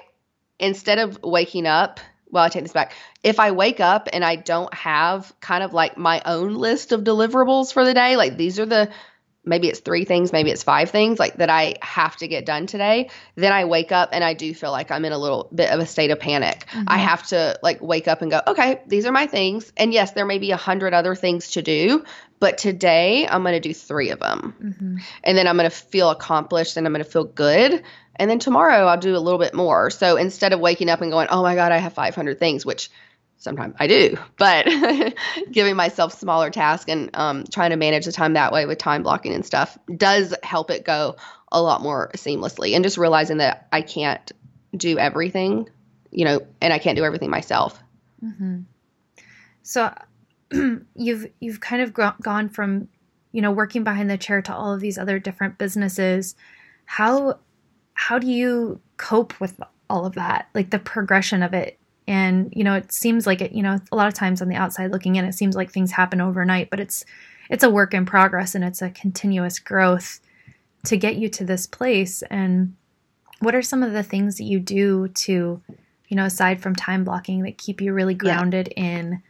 instead 0.59 0.99
of 0.99 1.21
waking 1.23 1.65
up, 1.65 1.99
well, 2.29 2.43
I 2.43 2.49
take 2.49 2.63
this 2.63 2.73
back. 2.73 2.93
If 3.23 3.39
I 3.39 3.51
wake 3.51 3.79
up 3.79 4.09
and 4.13 4.23
I 4.23 4.35
don't 4.35 4.73
have 4.73 5.33
kind 5.39 5.63
of 5.63 5.73
like 5.73 5.97
my 5.97 6.21
own 6.25 6.55
list 6.55 6.91
of 6.91 7.01
deliverables 7.03 7.73
for 7.73 7.83
the 7.83 7.93
day, 7.93 8.17
like 8.17 8.37
these 8.37 8.59
are 8.59 8.65
the 8.65 8.91
maybe 9.45 9.67
it's 9.69 9.79
three 9.79 10.05
things, 10.05 10.31
maybe 10.31 10.51
it's 10.51 10.63
five 10.63 10.89
things 10.89 11.19
like 11.19 11.35
that 11.37 11.49
I 11.49 11.75
have 11.81 12.15
to 12.17 12.27
get 12.27 12.45
done 12.45 12.67
today, 12.67 13.09
then 13.35 13.51
I 13.51 13.65
wake 13.65 13.91
up 13.91 14.09
and 14.11 14.23
I 14.23 14.33
do 14.33 14.53
feel 14.53 14.71
like 14.71 14.91
I'm 14.91 15.05
in 15.05 15.11
a 15.13 15.17
little 15.17 15.49
bit 15.53 15.69
of 15.69 15.79
a 15.79 15.85
state 15.85 16.11
of 16.11 16.19
panic. 16.19 16.65
Mm-hmm. 16.67 16.85
I 16.87 16.97
have 16.97 17.27
to 17.27 17.59
like 17.61 17.81
wake 17.81 18.07
up 18.07 18.21
and 18.21 18.31
go, 18.31 18.41
okay, 18.47 18.81
these 18.87 19.05
are 19.05 19.11
my 19.11 19.27
things. 19.27 19.71
And 19.77 19.93
yes, 19.93 20.11
there 20.11 20.25
may 20.25 20.39
be 20.39 20.51
a 20.51 20.57
hundred 20.57 20.93
other 20.93 21.15
things 21.15 21.51
to 21.51 21.61
do, 21.61 22.03
but 22.39 22.57
today 22.57 23.27
I'm 23.27 23.43
going 23.43 23.53
to 23.53 23.59
do 23.59 23.73
three 23.73 24.09
of 24.09 24.19
them. 24.19 24.55
Mm-hmm. 24.61 24.97
And 25.23 25.37
then 25.37 25.47
I'm 25.47 25.57
going 25.57 25.69
to 25.69 25.75
feel 25.75 26.09
accomplished 26.09 26.77
and 26.77 26.85
I'm 26.85 26.93
going 26.93 27.03
to 27.03 27.09
feel 27.09 27.23
good. 27.23 27.83
And 28.17 28.29
then 28.29 28.39
tomorrow 28.39 28.85
I'll 28.85 28.97
do 28.97 29.15
a 29.15 29.19
little 29.19 29.39
bit 29.39 29.53
more. 29.53 29.89
So 29.89 30.15
instead 30.15 30.53
of 30.53 30.59
waking 30.59 30.89
up 30.89 31.01
and 31.01 31.11
going, 31.11 31.27
oh 31.29 31.43
my 31.43 31.55
God, 31.55 31.71
I 31.71 31.77
have 31.77 31.93
500 31.93 32.39
things, 32.39 32.65
which 32.65 32.89
sometimes 33.37 33.75
I 33.79 33.87
do, 33.87 34.17
but 34.37 34.67
giving 35.51 35.75
myself 35.75 36.13
smaller 36.13 36.49
tasks 36.49 36.89
and 36.89 37.09
um, 37.13 37.43
trying 37.51 37.71
to 37.71 37.75
manage 37.75 38.05
the 38.05 38.11
time 38.11 38.33
that 38.33 38.51
way 38.51 38.65
with 38.65 38.77
time 38.77 39.03
blocking 39.03 39.33
and 39.33 39.45
stuff 39.45 39.77
does 39.95 40.33
help 40.43 40.71
it 40.71 40.83
go 40.83 41.15
a 41.51 41.61
lot 41.61 41.81
more 41.81 42.11
seamlessly. 42.15 42.75
And 42.75 42.83
just 42.83 42.97
realizing 42.97 43.37
that 43.37 43.67
I 43.71 43.81
can't 43.81 44.31
do 44.75 44.97
everything, 44.97 45.69
you 46.11 46.25
know, 46.25 46.45
and 46.61 46.73
I 46.73 46.79
can't 46.79 46.97
do 46.97 47.03
everything 47.03 47.29
myself. 47.29 47.81
Mm-hmm. 48.23 48.61
So 49.63 49.93
you've 50.95 51.27
you've 51.39 51.59
kind 51.59 51.81
of 51.81 51.93
gone 51.93 52.49
from 52.49 52.87
you 53.31 53.41
know 53.41 53.51
working 53.51 53.83
behind 53.83 54.09
the 54.09 54.17
chair 54.17 54.41
to 54.41 54.55
all 54.55 54.73
of 54.73 54.79
these 54.79 54.97
other 54.97 55.19
different 55.19 55.57
businesses. 55.57 56.35
How 56.85 57.39
how 57.93 58.19
do 58.19 58.27
you 58.27 58.81
cope 58.97 59.39
with 59.39 59.59
all 59.89 60.05
of 60.05 60.15
that? 60.15 60.49
Like 60.53 60.69
the 60.69 60.79
progression 60.79 61.43
of 61.43 61.53
it 61.53 61.79
and 62.07 62.53
you 62.55 62.63
know 62.63 62.75
it 62.75 62.91
seems 62.91 63.25
like 63.25 63.41
it 63.41 63.51
you 63.51 63.63
know 63.63 63.77
a 63.91 63.95
lot 63.95 64.07
of 64.07 64.13
times 64.13 64.41
on 64.41 64.47
the 64.47 64.55
outside 64.55 64.91
looking 64.91 65.15
in 65.15 65.25
it 65.25 65.33
seems 65.33 65.55
like 65.55 65.71
things 65.71 65.91
happen 65.91 66.21
overnight 66.21 66.69
but 66.69 66.79
it's 66.79 67.03
it's 67.49 67.63
a 67.63 67.69
work 67.69 67.93
in 67.93 68.05
progress 68.05 68.55
and 68.55 68.63
it's 68.63 68.81
a 68.81 68.89
continuous 68.89 69.59
growth 69.59 70.19
to 70.85 70.97
get 70.97 71.15
you 71.15 71.29
to 71.29 71.43
this 71.43 71.65
place. 71.65 72.21
And 72.23 72.75
what 73.39 73.55
are 73.55 73.61
some 73.61 73.83
of 73.83 73.93
the 73.93 74.03
things 74.03 74.37
that 74.37 74.45
you 74.45 74.59
do 74.59 75.07
to 75.09 75.61
you 76.07 76.15
know 76.15 76.25
aside 76.25 76.61
from 76.61 76.75
time 76.75 77.03
blocking 77.03 77.43
that 77.43 77.57
keep 77.57 77.81
you 77.81 77.93
really 77.93 78.13
grounded 78.13 78.71
yeah. 78.75 78.83
in 78.83 79.23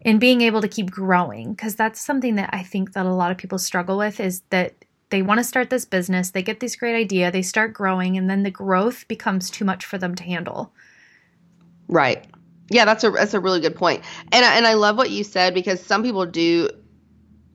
in 0.00 0.18
being 0.18 0.40
able 0.40 0.60
to 0.60 0.68
keep 0.68 0.90
growing? 0.90 1.52
Because 1.52 1.76
that's 1.76 2.00
something 2.00 2.36
that 2.36 2.50
i 2.52 2.62
think 2.62 2.92
that 2.94 3.06
a 3.06 3.12
lot 3.12 3.30
of 3.30 3.38
people 3.38 3.58
struggle 3.58 3.98
with 3.98 4.18
is 4.18 4.42
that 4.50 4.74
they 5.10 5.20
want 5.20 5.38
to 5.38 5.44
start 5.44 5.68
this 5.68 5.84
business 5.84 6.30
they 6.30 6.42
get 6.42 6.60
this 6.60 6.74
great 6.74 6.96
idea 6.96 7.30
they 7.30 7.42
start 7.42 7.74
growing 7.74 8.16
and 8.16 8.30
then 8.30 8.42
the 8.42 8.50
growth 8.50 9.06
becomes 9.08 9.50
too 9.50 9.64
much 9.64 9.84
for 9.84 9.98
them 9.98 10.14
to 10.14 10.24
handle 10.24 10.72
Right. 11.88 12.26
Yeah, 12.70 12.84
that's 12.84 13.04
a 13.04 13.10
that's 13.10 13.34
a 13.34 13.40
really 13.40 13.60
good 13.60 13.76
point. 13.76 14.02
And 14.30 14.44
I, 14.44 14.56
and 14.56 14.66
I 14.66 14.74
love 14.74 14.96
what 14.96 15.10
you 15.10 15.24
said 15.24 15.54
because 15.54 15.82
some 15.82 16.02
people 16.02 16.26
do 16.26 16.70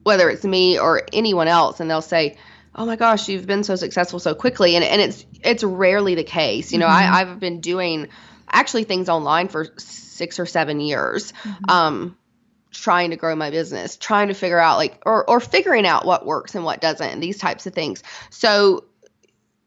whether 0.04 0.30
it's 0.30 0.44
me 0.44 0.78
or 0.78 1.02
anyone 1.12 1.48
else 1.48 1.80
and 1.80 1.90
they'll 1.90 2.00
say, 2.00 2.36
"Oh 2.74 2.86
my 2.86 2.96
gosh, 2.96 3.28
you've 3.28 3.46
been 3.46 3.64
so 3.64 3.76
successful 3.76 4.20
so 4.20 4.34
quickly." 4.34 4.76
And 4.76 4.84
and 4.84 5.00
it's 5.00 5.26
it's 5.42 5.64
rarely 5.64 6.14
the 6.14 6.24
case. 6.24 6.72
You 6.72 6.78
know, 6.78 6.86
mm-hmm. 6.86 7.14
I 7.14 7.20
I've 7.20 7.40
been 7.40 7.60
doing 7.60 8.08
actually 8.50 8.84
things 8.84 9.08
online 9.08 9.48
for 9.48 9.66
6 9.76 10.38
or 10.38 10.46
7 10.46 10.80
years. 10.80 11.32
Mm-hmm. 11.32 11.70
Um 11.70 12.16
trying 12.70 13.10
to 13.10 13.16
grow 13.16 13.34
my 13.34 13.50
business, 13.50 13.96
trying 13.96 14.28
to 14.28 14.34
figure 14.34 14.58
out 14.58 14.76
like 14.76 15.02
or 15.04 15.28
or 15.28 15.40
figuring 15.40 15.86
out 15.86 16.06
what 16.06 16.24
works 16.26 16.54
and 16.54 16.64
what 16.64 16.80
doesn't 16.80 17.08
and 17.08 17.22
these 17.22 17.38
types 17.38 17.66
of 17.66 17.74
things. 17.74 18.02
So 18.30 18.84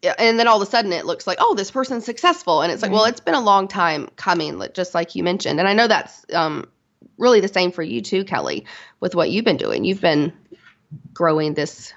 and 0.03 0.39
then 0.39 0.47
all 0.47 0.61
of 0.61 0.67
a 0.67 0.71
sudden 0.71 0.91
it 0.91 1.05
looks 1.05 1.27
like 1.27 1.37
oh 1.41 1.55
this 1.55 1.71
person's 1.71 2.05
successful. 2.05 2.61
And 2.61 2.71
it's 2.71 2.81
like 2.81 2.89
mm-hmm. 2.89 2.97
well 2.97 3.05
it's 3.05 3.19
been 3.19 3.35
a 3.35 3.41
long 3.41 3.67
time 3.67 4.09
coming 4.15 4.61
just 4.73 4.93
like 4.93 5.15
you 5.15 5.23
mentioned. 5.23 5.59
And 5.59 5.67
i 5.67 5.73
know 5.73 5.87
that's 5.87 6.25
um, 6.33 6.69
really 7.17 7.39
the 7.39 7.47
same 7.47 7.71
for 7.71 7.83
you 7.83 8.01
too 8.01 8.23
kelly 8.23 8.65
with 8.99 9.15
what 9.15 9.29
you've 9.29 9.45
been 9.45 9.57
doing. 9.57 9.85
You've 9.85 10.01
been 10.01 10.33
growing 11.13 11.53
this 11.53 11.93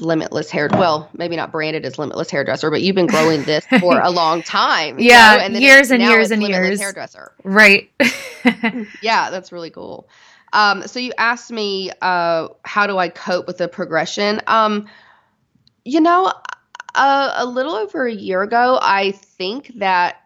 limitless 0.00 0.50
hair 0.50 0.66
well 0.72 1.10
maybe 1.12 1.36
not 1.36 1.52
branded 1.52 1.84
as 1.84 1.98
limitless 1.98 2.30
hairdresser 2.30 2.70
but 2.70 2.80
you've 2.80 2.96
been 2.96 3.06
growing 3.06 3.42
this 3.42 3.66
for 3.80 4.00
a 4.00 4.08
long 4.08 4.42
time 4.42 4.98
yeah 4.98 5.36
know? 5.36 5.44
and 5.44 5.56
years 5.58 5.90
and 5.90 6.02
years 6.02 6.30
and 6.30 6.42
years. 6.42 6.80
hairdresser. 6.80 7.32
Right. 7.44 7.90
Yeah 9.02 9.28
that's 9.30 9.52
really 9.52 9.68
cool. 9.68 10.08
Um, 10.54 10.86
so 10.88 10.98
you 10.98 11.12
asked 11.18 11.52
me 11.52 11.90
uh, 12.00 12.48
how 12.64 12.86
do 12.86 12.96
i 12.96 13.10
cope 13.10 13.46
with 13.46 13.58
the 13.58 13.68
progression? 13.68 14.40
Um, 14.46 14.86
you 15.84 16.00
know 16.00 16.32
uh, 16.94 17.34
a 17.36 17.46
little 17.46 17.74
over 17.74 18.06
a 18.06 18.12
year 18.12 18.42
ago, 18.42 18.78
I 18.80 19.12
think 19.12 19.72
that 19.76 20.16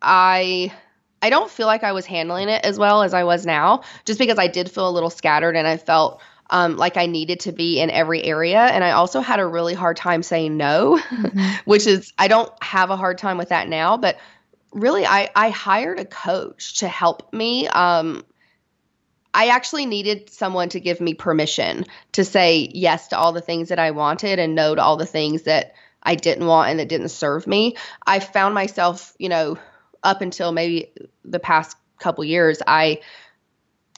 I 0.00 0.72
I 1.20 1.30
don't 1.30 1.50
feel 1.50 1.66
like 1.66 1.82
I 1.82 1.92
was 1.92 2.06
handling 2.06 2.48
it 2.48 2.64
as 2.64 2.78
well 2.78 3.02
as 3.02 3.14
I 3.14 3.24
was 3.24 3.44
now, 3.44 3.82
just 4.04 4.18
because 4.18 4.38
I 4.38 4.46
did 4.46 4.70
feel 4.70 4.88
a 4.88 4.92
little 4.92 5.10
scattered 5.10 5.56
and 5.56 5.66
I 5.66 5.76
felt 5.76 6.20
um, 6.50 6.76
like 6.76 6.96
I 6.96 7.06
needed 7.06 7.40
to 7.40 7.52
be 7.52 7.80
in 7.80 7.90
every 7.90 8.22
area. 8.22 8.60
And 8.60 8.82
I 8.82 8.92
also 8.92 9.20
had 9.20 9.40
a 9.40 9.46
really 9.46 9.74
hard 9.74 9.96
time 9.96 10.22
saying 10.22 10.56
no, 10.56 10.98
mm-hmm. 10.98 11.40
which 11.64 11.86
is, 11.86 12.12
I 12.18 12.28
don't 12.28 12.50
have 12.62 12.90
a 12.90 12.96
hard 12.96 13.18
time 13.18 13.36
with 13.36 13.50
that 13.50 13.68
now, 13.68 13.96
but 13.96 14.18
really, 14.72 15.04
I, 15.04 15.30
I 15.34 15.50
hired 15.50 15.98
a 15.98 16.04
coach 16.04 16.78
to 16.78 16.88
help 16.88 17.32
me. 17.32 17.68
Um, 17.68 18.24
I 19.34 19.48
actually 19.48 19.86
needed 19.86 20.30
someone 20.30 20.70
to 20.70 20.80
give 20.80 21.00
me 21.00 21.14
permission 21.14 21.84
to 22.12 22.24
say 22.24 22.68
yes 22.72 23.08
to 23.08 23.18
all 23.18 23.32
the 23.32 23.40
things 23.40 23.68
that 23.68 23.78
I 23.78 23.90
wanted 23.90 24.38
and 24.38 24.54
no 24.54 24.74
to 24.74 24.82
all 24.82 24.96
the 24.96 25.06
things 25.06 25.42
that 25.42 25.74
I 26.02 26.14
didn't 26.14 26.46
want 26.46 26.70
and 26.70 26.80
that 26.80 26.88
didn't 26.88 27.10
serve 27.10 27.46
me. 27.46 27.76
I 28.06 28.20
found 28.20 28.54
myself, 28.54 29.14
you 29.18 29.28
know, 29.28 29.58
up 30.02 30.20
until 30.20 30.52
maybe 30.52 30.92
the 31.24 31.40
past 31.40 31.76
couple 31.98 32.24
years, 32.24 32.62
I 32.66 33.00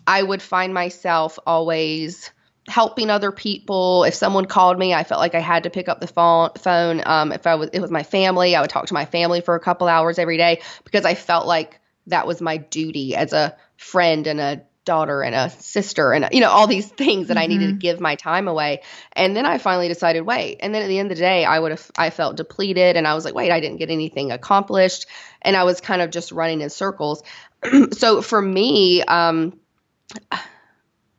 I 0.06 0.22
would 0.22 0.42
find 0.42 0.74
myself 0.74 1.38
always 1.46 2.30
helping 2.66 3.10
other 3.10 3.32
people. 3.32 4.04
If 4.04 4.14
someone 4.14 4.46
called 4.46 4.78
me, 4.78 4.94
I 4.94 5.04
felt 5.04 5.20
like 5.20 5.34
I 5.34 5.40
had 5.40 5.64
to 5.64 5.70
pick 5.70 5.88
up 5.88 6.00
the 6.00 6.06
phone. 6.06 6.50
phone. 6.58 7.02
Um, 7.04 7.32
if 7.32 7.46
I 7.46 7.56
was 7.56 7.70
it 7.72 7.80
was 7.80 7.90
my 7.90 8.02
family, 8.02 8.56
I 8.56 8.60
would 8.60 8.70
talk 8.70 8.86
to 8.86 8.94
my 8.94 9.04
family 9.04 9.40
for 9.40 9.54
a 9.54 9.60
couple 9.60 9.88
hours 9.88 10.18
every 10.18 10.36
day 10.36 10.62
because 10.84 11.04
I 11.04 11.14
felt 11.14 11.46
like 11.46 11.80
that 12.06 12.26
was 12.26 12.40
my 12.40 12.56
duty 12.56 13.14
as 13.14 13.32
a 13.32 13.56
friend 13.76 14.26
and 14.26 14.40
a 14.40 14.62
daughter 14.84 15.22
and 15.22 15.34
a 15.34 15.50
sister 15.50 16.12
and 16.12 16.28
you 16.32 16.40
know 16.40 16.48
all 16.48 16.66
these 16.66 16.88
things 16.88 17.28
that 17.28 17.36
mm-hmm. 17.36 17.42
I 17.42 17.46
needed 17.46 17.66
to 17.66 17.72
mm-hmm. 17.72 17.78
give 17.78 18.00
my 18.00 18.14
time 18.14 18.48
away. 18.48 18.82
And 19.12 19.36
then 19.36 19.46
I 19.46 19.58
finally 19.58 19.88
decided, 19.88 20.22
wait. 20.22 20.58
And 20.60 20.74
then 20.74 20.82
at 20.82 20.88
the 20.88 20.98
end 20.98 21.10
of 21.10 21.18
the 21.18 21.22
day, 21.22 21.44
I 21.44 21.58
would 21.58 21.72
have 21.72 21.90
I 21.96 22.10
felt 22.10 22.36
depleted 22.36 22.96
and 22.96 23.06
I 23.06 23.14
was 23.14 23.24
like, 23.24 23.34
wait, 23.34 23.50
I 23.50 23.60
didn't 23.60 23.78
get 23.78 23.90
anything 23.90 24.32
accomplished 24.32 25.06
and 25.42 25.56
I 25.56 25.64
was 25.64 25.80
kind 25.80 26.02
of 26.02 26.10
just 26.10 26.32
running 26.32 26.60
in 26.60 26.70
circles. 26.70 27.22
so 27.92 28.22
for 28.22 28.40
me, 28.40 29.02
um 29.02 29.58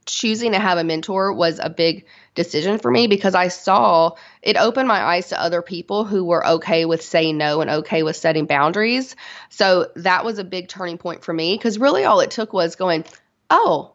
choosing 0.06 0.52
to 0.52 0.60
have 0.60 0.78
a 0.78 0.84
mentor 0.84 1.32
was 1.32 1.60
a 1.60 1.69
big 1.69 2.06
decision 2.34 2.80
for 2.80 2.89
me 2.89 3.08
because 3.08 3.36
I 3.36 3.50
saw 3.50 4.12
it 4.41 4.58
opened 4.58 4.88
my 4.88 5.02
eyes 5.02 5.30
to 5.30 5.41
other 5.41 5.62
people 5.62 6.06
who 6.06 6.24
were 6.24 6.45
okay 6.45 6.86
with 6.86 7.02
saying 7.02 7.38
no 7.38 7.62
and 7.62 7.69
okay 7.69 8.04
with 8.04 8.15
setting 8.15 8.45
boundaries. 8.45 9.15
So 9.50 9.89
that 9.95 10.26
was 10.26 10.39
a 10.39 10.43
big 10.43 10.67
turning 10.67 10.97
point 10.97 11.24
for 11.24 11.34
me 11.34 11.56
because 11.56 11.78
really 11.78 12.04
all 12.04 12.19
it 12.21 12.32
took 12.32 12.54
was 12.54 12.76
going, 12.76 13.06
oh, 13.52 13.94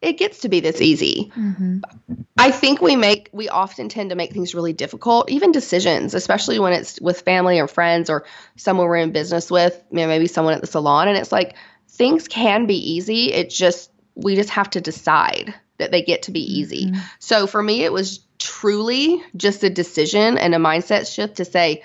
it 0.00 0.14
gets 0.14 0.40
to 0.40 0.48
be 0.48 0.60
this 0.60 0.80
easy. 0.80 1.32
Mm-hmm. 1.36 1.80
I 2.38 2.50
think 2.50 2.80
we 2.80 2.96
make 2.96 3.28
we 3.32 3.48
often 3.48 3.88
tend 3.88 4.10
to 4.10 4.16
make 4.16 4.32
things 4.32 4.54
really 4.54 4.72
difficult, 4.72 5.30
even 5.30 5.52
decisions, 5.52 6.14
especially 6.14 6.58
when 6.58 6.72
it's 6.72 7.00
with 7.00 7.22
family 7.22 7.60
or 7.60 7.66
friends 7.66 8.08
or 8.08 8.24
someone 8.56 8.86
we're 8.86 8.96
in 8.96 9.12
business 9.12 9.50
with, 9.50 9.82
you 9.90 9.98
know, 9.98 10.06
maybe 10.06 10.26
someone 10.26 10.54
at 10.54 10.60
the 10.60 10.66
salon 10.66 11.08
and 11.08 11.18
it's 11.18 11.32
like 11.32 11.56
things 11.88 12.28
can 12.28 12.66
be 12.66 12.92
easy. 12.94 13.32
It's 13.32 13.56
just 13.56 13.90
we 14.14 14.36
just 14.36 14.50
have 14.50 14.70
to 14.70 14.80
decide 14.80 15.54
that 15.78 15.90
they 15.90 16.02
get 16.02 16.22
to 16.22 16.30
be 16.30 16.58
easy. 16.58 16.86
Mm-hmm. 16.86 17.00
So 17.18 17.46
for 17.46 17.62
me 17.62 17.82
it 17.82 17.92
was 17.92 18.20
truly 18.38 19.22
just 19.34 19.64
a 19.64 19.70
decision 19.70 20.38
and 20.38 20.54
a 20.54 20.58
mindset 20.58 21.12
shift 21.12 21.38
to 21.38 21.44
say 21.44 21.82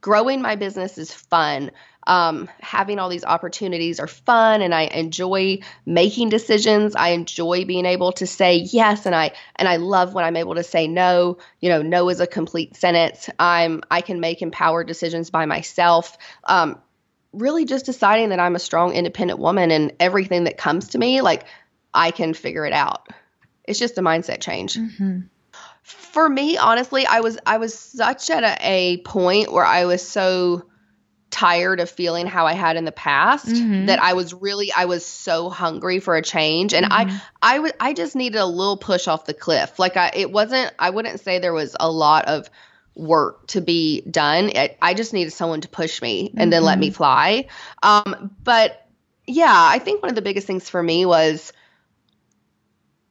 growing 0.00 0.42
my 0.42 0.56
business 0.56 0.98
is 0.98 1.12
fun 1.12 1.70
um, 2.06 2.50
having 2.60 2.98
all 2.98 3.08
these 3.08 3.24
opportunities 3.24 4.00
are 4.00 4.06
fun 4.06 4.62
and 4.62 4.74
I 4.74 4.82
enjoy 4.82 5.60
making 5.86 6.30
decisions. 6.30 6.96
I 6.96 7.10
enjoy 7.10 7.64
being 7.64 7.86
able 7.86 8.12
to 8.12 8.26
say 8.26 8.56
yes 8.56 9.06
and 9.06 9.14
I 9.14 9.32
and 9.56 9.68
I 9.68 9.76
love 9.76 10.14
when 10.14 10.24
I'm 10.24 10.36
able 10.36 10.56
to 10.56 10.64
say 10.64 10.88
no. 10.88 11.38
You 11.60 11.68
know, 11.68 11.82
no 11.82 12.08
is 12.08 12.20
a 12.20 12.26
complete 12.26 12.76
sentence. 12.76 13.30
I'm 13.38 13.82
I 13.90 14.00
can 14.00 14.20
make 14.20 14.42
empowered 14.42 14.86
decisions 14.86 15.30
by 15.30 15.46
myself. 15.46 16.16
Um, 16.44 16.80
really 17.32 17.64
just 17.64 17.86
deciding 17.86 18.30
that 18.30 18.40
I'm 18.40 18.56
a 18.56 18.60
strong 18.60 18.92
independent 18.92 19.38
woman 19.38 19.70
and 19.70 19.92
everything 20.00 20.44
that 20.44 20.58
comes 20.58 20.88
to 20.88 20.98
me 20.98 21.20
like 21.20 21.44
I 21.94 22.10
can 22.10 22.34
figure 22.34 22.66
it 22.66 22.72
out. 22.72 23.08
It's 23.64 23.78
just 23.78 23.96
a 23.98 24.02
mindset 24.02 24.40
change. 24.40 24.74
Mm-hmm 24.74 25.20
for 25.84 26.28
me 26.28 26.56
honestly 26.56 27.04
i 27.06 27.20
was 27.20 27.38
i 27.44 27.58
was 27.58 27.76
such 27.76 28.30
at 28.30 28.44
a, 28.44 28.56
a, 28.60 28.96
point 28.98 29.50
where 29.50 29.64
i 29.64 29.84
was 29.84 30.06
so 30.06 30.64
tired 31.32 31.80
of 31.80 31.90
feeling 31.90 32.26
how 32.26 32.46
I 32.46 32.52
had 32.52 32.76
in 32.76 32.84
the 32.84 32.92
past 32.92 33.46
mm-hmm. 33.46 33.86
that 33.86 34.00
I 34.00 34.12
was 34.12 34.34
really 34.34 34.70
I 34.70 34.84
was 34.84 35.04
so 35.04 35.48
hungry 35.48 35.98
for 35.98 36.14
a 36.14 36.22
change 36.22 36.74
and 36.74 36.86
mm-hmm. 36.86 37.16
I 37.42 37.54
I 37.56 37.58
would 37.58 37.72
I 37.80 37.94
just 37.94 38.14
needed 38.14 38.38
a 38.38 38.46
little 38.46 38.76
push 38.76 39.08
off 39.08 39.24
the 39.24 39.34
cliff 39.34 39.78
like 39.78 39.96
I 39.96 40.12
it 40.14 40.30
wasn't 40.30 40.72
I 40.78 40.90
wouldn't 40.90 41.20
say 41.20 41.38
there 41.38 41.54
was 41.54 41.74
a 41.80 41.90
lot 41.90 42.26
of 42.26 42.50
work 42.94 43.46
to 43.48 43.62
be 43.62 44.02
done 44.02 44.50
it, 44.50 44.76
I 44.82 44.92
just 44.92 45.14
needed 45.14 45.32
someone 45.32 45.62
to 45.62 45.68
push 45.68 46.02
me 46.02 46.28
and 46.28 46.36
mm-hmm. 46.36 46.50
then 46.50 46.62
let 46.64 46.78
me 46.78 46.88
mm-hmm. 46.88 46.96
fly 46.96 47.48
um 47.82 48.36
but 48.44 48.86
yeah 49.26 49.66
I 49.70 49.78
think 49.78 50.02
one 50.02 50.10
of 50.10 50.16
the 50.16 50.22
biggest 50.22 50.46
things 50.46 50.68
for 50.68 50.82
me 50.82 51.06
was 51.06 51.54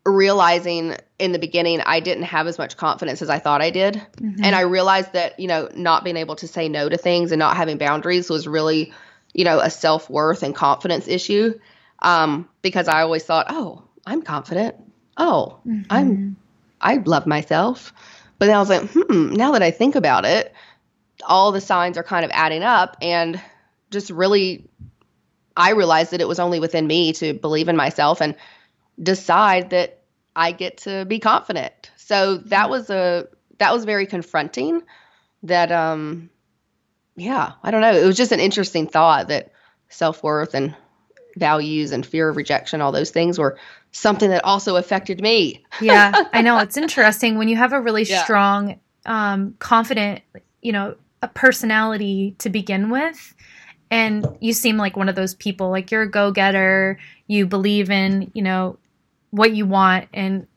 realizing 0.06 0.96
in 1.22 1.32
the 1.32 1.40
beginning, 1.40 1.82
I 1.82 2.00
didn't 2.00 2.24
have 2.24 2.48
as 2.48 2.58
much 2.58 2.76
confidence 2.78 3.22
as 3.22 3.30
I 3.30 3.38
thought 3.38 3.62
I 3.62 3.70
did. 3.70 3.96
Mm-hmm. 3.96 4.44
And 4.44 4.56
I 4.56 4.62
realized 4.62 5.14
that, 5.14 5.40
you 5.40 5.48
know, 5.48 5.70
not 5.76 6.04
being 6.04 6.18
able 6.18 6.36
to 6.38 6.48
say 6.48 6.68
no 6.68 6.90
to 6.90 6.98
things 6.98 7.32
and 7.32 7.38
not 7.38 7.56
having 7.56 7.78
boundaries 7.78 8.30
was 8.30 8.48
really, 8.48 8.92
you 9.34 9.46
know, 9.46 9.60
a 9.60 9.70
self 9.70 10.10
worth 10.10 10.42
and 10.42 10.56
confidence 10.56 11.08
issue. 11.08 11.60
Um, 12.00 12.50
because 12.64 12.88
I 12.88 13.04
always 13.04 13.24
thought, 13.24 13.46
oh, 13.50 13.84
I'm 14.06 14.24
confident. 14.24 14.76
Oh, 15.16 15.60
Mm-hmm. 15.68 15.84
I'm, 15.92 16.38
I 16.82 16.96
love 16.96 17.28
myself. 17.28 17.94
But 18.40 18.48
then 18.48 18.56
I 18.56 18.60
was 18.60 18.70
like, 18.70 18.90
hmm, 18.90 19.34
now 19.34 19.52
that 19.52 19.62
I 19.62 19.70
think 19.70 19.96
about 19.96 20.26
it, 20.26 20.52
all 21.24 21.52
the 21.52 21.62
signs 21.62 22.00
are 22.00 22.04
kind 22.04 22.26
of 22.26 22.32
adding 22.34 22.64
up. 22.64 22.98
And 23.00 23.40
just 23.92 24.10
really, 24.10 24.68
I 25.56 25.72
realized 25.72 26.12
that 26.12 26.22
it 26.22 26.28
was 26.28 26.40
only 26.40 26.60
within 26.60 26.88
me 26.88 27.14
to 27.14 27.34
believe 27.36 27.68
in 27.70 27.76
myself 27.76 28.22
and 28.22 28.36
decide 29.00 29.70
that 29.70 30.01
I 30.36 30.52
get 30.52 30.78
to 30.80 31.06
be 31.06 31.20
confident. 31.20 31.92
So 31.98 32.38
that 32.38 32.70
was 32.70 32.90
a 32.90 33.28
that 33.60 33.74
was 33.74 33.86
very 33.86 34.06
confronting. 34.06 34.82
That 35.44 35.72
um 35.72 36.30
yeah, 37.16 37.54
I 37.64 37.72
don't 37.72 37.82
know. 37.82 37.94
It 37.94 38.06
was 38.06 38.18
just 38.18 38.32
an 38.32 38.40
interesting 38.40 38.88
thought 38.88 39.28
that 39.28 39.52
self-worth 39.90 40.54
and 40.54 40.76
values 41.36 41.92
and 41.92 42.06
fear 42.06 42.30
of 42.30 42.38
rejection, 42.38 42.82
all 42.82 42.92
those 42.92 43.12
things 43.12 43.38
were 43.38 43.58
something 43.92 44.30
that 44.30 44.44
also 44.46 44.76
affected 44.78 45.22
me. 45.22 45.64
yeah, 45.82 46.16
I 46.34 46.42
know. 46.42 46.58
It's 46.62 46.78
interesting 46.78 47.38
when 47.38 47.48
you 47.48 47.58
have 47.58 47.74
a 47.74 47.82
really 47.82 48.06
Yeah. 48.06 48.24
strong, 48.24 48.80
um, 49.06 49.56
confident, 49.60 50.22
you 50.62 50.72
know, 50.72 50.96
a 51.22 51.28
personality 51.28 52.36
to 52.40 52.50
begin 52.50 52.90
with. 52.90 53.36
And 53.90 54.26
you 54.40 54.54
seem 54.54 54.78
like 54.78 54.96
one 54.96 55.10
of 55.10 55.16
those 55.16 55.36
people, 55.36 55.70
like 55.70 55.92
you're 55.92 56.04
a 56.04 56.10
go 56.10 56.32
getter, 56.32 56.98
you 57.28 57.46
believe 57.46 57.90
in, 57.90 58.32
you 58.34 58.42
know, 58.42 58.78
what 59.32 59.54
you 59.54 59.66
want 59.66 60.08
and 60.14 60.48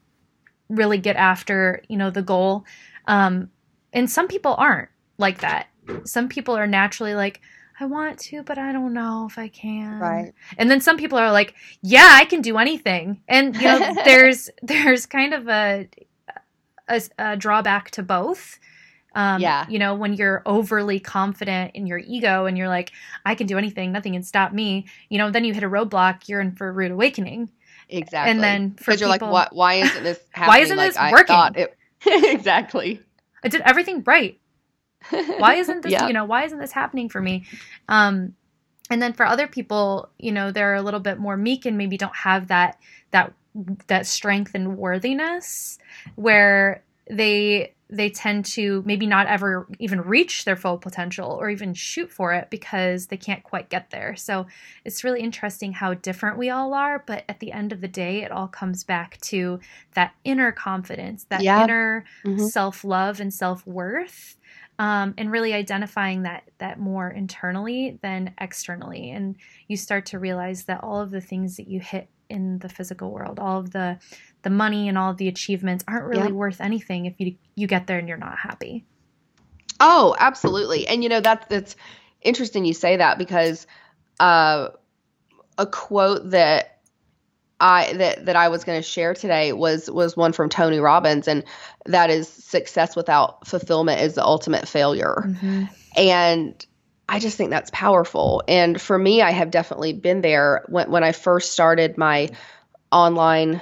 really 0.68 0.98
get 0.98 1.16
after, 1.16 1.82
you 1.88 1.96
know, 1.96 2.10
the 2.10 2.22
goal. 2.22 2.64
Um, 3.06 3.50
and 3.92 4.10
some 4.10 4.28
people 4.28 4.54
aren't 4.58 4.88
like 5.18 5.40
that. 5.40 5.68
Some 6.04 6.28
people 6.28 6.56
are 6.56 6.66
naturally 6.66 7.14
like, 7.14 7.40
I 7.78 7.86
want 7.86 8.18
to, 8.20 8.42
but 8.42 8.56
I 8.56 8.72
don't 8.72 8.92
know 8.92 9.26
if 9.28 9.36
I 9.36 9.48
can. 9.48 9.98
Right 9.98 10.32
and 10.58 10.70
then 10.70 10.80
some 10.80 10.96
people 10.96 11.18
are 11.18 11.32
like, 11.32 11.54
"Yeah, 11.82 12.08
I 12.12 12.24
can 12.24 12.40
do 12.40 12.58
anything." 12.58 13.20
And 13.26 13.54
you 13.56 13.62
know, 13.62 13.94
there's 14.04 14.48
there's 14.62 15.06
kind 15.06 15.34
of 15.34 15.48
a, 15.48 15.88
a 16.88 17.02
a 17.18 17.36
drawback 17.36 17.90
to 17.92 18.02
both. 18.04 18.60
Um, 19.16 19.40
Yeah. 19.40 19.66
You 19.68 19.80
know, 19.80 19.94
when 19.96 20.14
you're 20.14 20.42
overly 20.46 21.00
confident 21.00 21.72
in 21.74 21.86
your 21.88 21.98
ego 21.98 22.46
and 22.46 22.56
you're 22.56 22.68
like, 22.68 22.92
"I 23.26 23.34
can 23.34 23.48
do 23.48 23.58
anything, 23.58 23.90
nothing 23.90 24.12
can 24.12 24.22
stop 24.22 24.52
me." 24.52 24.86
You 25.08 25.18
know, 25.18 25.30
then 25.32 25.44
you 25.44 25.52
hit 25.52 25.64
a 25.64 25.68
roadblock, 25.68 26.28
you're 26.28 26.40
in 26.40 26.52
for 26.52 26.68
a 26.68 26.72
rude 26.72 26.92
awakening. 26.92 27.50
Exactly. 27.88 28.30
And 28.30 28.42
then 28.42 28.70
for 28.72 28.84
because 28.86 29.00
you're 29.00 29.08
like, 29.08 29.20
people- 29.20 29.32
what? 29.32 29.54
Why 29.54 29.74
isn't 29.74 30.02
this 30.04 30.18
happening? 30.30 30.48
Why 30.54 30.58
isn't 30.60 30.76
like 30.76 30.88
this 30.90 30.96
I 30.96 31.10
working? 31.12 31.26
thought 31.26 31.56
It, 31.58 31.76
exactly. 32.06 33.00
I 33.42 33.48
did 33.48 33.60
everything 33.62 34.02
right. 34.06 34.38
why 35.38 35.54
isn't 35.62 35.82
this 35.82 35.92
Yeah. 35.92 36.06
you 36.06 36.14
know 36.14 36.24
why 36.24 36.44
isn't 36.44 36.58
this 36.58 36.72
happening 36.72 37.10
for 37.10 37.20
me 37.20 37.44
um 37.90 38.34
and 38.88 39.02
then 39.02 39.12
for 39.12 39.26
other 39.26 39.46
people 39.46 40.08
you 40.18 40.32
know 40.32 40.50
they're 40.50 40.76
a 40.76 40.80
little 40.80 40.98
bit 41.00 41.18
more 41.18 41.36
meek 41.36 41.66
and 41.66 41.76
maybe 41.76 41.98
don't 41.98 42.16
have 42.16 42.48
that 42.48 42.78
that 43.10 43.34
that 43.88 44.06
strength 44.06 44.52
and 44.54 44.78
worthiness 44.78 45.78
where 46.14 46.82
they 47.10 47.73
they 47.90 48.08
tend 48.08 48.44
to 48.44 48.82
maybe 48.86 49.06
not 49.06 49.26
ever 49.26 49.68
even 49.78 50.00
reach 50.00 50.44
their 50.44 50.56
full 50.56 50.78
potential 50.78 51.30
or 51.40 51.50
even 51.50 51.74
shoot 51.74 52.10
for 52.10 52.32
it 52.32 52.48
because 52.50 53.06
they 53.08 53.16
can't 53.16 53.42
quite 53.42 53.68
get 53.68 53.90
there 53.90 54.16
so 54.16 54.46
it's 54.84 55.04
really 55.04 55.20
interesting 55.20 55.72
how 55.72 55.94
different 55.94 56.38
we 56.38 56.50
all 56.50 56.72
are 56.74 57.04
but 57.06 57.24
at 57.28 57.40
the 57.40 57.52
end 57.52 57.72
of 57.72 57.80
the 57.80 57.88
day 57.88 58.22
it 58.22 58.32
all 58.32 58.48
comes 58.48 58.84
back 58.84 59.20
to 59.20 59.60
that 59.94 60.14
inner 60.24 60.50
confidence 60.50 61.24
that 61.24 61.42
Yeah. 61.42 61.62
inner 61.62 62.04
Mhm. 62.24 62.50
self-love 62.50 63.20
and 63.20 63.32
self-worth 63.32 64.36
um, 64.78 65.14
and 65.16 65.30
really 65.30 65.52
identifying 65.52 66.22
that 66.22 66.50
that 66.58 66.80
more 66.80 67.08
internally 67.10 67.98
than 68.02 68.34
externally 68.40 69.10
and 69.10 69.36
you 69.68 69.76
start 69.76 70.06
to 70.06 70.18
realize 70.18 70.64
that 70.64 70.82
all 70.82 71.00
of 71.00 71.10
the 71.10 71.20
things 71.20 71.56
that 71.56 71.68
you 71.68 71.80
hit 71.80 72.08
in 72.30 72.58
the 72.58 72.68
physical 72.68 73.12
world 73.12 73.38
all 73.38 73.60
of 73.60 73.70
the 73.70 73.98
the 74.44 74.50
money 74.50 74.88
and 74.88 74.96
all 74.96 75.10
of 75.10 75.16
the 75.16 75.28
achievements 75.28 75.84
aren't 75.88 76.06
really 76.06 76.28
Yeah. 76.28 76.32
worth 76.32 76.60
anything 76.60 77.06
if 77.06 77.14
you 77.18 77.36
you 77.56 77.66
get 77.66 77.86
there 77.86 77.98
and 77.98 78.08
you're 78.08 78.16
not 78.16 78.38
happy 78.38 78.86
Oh, 79.80 80.14
absolutely. 80.18 80.86
And 80.86 81.02
you 81.02 81.08
know 81.08 81.20
that's 81.20 81.46
that's 81.48 81.76
interesting 82.22 82.64
you 82.64 82.74
say 82.74 82.96
that 82.96 83.18
because 83.18 83.66
uh, 84.20 84.68
a 85.58 85.66
quote 85.66 86.30
that 86.30 86.80
I 87.60 87.92
that 87.94 88.26
that 88.26 88.36
I 88.36 88.48
was 88.48 88.64
going 88.64 88.78
to 88.78 88.88
share 88.88 89.14
today 89.14 89.52
was 89.52 89.90
was 89.90 90.16
one 90.16 90.32
from 90.32 90.48
Tony 90.48 90.78
Robbins 90.78 91.28
and 91.28 91.44
that 91.86 92.10
is 92.10 92.28
success 92.28 92.96
without 92.96 93.46
fulfillment 93.46 94.00
is 94.00 94.14
the 94.14 94.24
ultimate 94.24 94.68
failure. 94.68 95.30
And 95.96 96.64
I 97.08 97.18
just 97.18 97.36
think 97.36 97.50
that's 97.50 97.70
powerful. 97.72 98.42
And 98.48 98.80
for 98.80 98.98
me, 98.98 99.22
I 99.22 99.32
have 99.32 99.50
definitely 99.50 99.92
been 99.92 100.20
there 100.20 100.64
when 100.68 100.90
when 100.90 101.04
I 101.04 101.12
first 101.12 101.52
started 101.52 101.98
my 101.98 102.30
online 102.90 103.60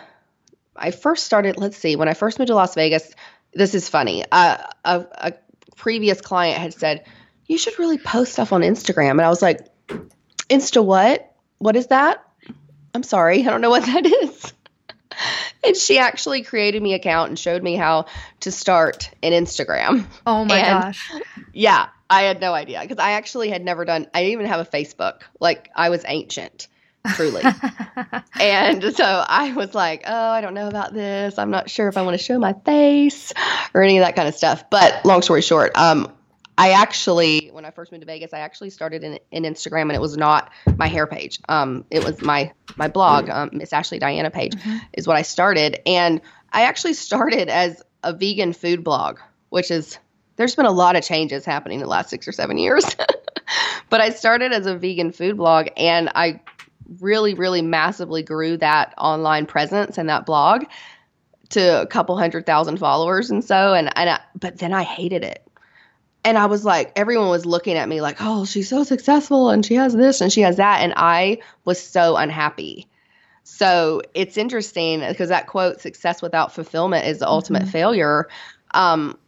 I 0.77 0.91
first 0.91 1.25
started, 1.25 1.57
let's 1.59 1.77
see, 1.77 1.97
when 1.97 2.09
I 2.09 2.15
first 2.15 2.39
moved 2.39 2.49
to 2.49 2.55
Las 2.55 2.75
Vegas, 2.75 3.15
this 3.53 3.75
is 3.75 3.89
funny. 3.89 4.25
Uh, 4.31 4.59
a, 4.85 5.07
a 5.13 5.33
previous 5.77 6.21
client 6.21 6.59
had 6.59 6.75
said, 6.75 7.05
You 7.47 7.59
should 7.59 7.79
really 7.79 7.99
post 7.99 8.33
stuff 8.33 8.53
on 8.53 8.63
Instagram. 8.63 9.11
And 9.13 9.21
I 9.23 9.29
was 9.29 9.43
like, 9.43 9.67
Insta 10.49 10.85
what? 10.85 11.35
What 11.59 11.77
is 11.77 11.89
that? 11.89 12.25
I'm 12.95 13.03
sorry. 13.03 13.41
I 13.47 13.51
don't 13.51 13.61
know 13.61 13.71
what 13.71 13.85
that 13.87 14.07
is. 14.07 14.53
and 15.63 15.77
she 15.77 15.99
actually 15.99 16.43
created 16.43 16.83
me 16.83 16.95
an 16.95 17.01
account 17.01 17.29
and 17.29 17.39
showed 17.39 17.63
me 17.63 17.77
how 17.77 18.07
to 18.41 18.51
start 18.51 19.11
an 19.23 19.33
Instagram. 19.33 20.07
oh 20.27 20.45
my 20.45 20.57
And- 20.59 20.83
gosh 20.85 21.13
Yeah, 21.53 21.89
I 22.09 22.23
had 22.23 22.41
no 22.41 22.53
idea 22.55 22.81
because 22.81 22.99
I 22.99 23.13
actually 23.13 23.51
had 23.51 23.63
never 23.65 23.85
done, 23.85 24.07
I 24.15 24.21
didn't 24.23 24.33
even 24.33 24.47
have 24.47 24.61
a 24.61 24.71
Facebook. 24.71 25.21
Like 25.41 25.71
I 25.77 25.91
was 25.91 26.05
ancient, 26.07 26.69
truly. 27.15 27.43
And 28.41 28.83
so 28.97 29.05
I 29.05 29.53
was 29.53 29.73
like, 29.73 30.03
oh, 30.05 30.31
I 30.31 30.41
don't 30.41 30.55
know 30.55 30.67
about 30.67 30.93
this. 30.93 31.39
I'm 31.39 31.51
not 31.51 31.71
sure 31.71 31.87
if 31.87 31.97
I 31.97 32.03
want 32.03 32.19
to 32.19 32.25
show 32.25 32.41
my 32.41 32.55
face 32.65 33.33
or 33.73 33.83
any 33.83 33.99
of 33.99 34.05
that 34.05 34.17
kind 34.17 34.27
of 34.27 34.35
stuff. 34.35 34.69
But 34.69 35.05
long 35.05 35.23
story 35.23 35.43
short, 35.43 35.71
um, 35.77 36.13
I 36.59 36.73
actually, 36.73 37.51
when 37.53 37.65
I 37.65 37.71
first 37.71 37.93
moved 37.93 38.03
to 38.03 38.07
Vegas, 38.07 38.35
I 38.35 38.41
actually 38.41 38.71
started 38.71 39.05
an, 39.05 39.19
an 39.31 39.45
Instagram, 39.45 39.83
and 39.83 39.93
it 39.93 40.01
was 40.01 40.17
not 40.17 40.51
my 40.77 40.87
hair 40.87 41.07
page. 41.07 41.39
Um, 41.49 41.85
it 41.91 42.05
was 42.05 42.21
my 42.21 42.53
my 42.77 42.89
blog, 42.89 43.31
um, 43.31 43.51
Miss 43.53 43.73
Ashley 43.73 43.99
Diana 43.99 44.31
page, 44.31 44.55
is 44.93 45.07
what 45.07 45.17
I 45.17 45.23
started, 45.23 45.81
and 45.87 46.21
I 46.53 46.65
actually 46.65 46.95
started 46.95 47.49
as 47.49 47.83
a 48.03 48.13
vegan 48.13 48.53
food 48.53 48.85
blog, 48.85 49.19
which 49.49 49.71
is 49.71 49.99
there's 50.37 50.55
been 50.55 50.67
a 50.67 50.73
lot 50.73 50.97
of 50.97 51.05
changes 51.05 51.45
happening 51.45 51.79
in 51.81 51.85
the 51.85 51.91
last 51.91 52.11
six 52.11 52.29
or 52.29 52.33
seven 52.33 52.59
years. 52.59 52.85
but 53.91 54.01
I 54.01 54.11
started 54.11 54.53
as 54.53 54.67
a 54.67 54.77
vegan 54.77 55.13
food 55.13 55.37
blog, 55.37 55.69
and 55.77 56.11
I 56.15 56.41
really, 57.01 57.35
really 57.35 57.63
massively 57.63 58.23
grew 58.23 58.57
that 58.59 58.95
online 58.99 59.47
presence 59.47 59.99
and 59.99 60.09
that 60.09 60.27
blog 60.27 60.65
to 61.51 61.83
a 61.83 61.87
couple 61.87 62.17
hundred 62.17 62.47
thousand 62.47 62.79
followers 62.79 63.31
and 63.31 63.45
so 63.45 63.75
and 63.75 63.91
and 63.97 64.11
I, 64.11 64.21
but 64.39 64.59
then 64.59 64.73
I 64.73 64.83
hated 64.83 65.25
it. 65.25 65.47
And 66.25 66.39
I 66.39 66.47
was 66.47 66.65
like 66.65 66.93
everyone 66.97 67.29
was 67.29 67.47
looking 67.47 67.77
at 67.77 67.89
me 67.89 68.01
like, 68.01 68.19
"Oh, 68.21 68.45
she's 68.45 68.69
so 68.69 68.85
successful 68.85 69.51
and 69.51 69.65
she 69.65 69.75
has 69.75 69.95
this 69.95 70.21
and 70.21 70.33
she 70.33 70.43
has 70.43 70.57
that." 70.57 70.83
And 70.83 70.95
I 70.97 71.39
was 71.65 71.81
so 71.81 72.17
unhappy. 72.17 72.89
So, 73.45 74.03
it's 74.15 74.37
interesting 74.37 75.01
because 75.01 75.31
that 75.31 75.49
quote 75.49 75.81
success 75.81 76.23
without 76.23 76.55
fulfillment 76.55 77.07
is 77.07 77.19
the 77.19 77.29
ultimate 77.29 77.67
failure. 77.69 78.29
Um 78.73 79.19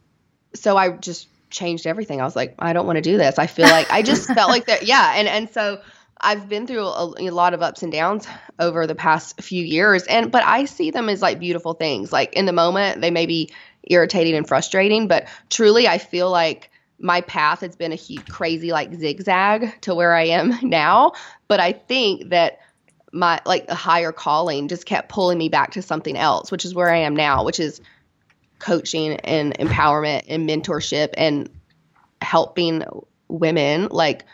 so 0.53 0.77
I 0.77 0.91
just 0.91 1.27
changed 1.49 1.87
everything. 1.87 2.21
I 2.21 2.25
was 2.25 2.35
like, 2.35 2.55
I 2.59 2.73
don't 2.73 2.85
want 2.85 2.97
to 2.97 3.01
do 3.01 3.17
this. 3.17 3.39
I 3.39 3.47
feel 3.47 3.67
like 3.67 3.91
I 3.91 4.01
just 4.01 4.27
felt 4.33 4.49
like 4.49 4.65
that. 4.65 4.83
Yeah. 4.85 5.13
And, 5.15 5.27
and 5.27 5.49
so 5.49 5.81
I've 6.25 6.49
been 6.49 6.65
through 6.65 6.87
a, 6.87 7.13
a 7.19 7.29
lot 7.29 7.53
of 7.53 7.61
ups 7.61 7.83
and 7.83 7.91
downs 7.91 8.27
over 8.59 8.87
the 8.87 8.95
past 8.95 9.39
few 9.41 9.63
years. 9.63 10.03
And, 10.07 10.31
but 10.31 10.43
I 10.43 10.65
see 10.65 10.89
them 10.89 11.07
as 11.07 11.21
like 11.21 11.39
beautiful 11.39 11.73
things. 11.73 12.11
Like 12.11 12.33
in 12.33 12.47
the 12.47 12.51
moment, 12.51 12.99
they 13.01 13.11
may 13.11 13.27
be 13.27 13.51
irritating 13.83 14.35
and 14.35 14.47
frustrating, 14.47 15.07
but 15.07 15.27
truly, 15.51 15.87
I 15.87 15.99
feel 15.99 16.31
like 16.31 16.71
my 16.97 17.21
path 17.21 17.61
has 17.61 17.75
been 17.75 17.91
a 17.91 17.95
huge, 17.95 18.27
crazy 18.27 18.71
like 18.71 18.91
zigzag 18.95 19.79
to 19.81 19.93
where 19.93 20.15
I 20.15 20.23
am 20.27 20.57
now. 20.67 21.11
But 21.47 21.59
I 21.59 21.73
think 21.73 22.31
that 22.31 22.59
my 23.11 23.39
like 23.45 23.65
a 23.69 23.75
higher 23.75 24.11
calling 24.11 24.67
just 24.67 24.87
kept 24.87 25.09
pulling 25.09 25.37
me 25.37 25.49
back 25.49 25.73
to 25.73 25.83
something 25.83 26.17
else, 26.17 26.51
which 26.51 26.65
is 26.65 26.73
where 26.73 26.91
I 26.91 26.97
am 26.97 27.15
now, 27.15 27.45
which 27.45 27.59
is 27.59 27.81
coaching 28.57 29.13
and 29.17 29.53
empowerment 29.59 30.23
and 30.27 30.49
mentorship 30.49 31.13
and 31.17 31.51
helping 32.19 32.83
women 33.27 33.89
like 33.91 34.25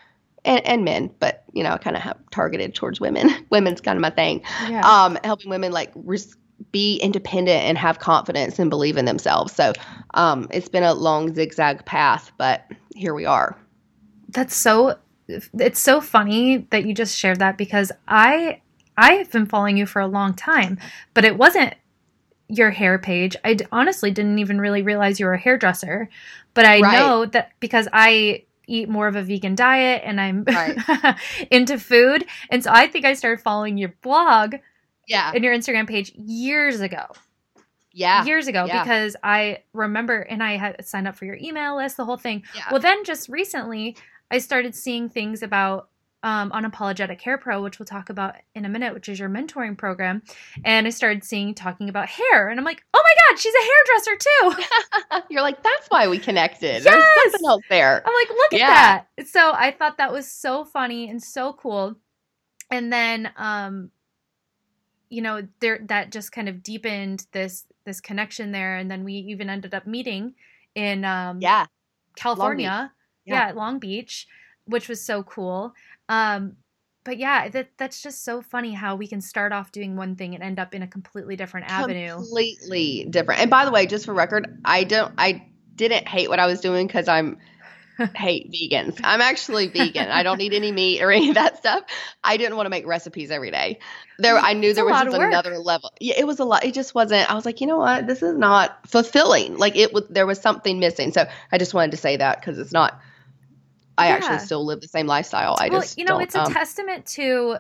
and, 0.46 0.66
and 0.66 0.86
men 0.86 1.12
but 1.20 1.41
you 1.54 1.64
know 1.64 1.72
i 1.72 1.78
kind 1.78 1.96
of 1.96 2.02
have 2.02 2.18
targeted 2.32 2.74
towards 2.76 3.00
women. 3.00 3.30
Women's 3.50 3.82
kind 3.82 3.98
of 3.98 4.02
my 4.02 4.10
thing. 4.10 4.42
Yeah. 4.70 4.82
Um 4.82 5.18
helping 5.24 5.50
women 5.50 5.72
like 5.72 5.92
res- 5.96 6.36
be 6.72 6.98
independent 6.98 7.64
and 7.64 7.78
have 7.78 8.00
confidence 8.00 8.60
and 8.60 8.70
believe 8.70 8.98
in 8.98 9.06
themselves. 9.06 9.54
So 9.54 9.74
um 10.14 10.48
it's 10.52 10.70
been 10.70 10.84
a 10.84 10.94
long 10.94 11.34
zigzag 11.34 11.86
path 11.86 12.32
but 12.38 12.66
here 12.96 13.14
we 13.14 13.26
are. 13.26 13.58
That's 14.30 14.56
so 14.56 14.98
it's 15.28 15.80
so 15.80 16.02
funny 16.02 16.68
that 16.72 16.86
you 16.86 16.94
just 16.94 17.18
shared 17.18 17.40
that 17.40 17.58
because 17.58 17.92
i 18.08 18.60
i 18.98 19.14
have 19.14 19.32
been 19.32 19.46
following 19.46 19.78
you 19.78 19.86
for 19.86 20.02
a 20.02 20.08
long 20.08 20.34
time 20.34 20.78
but 21.14 21.24
it 21.24 21.38
wasn't 21.38 21.74
your 22.54 22.70
hair 22.72 23.00
page. 23.00 23.34
I 23.46 23.54
d- 23.54 23.66
honestly 23.72 24.12
didn't 24.12 24.40
even 24.40 24.60
really 24.60 24.82
realize 24.82 25.22
you 25.22 25.26
were 25.26 25.36
a 25.36 25.40
hairdresser, 25.40 26.10
but 26.54 26.66
I 26.66 26.82
Right. 26.82 27.00
know 27.00 27.26
that 27.28 27.52
because 27.62 27.88
I 27.94 28.44
eat 28.72 28.90
more 28.90 29.08
of 29.08 29.16
a 29.16 29.22
vegan 29.24 29.56
diet 29.56 30.02
and 30.06 30.20
I'm 30.20 30.44
Right. 30.46 30.78
into 31.52 31.78
food. 31.78 32.26
And 32.50 32.64
so 32.64 32.72
I 32.74 32.88
think 32.88 33.06
I 33.06 33.14
started 33.14 33.42
following 33.44 33.78
your 33.78 33.94
blog 34.02 34.56
Yeah. 35.08 35.32
and 35.36 35.44
your 35.44 35.54
Instagram 35.56 35.88
page 35.88 36.12
years 36.16 36.80
ago. 36.80 37.06
Yeah. 37.94 38.24
Years 38.24 38.48
ago 38.48 38.66
yeah. 38.66 38.84
because 38.84 39.16
I 39.22 39.64
remember 39.74 40.22
and 40.22 40.42
I 40.42 40.56
had 40.58 40.86
signed 40.88 41.08
up 41.08 41.16
for 41.16 41.26
your 41.26 41.36
email 41.36 41.76
list, 41.76 41.98
the 41.98 42.06
whole 42.06 42.18
thing. 42.18 42.44
Yeah. 42.56 42.64
Well, 42.72 42.80
then 42.80 43.04
just 43.04 43.28
recently, 43.28 43.98
I 44.32 44.38
started 44.38 44.74
seeing 44.76 45.10
things 45.10 45.44
about 45.44 45.90
um, 46.24 46.52
Unapologetic 46.52 47.20
Hair 47.22 47.40
Pro, 47.40 47.62
which 47.64 47.80
we'll 47.80 47.86
talk 47.88 48.10
about 48.10 48.36
in 48.54 48.64
a 48.66 48.70
minute, 48.70 48.94
which 48.94 49.10
is 49.10 49.20
your 49.20 49.30
mentoring 49.30 49.78
program. 49.78 50.22
And 50.64 50.86
I 50.86 50.92
started 50.92 51.24
seeing 51.24 51.54
talking 51.56 51.90
about 51.90 52.10
hair, 52.10 52.48
and 52.50 52.60
I'm 52.60 52.66
like, 52.66 52.84
oh 52.94 53.04
my 53.04 53.14
god, 53.36 53.40
she's 53.40 53.54
a 53.54 53.64
hairdresser 53.64 54.18
too. 54.18 55.24
You're 55.34 55.42
like, 55.42 55.64
that's 55.64 55.88
why 55.90 56.08
we 56.08 56.20
connected. 56.20 56.84
Yes! 56.84 56.84
There's 56.84 57.32
something 57.32 57.48
else 57.50 57.64
there. 57.70 58.04
I'm 58.06 58.14
like, 58.14 58.30
look 58.30 58.52
Yeah. 58.52 58.68
at 58.68 59.08
that. 59.18 59.28
So 59.28 59.52
I 59.54 59.72
thought 59.72 59.98
that 59.98 60.12
was 60.12 60.32
so 60.32 60.64
funny 60.64 61.10
and 61.10 61.22
so 61.22 61.54
cool. 61.54 61.96
And 62.70 62.94
then, 62.94 63.32
um, 63.38 63.92
you 65.10 65.22
know, 65.22 65.48
there 65.60 65.80
that 65.88 66.12
just 66.12 66.32
kind 66.32 66.48
of 66.48 66.64
deepened 66.64 67.26
this 67.32 67.66
this 67.84 68.00
connection 68.00 68.52
there, 68.52 68.78
and 68.78 68.90
then 68.92 69.04
we 69.04 69.14
even 69.14 69.50
ended 69.50 69.74
up 69.74 69.88
meeting 69.88 70.36
in 70.76 71.04
um, 71.04 71.40
Yeah. 71.42 71.66
California. 72.16 72.92
Yeah. 73.26 73.34
Yeah. 73.34 73.48
at 73.50 73.56
Long 73.56 73.78
Beach, 73.80 74.28
which 74.66 74.88
was 74.88 75.04
so 75.04 75.22
cool. 75.24 75.74
Um, 76.10 76.58
but 77.04 77.18
yeah, 77.18 77.50
that 77.50 77.70
that's 77.78 78.02
just 78.02 78.24
so 78.24 78.42
funny 78.42 78.74
how 78.74 78.96
we 78.96 79.08
can 79.08 79.22
start 79.22 79.52
off 79.52 79.72
doing 79.72 79.96
one 79.96 80.16
thing 80.16 80.36
and 80.36 80.44
end 80.44 80.60
up 80.60 80.76
in 80.76 80.84
a 80.84 80.88
completely 80.88 81.36
different 81.36 81.72
avenue. 81.72 82.14
Completely 82.14 83.08
different. 83.10 83.42
And 83.42 83.50
by 83.50 83.66
the 83.66 83.72
way, 83.72 83.88
just 83.88 84.06
for 84.06 84.14
record, 84.14 84.60
I 84.64 84.84
don't 84.84 85.14
I 85.18 85.48
didn't 85.76 86.08
hate 86.08 86.30
what 86.30 86.40
I 86.40 86.46
was 86.46 86.62
doing 86.62 86.86
because 86.86 87.08
I'm 87.08 87.40
hate 88.16 88.52
vegans. 88.52 89.00
I'm 89.04 89.22
actually 89.22 89.68
vegan. 89.68 90.10
I 90.10 90.22
don't 90.22 90.40
eat 90.42 90.54
any 90.54 90.72
meat 90.72 91.02
or 91.02 91.12
any 91.12 91.30
of 91.30 91.36
that 91.36 91.58
stuff. 91.58 91.84
I 92.24 92.38
didn't 92.38 92.56
want 92.56 92.68
to 92.68 92.70
make 92.70 92.86
recipes 92.86 93.32
every 93.32 93.50
day. 93.50 93.80
There 94.20 94.38
I 94.38 94.54
knew 94.54 94.70
It's 94.70 94.76
there 94.76 94.86
was 94.86 95.02
just 95.02 95.16
another 95.16 95.58
level. 95.58 95.92
Yeah, 96.00 96.16
it 96.20 96.28
was 96.28 96.40
a 96.40 96.46
lot. 96.46 96.64
It 96.64 96.76
just 96.76 96.94
wasn't 96.94 97.30
I 97.32 97.34
was 97.34 97.46
like, 97.46 97.62
you 97.62 97.68
know 97.68 97.78
what? 97.78 98.06
This 98.06 98.22
is 98.22 98.38
not 98.38 98.88
fulfilling. 98.88 99.58
Like 99.58 99.76
it 99.76 99.92
was 99.92 100.04
there 100.10 100.28
was 100.28 100.40
something 100.40 100.80
missing. 100.80 101.12
So 101.14 101.26
I 101.52 101.58
just 101.58 101.74
wanted 101.74 101.92
to 101.92 101.98
say 101.98 102.18
that 102.18 102.40
because 102.40 102.60
it's 102.60 102.72
not 102.72 103.02
I 104.02 104.08
Yeah. 104.08 104.16
actually 104.16 104.40
still 104.40 104.66
live 104.66 104.82
the 104.82 104.88
same 104.88 105.08
lifestyle. 105.08 105.56
I 105.60 105.70
well, 105.70 105.82
just 105.82 105.98
you 105.98 106.06
know, 106.06 106.20
it's 106.20 106.36
a 106.36 106.44
um, 106.44 106.54
testament 106.54 107.06
to 107.08 107.58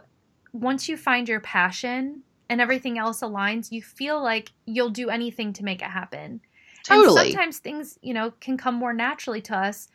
once 0.53 0.89
you 0.89 0.97
find 0.97 1.29
your 1.29 1.39
passion 1.39 2.23
and 2.49 2.59
everything 2.59 2.97
else 2.97 3.21
aligns, 3.21 3.71
you 3.71 3.81
feel 3.81 4.21
like 4.21 4.51
you'll 4.65 4.89
do 4.89 5.09
anything 5.09 5.53
to 5.53 5.63
make 5.63 5.81
it 5.81 5.87
happen. 5.87 6.41
Totally. 6.83 7.05
And 7.05 7.31
sometimes 7.33 7.59
things, 7.59 7.97
you 8.01 8.13
know, 8.13 8.31
can 8.41 8.57
come 8.57 8.75
more 8.75 8.93
naturally 8.93 9.41
to 9.43 9.55
us. 9.55 9.87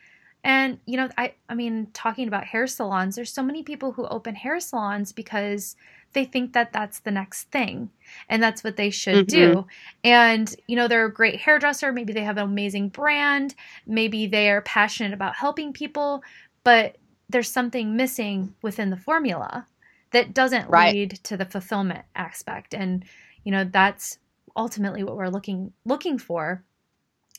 And, 0.43 0.79
you 0.85 0.97
know, 0.97 1.09
I 1.17 1.33
I 1.49 1.55
mean, 1.55 1.87
talking 1.93 2.27
about 2.27 2.45
hair 2.45 2.65
salons, 2.67 3.15
there's 3.15 3.33
so 3.33 3.43
many 3.43 3.63
people 3.63 3.91
who 3.91 4.07
open 4.07 4.35
hair 4.35 4.59
salons 4.59 5.11
because 5.11 5.75
they 6.13 6.25
think 6.25 6.53
that 6.53 6.73
that's 6.73 6.99
the 6.99 7.11
next 7.11 7.51
thing 7.51 7.89
and 8.29 8.41
that's 8.41 8.63
what 8.63 8.75
they 8.77 8.89
should 8.89 9.27
do. 9.27 9.49
Mm-hmm. 9.49 9.69
And, 10.03 10.55
you 10.67 10.75
know, 10.75 10.87
they're 10.87 11.05
a 11.05 11.13
great 11.13 11.39
hairdresser, 11.39 11.91
maybe 11.91 12.13
they 12.13 12.23
have 12.23 12.37
an 12.37 12.43
amazing 12.43 12.89
brand, 12.89 13.55
maybe 13.85 14.27
they 14.27 14.49
are 14.49 14.61
passionate 14.61 15.13
about 15.13 15.35
helping 15.35 15.73
people, 15.73 16.23
but 16.63 16.97
there's 17.29 17.51
something 17.51 17.95
missing 17.95 18.55
within 18.61 18.89
the 18.89 18.97
formula 18.97 19.67
that 20.11 20.33
doesn't 20.33 20.69
Right. 20.69 20.93
lead 20.93 21.11
to 21.23 21.37
the 21.37 21.45
fulfillment 21.45 22.05
aspect. 22.15 22.73
And, 22.73 23.03
you 23.43 23.51
know, 23.51 23.63
that's 23.65 24.19
ultimately 24.55 25.03
what 25.03 25.15
we're 25.15 25.29
looking 25.29 25.71
looking 25.85 26.17
for 26.17 26.63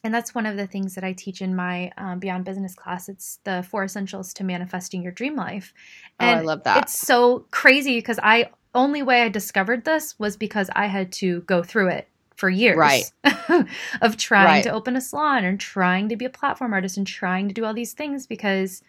and 0.05 0.15
that's 0.15 0.35
one 0.35 0.47
of 0.47 0.57
the 0.57 0.67
things 0.67 0.95
that 0.95 1.05
I 1.05 1.13
teach 1.13 1.43
in 1.43 1.57
my 1.57 1.91
um, 1.97 2.19
Beyond 2.19 2.45
Business 2.45 2.75
class. 2.75 3.09
It's 3.09 3.41
the 3.45 3.67
four 3.69 3.85
essentials 3.85 4.33
to 4.35 4.45
manifesting 4.45 5.03
your 5.03 5.13
dream 5.13 5.35
life. 5.37 5.75
Oh, 6.21 6.27
I 6.27 6.41
love 6.41 6.65
that. 6.65 6.85
It's 6.85 6.99
so 6.99 7.47
crazy 7.51 7.99
because 7.99 8.19
I 8.23 8.51
only 8.75 9.03
way 9.03 9.23
I 9.23 9.29
discovered 9.29 9.85
this 9.85 10.19
was 10.19 10.37
because 10.37 10.71
I 10.77 10.87
had 10.87 11.13
to 11.15 11.41
go 11.43 11.63
through 11.63 11.89
it 11.89 12.09
for 12.37 12.49
years, 12.49 12.77
Right. 12.77 13.13
of 14.01 14.17
trying 14.17 14.47
Right. 14.47 14.63
to 14.63 14.71
open 14.71 14.95
a 14.95 15.01
salon 15.01 15.45
and 15.45 15.59
trying 15.59 16.09
to 16.11 16.17
be 16.17 16.25
a 16.25 16.31
platform 16.31 16.73
artist 16.73 16.97
and 16.97 17.07
trying 17.07 17.49
to 17.49 17.55
do 17.55 17.65
all 17.65 17.75
these 17.75 17.95
things 17.95 18.27
because 18.29 18.83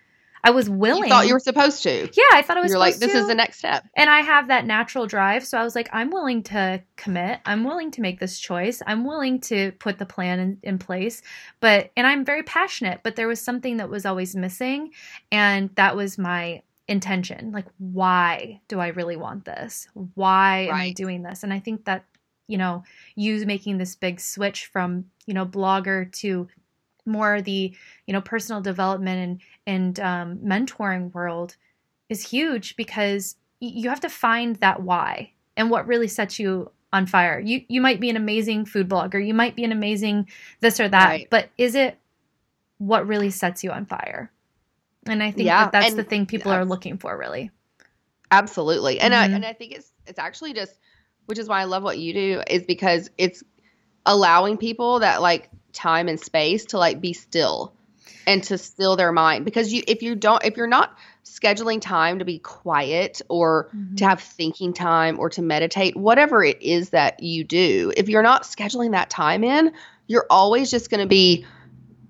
I 0.43 0.51
was 0.51 0.69
willing. 0.69 1.03
You 1.03 1.09
thought 1.09 1.27
you 1.27 1.33
were 1.33 1.39
supposed 1.39 1.83
to. 1.83 2.09
yeah, 2.13 2.23
I 2.33 2.41
thought 2.41 2.57
I 2.57 2.61
was. 2.61 2.71
You're 2.71 2.79
like, 2.79 2.97
this 2.97 3.13
is 3.13 3.27
the 3.27 3.35
next 3.35 3.57
step. 3.57 3.85
And 3.95 4.09
I 4.09 4.21
have 4.21 4.47
that 4.47 4.65
natural 4.65 5.05
drive. 5.05 5.45
So 5.45 5.57
I 5.57 5.63
was 5.63 5.75
like, 5.75 5.89
I'm 5.91 6.11
willing 6.11 6.43
to 6.43 6.81
commit. 6.95 7.39
I'm 7.45 7.63
willing 7.63 7.91
to 7.91 8.01
make 8.01 8.19
this 8.19 8.39
choice. 8.39 8.81
I'm 8.87 9.05
willing 9.05 9.41
to 9.41 9.71
put 9.79 9.97
the 9.97 10.05
plan 10.05 10.39
in, 10.39 10.57
in 10.63 10.79
place. 10.79 11.21
But, 11.59 11.91
and 11.97 12.07
I'm 12.07 12.23
very 12.23 12.43
passionate, 12.43 13.01
but 13.03 13.15
there 13.15 13.27
was 13.27 13.41
something 13.41 13.77
that 13.77 13.89
was 13.89 14.05
always 14.05 14.35
missing. 14.35 14.91
And 15.31 15.69
that 15.75 15.95
was 15.95 16.17
my 16.17 16.61
intention. 16.87 17.51
Like, 17.51 17.67
why 17.77 18.61
do 18.67 18.79
I 18.79 18.87
really 18.87 19.15
want 19.15 19.45
this? 19.45 19.87
Why 20.15 20.67
am 20.67 20.75
I 20.75 20.91
doing 20.91 21.21
this? 21.21 21.43
And 21.43 21.53
I 21.53 21.59
think 21.59 21.85
that, 21.85 22.05
you 22.47 22.57
know, 22.57 22.83
you 23.15 23.45
making 23.45 23.77
this 23.77 23.95
big 23.95 24.19
switch 24.19 24.65
from, 24.67 25.05
you 25.27 25.33
know, 25.33 25.45
blogger 25.45 26.11
to 26.13 26.47
more 27.05 27.41
the, 27.41 27.73
you 28.05 28.13
know, 28.13 28.21
personal 28.21 28.61
development 28.61 29.19
and, 29.19 29.41
and 29.69 29.99
um, 29.99 30.37
mentoring 30.39 31.13
world 31.13 31.55
is 32.09 32.27
huge 32.27 32.75
because 32.75 33.35
you 33.59 33.89
have 33.89 33.99
to 33.99 34.09
find 34.09 34.55
that 34.57 34.81
why 34.81 35.31
and 35.55 35.69
what 35.69 35.85
really 35.85 36.07
sets 36.07 36.39
you 36.39 36.71
on 36.91 37.05
fire. 37.05 37.39
You 37.39 37.63
you 37.67 37.79
might 37.79 37.99
be 37.99 38.09
an 38.09 38.17
amazing 38.17 38.65
food 38.65 38.89
blogger, 38.89 39.25
you 39.25 39.35
might 39.35 39.55
be 39.55 39.63
an 39.63 39.71
amazing 39.71 40.27
this 40.59 40.79
or 40.79 40.89
that, 40.89 41.07
Right. 41.07 41.27
but 41.29 41.49
is 41.57 41.75
it 41.75 41.99
what 42.79 43.05
really 43.07 43.29
sets 43.29 43.63
you 43.63 43.69
on 43.69 43.85
fire? 43.85 44.31
And 45.05 45.21
I 45.21 45.29
think 45.29 45.45
Yeah, 45.45 45.65
that 45.65 45.71
that's 45.71 45.93
the 45.93 46.03
thing 46.03 46.25
people 46.25 46.51
are 46.51 46.65
looking 46.65 46.97
for 46.97 47.15
really. 47.15 47.51
Absolutely. 48.31 48.99
And 48.99 49.13
Mhm. 49.13 49.17
I 49.17 49.25
and 49.27 49.45
I 49.45 49.53
think 49.53 49.73
it's 49.73 49.91
it's 50.07 50.19
actually 50.19 50.53
just 50.53 50.79
which 51.27 51.37
is 51.37 51.47
why 51.47 51.61
I 51.61 51.65
love 51.65 51.83
what 51.83 51.99
you 51.99 52.13
do 52.13 52.41
is 52.47 52.63
because 52.63 53.11
it's 53.19 53.43
allowing 54.07 54.57
people 54.57 54.99
that 54.99 55.21
like 55.21 55.51
time 55.73 56.07
and 56.07 56.19
space 56.19 56.65
to 56.65 56.79
like 56.79 56.99
be 56.99 57.13
still 57.13 57.73
and 58.27 58.43
to 58.43 58.57
still 58.57 58.95
their 58.95 59.11
mind 59.11 59.45
because 59.45 59.71
you 59.73 59.83
if 59.87 60.01
you 60.01 60.15
don't 60.15 60.43
if 60.43 60.57
you're 60.57 60.67
not 60.67 60.97
scheduling 61.25 61.81
time 61.81 62.19
to 62.19 62.25
be 62.25 62.39
quiet 62.39 63.21
or 63.29 63.69
to 63.97 64.05
have 64.05 64.21
thinking 64.21 64.73
time 64.73 65.19
or 65.19 65.29
to 65.29 65.41
meditate 65.41 65.95
whatever 65.95 66.43
it 66.43 66.61
is 66.61 66.89
that 66.89 67.21
you 67.21 67.43
do 67.43 67.91
if 67.95 68.09
you're 68.09 68.23
not 68.23 68.43
scheduling 68.43 68.91
that 68.91 69.09
time 69.09 69.43
in 69.43 69.71
you're 70.07 70.25
always 70.29 70.71
just 70.71 70.89
going 70.89 71.01
to 71.01 71.07
be 71.07 71.45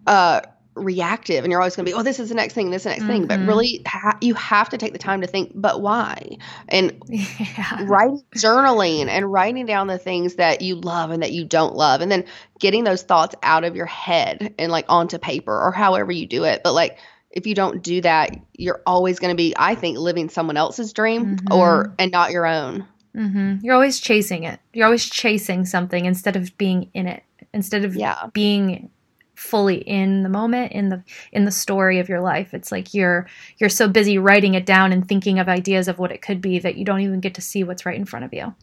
uh 0.07 0.41
reactive 0.79 1.43
and 1.43 1.51
you're 1.51 1.59
always 1.61 1.75
going 1.75 1.85
to 1.85 1.91
be 1.91 1.97
oh 1.97 2.03
this 2.03 2.19
is 2.19 2.29
the 2.29 2.35
next 2.35 2.53
thing 2.53 2.71
this 2.71 2.81
is 2.81 2.83
the 2.85 2.89
next 2.89 3.05
thing 3.05 3.27
but 3.27 3.39
Mhm. 3.39 3.47
really 3.47 3.81
ha- 3.87 4.17
you 4.21 4.33
have 4.35 4.69
to 4.69 4.77
take 4.77 4.93
the 4.93 4.99
time 4.99 5.21
to 5.21 5.27
think 5.27 5.51
but 5.55 5.81
why 5.81 6.37
and 6.69 7.01
yeah. 7.09 7.83
writing 7.85 8.23
journaling 8.35 9.07
and 9.07 9.31
writing 9.31 9.65
down 9.65 9.87
the 9.87 9.97
things 9.97 10.35
that 10.35 10.61
you 10.61 10.75
love 10.75 11.11
and 11.11 11.21
that 11.23 11.31
you 11.31 11.45
don't 11.45 11.75
love 11.75 12.01
and 12.01 12.11
then 12.11 12.23
getting 12.59 12.83
those 12.83 13.03
thoughts 13.03 13.35
out 13.43 13.63
of 13.63 13.75
your 13.75 13.85
head 13.85 14.53
and 14.57 14.71
like 14.71 14.85
onto 14.89 15.17
paper 15.17 15.53
or 15.57 15.71
however 15.71 16.11
you 16.11 16.25
do 16.25 16.43
it 16.43 16.61
but 16.63 16.73
like 16.73 16.97
if 17.31 17.45
you 17.45 17.53
don't 17.53 17.83
do 17.83 18.01
that 18.01 18.31
you're 18.55 18.81
always 18.85 19.19
going 19.19 19.31
to 19.31 19.37
be 19.37 19.53
i 19.57 19.75
think 19.75 19.97
living 19.97 20.29
someone 20.29 20.57
else's 20.57 20.93
dream 20.93 21.37
Mhm. 21.37 21.53
or 21.55 21.93
and 21.99 22.11
not 22.11 22.31
your 22.31 22.45
own 22.45 22.85
hmm 23.15 23.55
You're 23.63 23.73
always 23.73 23.99
chasing 23.99 24.43
it. 24.43 24.59
You're 24.71 24.85
always 24.85 25.03
chasing 25.09 25.65
something 25.65 26.05
instead 26.05 26.35
of 26.35 26.55
being 26.59 26.91
in 26.93 27.07
it. 27.07 27.23
Instead 27.55 27.83
of 27.83 27.95
yeah 27.95 28.27
being 28.33 28.91
fully 29.39 29.77
in 29.77 30.23
the 30.23 30.29
moment 30.29 30.71
in 30.73 30.89
the 30.89 31.01
in 31.31 31.45
the 31.45 31.51
story 31.51 31.99
of 31.99 32.09
your 32.09 32.19
life. 32.19 32.53
It's 32.53 32.71
like 32.71 32.93
you're 32.93 33.27
you're 33.57 33.69
so 33.69 33.87
busy 33.87 34.17
writing 34.17 34.53
it 34.53 34.65
down 34.65 34.91
and 34.91 35.07
thinking 35.07 35.39
of 35.39 35.47
ideas 35.47 35.87
of 35.87 35.97
what 35.97 36.11
it 36.11 36.21
could 36.21 36.41
be 36.41 36.59
that 36.59 36.75
you 36.75 36.85
don't 36.85 37.01
even 37.01 37.19
get 37.21 37.35
to 37.35 37.41
see 37.41 37.63
what's 37.63 37.85
right 37.85 37.97
in 37.97 38.05
front 38.05 38.25
of 38.25 38.33
you. 38.33 38.53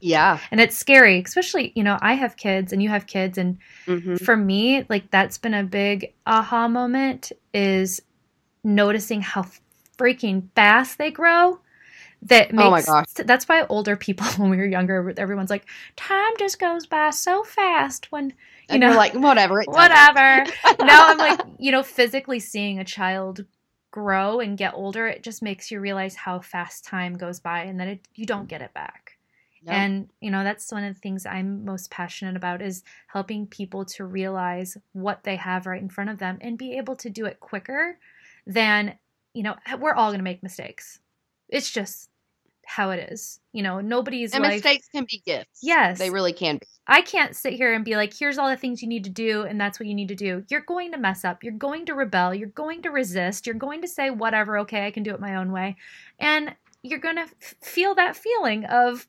Yeah. 0.00 0.38
And 0.50 0.60
it's 0.60 0.76
scary 0.76 1.22
especially 1.24 1.72
you 1.74 1.82
know 1.82 1.98
i 2.02 2.14
have 2.14 2.36
kids 2.36 2.72
and 2.72 2.82
you 2.82 2.88
have 2.88 3.06
kids. 3.06 3.38
And 3.38 3.58
hmm 3.86 4.16
for 4.16 4.36
me 4.36 4.84
like 4.88 5.10
that's 5.10 5.38
been 5.38 5.54
a 5.54 5.62
big 5.62 6.12
aha 6.26 6.68
moment 6.68 7.32
is 7.52 8.02
noticing 8.62 9.20
how 9.20 9.46
freaking 9.98 10.48
fast 10.54 10.98
they 10.98 11.10
grow 11.10 11.58
that 12.24 12.52
makes 12.52 12.64
Oh 12.64 12.70
my 12.70 12.82
gosh. 12.82 13.06
that's 13.26 13.48
why 13.48 13.64
older 13.68 13.96
people 13.96 14.26
when 14.36 14.50
we 14.50 14.56
were 14.56 14.64
younger 14.66 15.12
everyone's 15.16 15.50
like 15.50 15.66
time 15.96 16.32
just 16.38 16.58
goes 16.58 16.86
by 16.86 17.10
so 17.10 17.42
fast 17.44 18.10
when 18.10 18.30
you 18.30 18.34
and 18.70 18.80
know? 18.80 18.96
like 18.96 19.14
whatever 19.14 19.62
whatever. 19.66 20.44
Now 20.80 21.08
i'm 21.10 21.18
like 21.18 21.40
you 21.58 21.70
know 21.72 21.82
physically 21.82 22.40
seeing 22.40 22.78
a 22.78 22.84
child 22.84 23.44
grow 23.90 24.40
and 24.40 24.58
get 24.58 24.74
older 24.74 25.06
it 25.06 25.22
just 25.22 25.42
makes 25.42 25.70
you 25.70 25.78
realize 25.80 26.16
how 26.16 26.40
fast 26.40 26.84
time 26.84 27.16
goes 27.16 27.38
by 27.40 27.60
and 27.62 27.78
that 27.78 27.88
it, 27.88 28.08
you 28.14 28.26
don't 28.26 28.48
get 28.48 28.60
it 28.62 28.74
back. 28.74 29.12
No. 29.66 29.72
and 29.72 30.10
you 30.20 30.30
know 30.30 30.44
that's 30.44 30.70
one 30.72 30.84
of 30.84 30.92
the 30.94 31.00
things 31.00 31.24
i'm 31.24 31.64
most 31.64 31.90
passionate 31.90 32.36
about 32.36 32.60
is 32.60 32.82
helping 33.06 33.46
people 33.46 33.86
to 33.86 34.04
realize 34.04 34.76
what 34.92 35.22
they 35.24 35.36
have 35.36 35.64
right 35.64 35.80
in 35.80 35.88
front 35.88 36.10
of 36.10 36.18
them 36.18 36.36
and 36.42 36.58
be 36.58 36.76
able 36.76 36.96
to 36.96 37.08
do 37.08 37.24
it 37.24 37.40
quicker 37.40 37.98
than 38.46 38.98
you 39.32 39.42
know 39.42 39.54
we're 39.78 39.94
all 39.94 40.10
going 40.10 40.18
to 40.18 40.24
make 40.24 40.42
mistakes. 40.42 40.98
It's 41.48 41.70
just 41.70 42.10
how 42.66 42.90
it 42.90 43.10
is. 43.12 43.40
You 43.52 43.62
know, 43.62 43.80
nobody's 43.80 44.32
and 44.32 44.42
life. 44.42 44.54
mistakes 44.54 44.88
can 44.92 45.06
be 45.10 45.22
gifts. 45.24 45.60
Yes. 45.62 45.98
they 45.98 46.10
really 46.10 46.32
can 46.32 46.58
be. 46.58 46.66
I 46.86 47.00
can't 47.02 47.34
sit 47.34 47.54
here 47.54 47.72
and 47.72 47.84
be 47.84 47.96
like, 47.96 48.12
here's 48.12 48.36
all 48.36 48.48
the 48.48 48.56
things 48.56 48.82
you 48.82 48.88
need 48.88 49.04
to 49.04 49.10
do, 49.10 49.42
and 49.42 49.60
that's 49.60 49.80
what 49.80 49.86
you 49.86 49.94
need 49.94 50.08
to 50.08 50.14
do. 50.14 50.44
You're 50.48 50.60
going 50.60 50.92
to 50.92 50.98
mess 50.98 51.24
up. 51.24 51.42
You're 51.42 51.52
going 51.54 51.86
to 51.86 51.94
rebel. 51.94 52.34
You're 52.34 52.48
going 52.48 52.82
to 52.82 52.90
resist. 52.90 53.46
You're 53.46 53.54
going 53.54 53.80
to 53.82 53.88
say, 53.88 54.10
whatever, 54.10 54.58
okay, 54.58 54.86
I 54.86 54.90
can 54.90 55.02
do 55.02 55.14
it 55.14 55.20
my 55.20 55.36
own 55.36 55.52
way. 55.52 55.76
And 56.18 56.54
you're 56.82 56.98
going 56.98 57.16
to 57.16 57.22
f- 57.22 57.54
feel 57.62 57.94
that 57.94 58.16
feeling 58.16 58.64
of, 58.66 59.06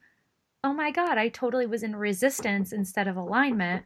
oh 0.64 0.74
my 0.74 0.92
God, 0.92 1.18
I 1.18 1.28
totally 1.30 1.66
was 1.66 1.84
in 1.84 1.96
resistance 1.96 2.72
instead 2.72 3.08
of 3.08 3.18
alignment 3.18 3.84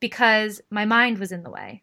because 0.00 0.60
my 0.70 0.84
mind 0.84 1.18
was 1.18 1.32
in 1.32 1.42
the 1.42 1.50
way. 1.50 1.82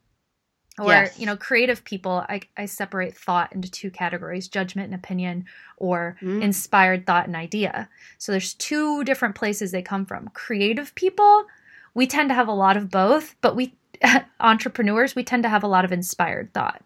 Or, 0.79 0.87
Yes. 0.87 1.19
you 1.19 1.25
know, 1.25 1.35
creative 1.35 1.83
people, 1.83 2.25
I, 2.29 2.41
I 2.57 2.65
separate 2.65 3.15
thought 3.17 3.53
into 3.53 3.69
two 3.69 3.91
categories 3.91 4.47
judgment 4.47 4.85
and 4.91 4.95
opinion, 4.95 5.45
or 5.77 6.17
Mm. 6.21 6.41
inspired 6.41 7.05
thought 7.05 7.27
and 7.27 7.35
idea. 7.35 7.89
So 8.17 8.31
there's 8.31 8.53
two 8.53 9.03
different 9.03 9.35
places 9.35 9.71
they 9.71 9.81
come 9.81 10.05
from. 10.05 10.29
Creative 10.33 10.93
people, 10.95 11.45
we 11.93 12.07
tend 12.07 12.29
to 12.29 12.35
have 12.35 12.47
a 12.47 12.53
lot 12.53 12.77
of 12.77 12.89
both, 12.89 13.35
but 13.41 13.55
we 13.55 13.75
entrepreneurs, 14.39 15.15
we 15.15 15.23
tend 15.23 15.43
to 15.43 15.49
have 15.49 15.63
a 15.63 15.67
lot 15.67 15.85
of 15.85 15.91
inspired 15.91 16.53
thought. 16.53 16.81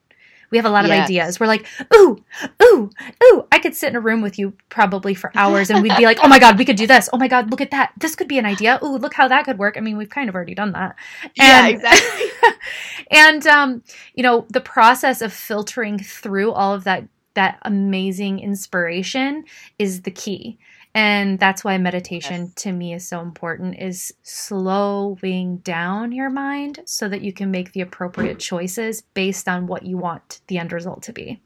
We 0.51 0.57
have 0.57 0.65
a 0.65 0.69
lot 0.69 0.85
of 0.85 0.89
Yes. 0.89 1.05
ideas. 1.05 1.39
We're 1.39 1.47
like, 1.47 1.65
ooh, 1.93 2.23
ooh, 2.61 2.89
ooh. 3.23 3.47
I 3.51 3.59
could 3.59 3.75
sit 3.75 3.89
in 3.89 3.95
a 3.95 3.99
room 4.01 4.21
with 4.21 4.37
you 4.39 4.53
probably 4.69 5.13
for 5.13 5.31
hours 5.35 5.69
and 5.69 5.81
we'd 5.81 5.95
be 5.97 6.05
like, 6.05 6.19
oh 6.23 6.27
my 6.27 6.39
God, 6.39 6.57
we 6.57 6.65
could 6.65 6.75
do 6.75 6.87
this. 6.87 7.09
Oh 7.13 7.17
my 7.17 7.27
God, 7.27 7.49
look 7.51 7.61
at 7.61 7.71
that. 7.71 7.93
This 7.97 8.15
could 8.15 8.27
be 8.27 8.37
an 8.37 8.45
idea. 8.45 8.79
Ooh, 8.83 8.97
look 8.97 9.13
how 9.13 9.27
that 9.27 9.45
could 9.45 9.57
work. 9.57 9.75
I 9.77 9.81
mean, 9.81 9.97
we've 9.97 10.09
kind 10.09 10.29
of 10.29 10.35
already 10.35 10.55
done 10.55 10.71
that. 10.73 10.95
Yeah, 11.35 11.65
And- 11.67 11.75
exactly. 11.75 12.25
and 13.11 13.47
um, 13.47 13.83
you 14.13 14.23
know, 14.23 14.45
the 14.49 14.61
process 14.61 15.21
of 15.21 15.33
filtering 15.33 15.99
through 15.99 16.51
all 16.51 16.73
of 16.73 16.83
that 16.85 17.07
that 17.33 17.57
amazing 17.63 18.39
inspiration 18.39 19.43
is 19.77 20.03
the 20.03 20.11
key. 20.11 20.57
And 20.95 21.37
that's 21.37 21.63
why 21.63 21.77
meditation 21.77 22.45
Yes. 22.45 22.53
to 22.63 22.71
me 22.71 22.93
is 22.93 23.05
so 23.07 23.19
important 23.19 23.77
is 23.77 24.13
slowing 24.23 25.57
down 25.57 26.11
your 26.13 26.29
mind 26.29 26.79
so 26.85 27.09
that 27.09 27.21
you 27.21 27.33
can 27.33 27.51
make 27.51 27.73
the 27.73 27.81
appropriate 27.81 28.39
choices 28.39 29.01
based 29.13 29.47
on 29.49 29.67
what 29.67 29.85
you 29.85 29.97
want 29.97 30.39
the 30.47 30.57
end 30.57 30.71
result 30.71 31.03
to 31.03 31.13
be. 31.13 31.41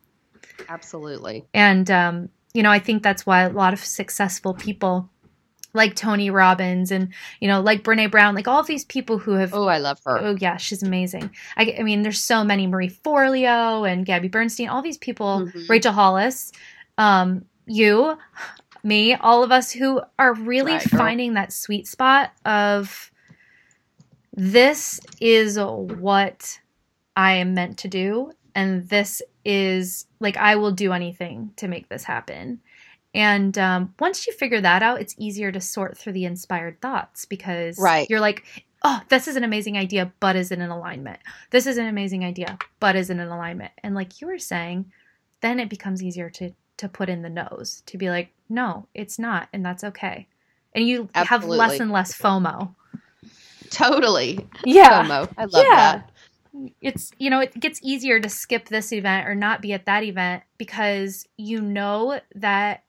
Absolutely. 0.69 1.45
And 1.53 1.89
um, 1.89 2.29
you 2.53 2.61
know, 2.63 2.71
I 2.71 2.79
think 2.79 3.01
that's 3.03 3.25
why 3.25 3.41
a 3.41 3.49
lot 3.49 3.73
of 3.73 3.79
successful 3.83 4.53
people 4.53 5.09
like 5.73 5.95
Tony 5.95 6.29
Robbins 6.29 6.91
and 6.91 7.13
you 7.39 7.47
know, 7.47 7.61
like 7.61 7.83
Brene 7.83 8.11
Brown, 8.11 8.35
like 8.35 8.47
all 8.47 8.61
these 8.63 8.85
people 8.85 9.17
who 9.17 9.31
have 9.33 9.53
Oh, 9.53 9.65
I 9.67 9.77
love 9.79 9.99
her. 10.05 10.19
Oh 10.19 10.35
yeah, 10.39 10.57
she's 10.57 10.83
amazing. 10.83 11.29
I, 11.57 11.75
I 11.79 11.83
mean, 11.83 12.03
there's 12.03 12.21
so 12.21 12.43
many 12.43 12.67
Marie 12.67 12.89
Forleo 12.89 13.91
and 13.91 14.05
Gabby 14.05 14.27
Bernstein, 14.27 14.69
all 14.69 14.81
these 14.83 14.97
people, 14.97 15.47
Mhm. 15.47 15.69
Rachel 15.69 15.93
Hollis, 15.93 16.51
um, 16.97 17.45
you, 17.65 18.17
me, 18.83 19.13
all 19.15 19.43
of 19.43 19.51
us 19.51 19.71
who 19.71 20.01
are 20.17 20.33
really 20.33 20.73
Right, 20.73 20.81
finding 20.89 21.33
that 21.33 21.53
sweet 21.53 21.87
spot 21.87 22.31
of 22.45 23.11
this 24.35 24.99
is 25.19 25.57
what 25.59 26.59
I 27.15 27.33
am 27.33 27.53
meant 27.53 27.79
to 27.79 27.87
do, 27.87 28.31
and 28.55 28.87
this 28.87 29.21
is 29.43 30.05
like 30.19 30.37
I 30.37 30.55
will 30.55 30.71
do 30.71 30.93
anything 30.93 31.51
to 31.57 31.67
make 31.67 31.89
this 31.89 32.03
happen. 32.03 32.61
And 33.13 33.57
um, 33.57 33.93
once 33.99 34.27
you 34.27 34.33
figure 34.33 34.61
that 34.61 34.83
out, 34.83 35.01
it's 35.01 35.15
easier 35.17 35.51
to 35.51 35.59
sort 35.59 35.97
through 35.97 36.13
the 36.13 36.25
inspired 36.25 36.79
thoughts 36.79 37.25
because 37.25 37.77
Right. 37.79 38.07
you're 38.09 38.19
like, 38.19 38.45
oh, 38.83 39.01
this 39.09 39.27
is 39.27 39.35
an 39.35 39.43
amazing 39.43 39.77
idea, 39.77 40.13
but 40.19 40.35
is 40.35 40.51
it 40.51 40.59
in 40.59 40.69
alignment? 40.69 41.19
This 41.49 41.65
is 41.65 41.77
an 41.77 41.87
amazing 41.87 42.23
idea, 42.23 42.59
but 42.79 42.95
is 42.95 43.09
it 43.09 43.13
in 43.13 43.19
alignment? 43.21 43.71
And 43.83 43.95
like 43.95 44.21
you 44.21 44.27
were 44.27 44.37
saying, 44.37 44.91
then 45.41 45.59
it 45.59 45.69
becomes 45.69 46.03
easier 46.03 46.29
to 46.29 46.51
to 46.79 46.89
put 46.89 47.07
in 47.09 47.21
the 47.21 47.29
nose 47.29 47.81
to 47.85 47.97
be 47.97 48.09
like, 48.09 48.31
no, 48.49 48.87
it's 48.93 49.17
not, 49.19 49.47
and 49.53 49.65
that's 49.65 49.83
okay. 49.83 50.27
And 50.73 50.87
you 50.87 51.09
have 51.13 51.45
less 51.45 51.79
and 51.79 51.91
less 51.91 52.17
FOMO. 52.17 52.73
Totally. 53.69 54.47
Yeah. 54.65 55.03
FOMO. 55.03 55.33
I 55.37 55.45
love 55.45 55.65
Yeah. 55.67 55.75
that. 55.75 56.11
it's 56.81 57.11
you 57.19 57.29
know 57.29 57.39
it 57.39 57.53
gets 57.59 57.79
easier 57.83 58.19
to 58.19 58.27
skip 58.27 58.67
this 58.69 58.91
event 58.91 59.27
or 59.27 59.35
not 59.35 59.61
be 59.61 59.71
at 59.71 59.85
that 59.85 60.03
event 60.03 60.41
because 60.57 61.27
you 61.37 61.61
know 61.61 62.19
that 62.33 62.83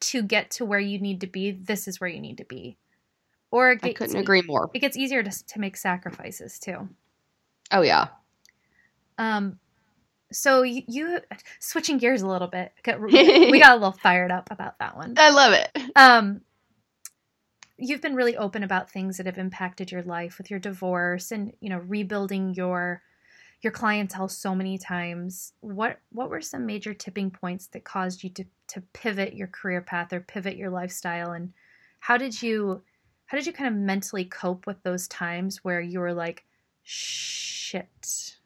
to 0.00 0.22
get 0.22 0.50
to 0.50 0.64
where 0.64 0.80
you 0.80 0.98
need 0.98 1.20
to 1.20 1.26
be 1.26 1.50
this 1.50 1.86
is 1.86 2.00
where 2.00 2.08
you 2.08 2.18
need 2.18 2.38
to 2.38 2.44
be 2.46 2.78
or 3.50 3.72
it 3.72 3.80
I 3.82 3.88
gets, 3.88 3.98
couldn't 3.98 4.16
agree 4.16 4.40
more. 4.42 4.70
it 4.72 4.78
gets 4.78 4.96
easier 4.96 5.22
to, 5.22 5.30
to 5.48 5.60
make 5.60 5.76
sacrifices 5.76 6.58
too 6.58 6.88
Oh 7.70 7.82
yeah. 7.82 8.08
um 9.18 9.58
so 10.32 10.62
you, 10.62 10.82
you 10.86 11.20
switching 11.58 11.98
gears 11.98 12.22
a 12.22 12.26
little 12.26 12.48
bit 12.48 12.72
we 12.86 13.60
got 13.60 13.72
a 13.72 13.74
little 13.74 13.92
fired 13.92 14.30
up 14.30 14.50
about 14.50 14.78
that 14.78 14.96
one. 14.96 15.14
I 15.16 15.30
love 15.30 15.52
it. 15.52 15.90
um 15.96 16.40
you've 17.78 18.00
been 18.00 18.14
really 18.14 18.36
open 18.36 18.62
about 18.62 18.90
things 18.90 19.16
that 19.16 19.26
have 19.26 19.38
impacted 19.38 19.90
your 19.90 20.02
life 20.02 20.38
with 20.38 20.50
your 20.50 20.60
divorce 20.60 21.32
and 21.32 21.52
you 21.60 21.68
know 21.68 21.78
rebuilding 21.78 22.54
your 22.54 23.02
your 23.62 23.72
clientele 23.72 24.28
so 24.28 24.54
many 24.54 24.76
times. 24.76 25.52
What 25.60 25.98
what 26.10 26.30
were 26.30 26.40
some 26.40 26.66
major 26.66 26.94
tipping 26.94 27.30
points 27.30 27.68
that 27.68 27.84
caused 27.84 28.22
you 28.22 28.30
to 28.30 28.44
to 28.68 28.80
pivot 28.92 29.34
your 29.34 29.48
career 29.48 29.80
path 29.80 30.12
or 30.12 30.20
pivot 30.20 30.56
your 30.56 30.70
lifestyle? 30.70 31.32
And 31.32 31.52
how 32.00 32.16
did 32.16 32.42
you 32.42 32.82
how 33.26 33.38
did 33.38 33.46
you 33.46 33.52
kind 33.52 33.74
of 33.74 33.80
mentally 33.80 34.24
cope 34.24 34.66
with 34.66 34.82
those 34.82 35.08
times 35.08 35.64
where 35.64 35.80
you 35.80 36.00
were 36.00 36.12
like 36.12 36.44
shit 36.82 38.36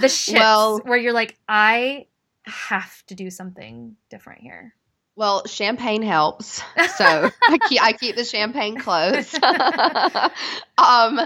the 0.00 0.08
shit 0.08 0.38
Well- 0.38 0.78
where 0.84 0.98
you're 0.98 1.12
like 1.12 1.36
i 1.48 2.06
have 2.44 3.04
to 3.06 3.14
do 3.14 3.30
something 3.30 3.96
different 4.10 4.40
here 4.40 4.74
Well, 5.14 5.46
champagne 5.46 6.02
helps. 6.02 6.62
So 6.96 7.30
I 7.48 7.58
keep 7.68 7.82
I 7.82 7.92
keep 7.92 8.16
the 8.16 8.24
champagne 8.24 8.78
close. 8.78 9.34
um, 10.78 11.20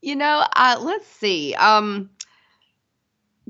you 0.00 0.16
know, 0.16 0.44
uh, 0.56 0.78
let's 0.80 1.06
see. 1.06 1.54
Um, 1.54 2.10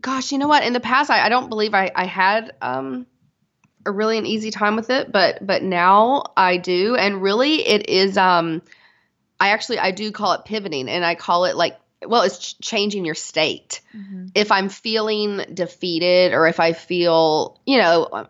gosh, 0.01 0.33
you 0.33 0.39
know 0.39 0.49
what? 0.49 0.65
In 0.65 0.73
the 0.73 0.81
past, 0.81 1.11
I, 1.11 1.25
I 1.27 1.29
don't 1.29 1.49
believe 1.49 1.75
I 1.75 1.91
I 1.95 2.05
had 2.05 2.53
um 2.61 3.07
a 3.87 3.93
really 3.93 4.19
an 4.19 4.27
easy 4.27 4.51
time 4.51 4.77
with 4.77 4.91
it, 4.91 5.11
but 5.13 5.47
but 5.47 5.63
now 5.63 6.25
I 6.37 6.57
do, 6.59 6.97
and 6.97 7.23
really 7.23 7.67
it 7.67 7.89
is 7.89 8.17
um, 8.17 8.63
I 9.41 9.51
actually 9.51 9.79
I 9.79 9.93
do 9.93 10.11
call 10.13 10.33
it 10.33 10.45
pivoting, 10.45 10.89
and 10.89 11.05
I 11.05 11.15
call 11.15 11.45
it 11.45 11.57
like 11.57 11.79
well, 12.07 12.23
it's 12.23 12.39
ch- 12.39 12.61
changing 12.61 13.05
your 13.05 13.15
state 13.15 13.81
Mhm. 13.95 14.31
if 14.35 14.53
I'm 14.53 14.69
feeling 14.69 15.43
defeated 15.53 16.33
or 16.33 16.47
if 16.47 16.61
I 16.61 16.73
feel, 16.73 17.61
you 17.67 17.79
know, 17.79 18.27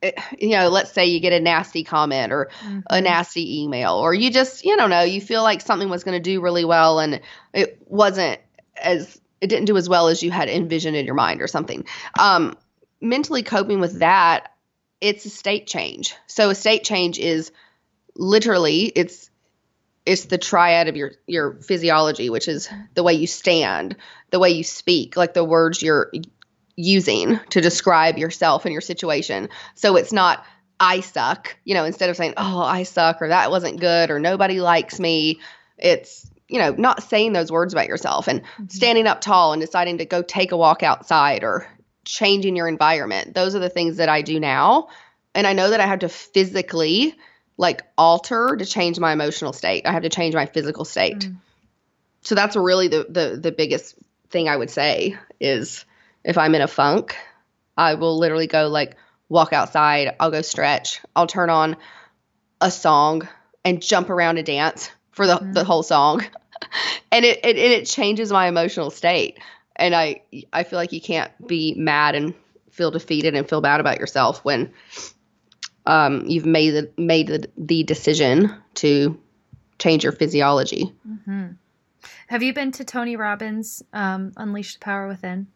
it- 0.00 0.18
you 0.38 0.50
know, 0.50 0.68
let's 0.68 0.92
say 0.92 1.06
you 1.06 1.18
get 1.18 1.32
a 1.32 1.40
nasty 1.40 1.82
comment 1.82 2.32
or 2.32 2.50
a 2.88 2.98
Mhm. 2.98 3.02
nasty 3.02 3.62
email, 3.62 3.94
or 3.94 4.14
you 4.14 4.30
just, 4.30 4.64
you 4.64 4.76
don't 4.76 4.90
know, 4.90 5.02
you 5.02 5.20
feel 5.20 5.42
like 5.42 5.60
something 5.60 5.88
was 5.88 6.04
going 6.04 6.16
to 6.16 6.22
do 6.22 6.40
really 6.40 6.64
well 6.64 7.00
and 7.00 7.20
it 7.52 7.78
wasn't 7.86 8.40
as, 8.80 9.20
it 9.40 9.48
didn't 9.48 9.64
do 9.64 9.76
as 9.76 9.88
well 9.88 10.06
as 10.08 10.22
you 10.22 10.30
had 10.30 10.48
envisioned 10.48 10.96
in 10.96 11.04
your 11.04 11.16
mind 11.16 11.42
or 11.42 11.48
something. 11.48 11.84
Um, 12.16 12.56
mentally 13.00 13.42
coping 13.42 13.80
with 13.80 13.98
that, 13.98 14.52
it's 15.00 15.24
a 15.24 15.30
state 15.30 15.66
change. 15.66 16.14
So 16.28 16.50
a 16.50 16.54
state 16.54 16.84
change 16.84 17.18
is 17.18 17.50
literally, 18.14 18.84
it's, 18.94 19.30
it's 20.08 20.24
the 20.24 20.38
triad 20.38 20.88
of 20.88 20.96
your 20.96 21.12
your 21.26 21.54
physiology, 21.60 22.30
which 22.30 22.48
is 22.48 22.68
the 22.94 23.02
way 23.02 23.12
you 23.12 23.26
stand, 23.26 23.96
the 24.30 24.38
way 24.38 24.50
you 24.50 24.64
speak, 24.64 25.16
like 25.16 25.34
the 25.34 25.44
words 25.44 25.82
you're 25.82 26.10
using 26.76 27.38
to 27.50 27.60
describe 27.60 28.16
yourself 28.16 28.64
and 28.64 28.72
your 28.72 28.80
situation. 28.80 29.50
So 29.74 29.96
it's 29.96 30.12
not 30.12 30.44
I 30.80 31.00
suck, 31.00 31.56
you 31.64 31.74
know, 31.74 31.84
instead 31.84 32.08
of 32.08 32.16
saying, 32.16 32.34
"Oh, 32.36 32.60
I 32.62 32.84
suck" 32.84 33.20
or 33.20 33.28
"that 33.28 33.50
wasn't 33.50 33.80
good" 33.80 34.10
or 34.10 34.18
"nobody 34.18 34.60
likes 34.60 34.98
me," 34.98 35.40
it's 35.76 36.26
you 36.48 36.58
know, 36.58 36.70
not 36.78 37.02
saying 37.02 37.34
those 37.34 37.52
words 37.52 37.74
about 37.74 37.88
yourself 37.88 38.26
and 38.26 38.40
Mhm. 38.58 38.72
standing 38.72 39.06
up 39.06 39.20
tall 39.20 39.52
and 39.52 39.60
deciding 39.60 39.98
to 39.98 40.06
go 40.06 40.22
take 40.22 40.52
a 40.52 40.56
walk 40.56 40.82
outside 40.82 41.44
or 41.44 41.68
changing 42.06 42.56
your 42.56 42.68
environment. 42.68 43.34
Those 43.34 43.54
are 43.54 43.58
the 43.58 43.68
things 43.68 43.98
that 43.98 44.08
I 44.08 44.22
do 44.22 44.40
now. 44.40 44.88
And 45.34 45.46
I 45.46 45.52
know 45.52 45.68
that 45.68 45.80
I 45.80 45.86
have 45.86 45.98
to 45.98 46.08
physically 46.08 47.14
like 47.58 47.82
alter 47.98 48.56
to 48.56 48.64
change 48.64 48.98
my 48.98 49.12
emotional 49.12 49.52
state. 49.52 49.86
I 49.86 49.92
have 49.92 50.04
to 50.04 50.08
change 50.08 50.34
my 50.34 50.46
physical 50.46 50.86
state. 50.86 51.18
Mm. 51.18 51.36
So 52.22 52.34
that's 52.34 52.56
really 52.56 52.88
the, 52.88 53.06
the 53.08 53.38
the 53.40 53.52
biggest 53.52 53.94
thing 54.30 54.48
I 54.48 54.56
would 54.56 54.70
say 54.70 55.16
is 55.40 55.84
if 56.24 56.38
I'm 56.38 56.54
in 56.54 56.62
a 56.62 56.68
funk, 56.68 57.16
I 57.76 57.94
will 57.94 58.18
literally 58.18 58.46
go 58.46 58.68
like 58.68 58.96
walk 59.28 59.52
outside, 59.52 60.14
I'll 60.18 60.30
go 60.30 60.42
stretch, 60.42 61.00
I'll 61.14 61.26
turn 61.26 61.50
on 61.50 61.76
a 62.60 62.70
song 62.70 63.28
and 63.64 63.82
jump 63.82 64.08
around 64.08 64.38
and 64.38 64.46
dance 64.46 64.90
for 65.10 65.26
the, 65.26 65.36
Mhm. 65.36 65.54
the 65.54 65.64
whole 65.64 65.82
song. 65.82 66.24
and 67.12 67.24
it, 67.24 67.38
it 67.44 67.56
and 67.56 67.72
it 67.72 67.86
changes 67.86 68.32
my 68.32 68.46
emotional 68.46 68.90
state. 68.90 69.38
And 69.76 69.94
I 69.94 70.22
I 70.52 70.62
feel 70.62 70.78
like 70.78 70.92
you 70.92 71.00
can't 71.00 71.30
be 71.46 71.74
mad 71.76 72.14
and 72.14 72.34
feel 72.70 72.90
defeated 72.90 73.34
and 73.34 73.48
feel 73.48 73.60
bad 73.60 73.80
about 73.80 73.98
yourself 73.98 74.44
when 74.44 74.72
um, 75.88 76.24
you've 76.26 76.46
made 76.46 76.70
the 76.70 76.90
made 76.96 77.26
the, 77.26 77.48
the 77.56 77.82
decision 77.82 78.54
to 78.74 79.18
change 79.78 80.04
your 80.04 80.12
physiology. 80.12 80.92
Mhm. 81.08 81.56
Have 82.28 82.42
you 82.42 82.52
been 82.52 82.72
to 82.72 82.84
Tony 82.84 83.16
Robbins' 83.16 83.82
um, 83.92 84.32
Unleash 84.36 84.74
the 84.74 84.80
Power 84.80 85.08
Within? 85.08 85.48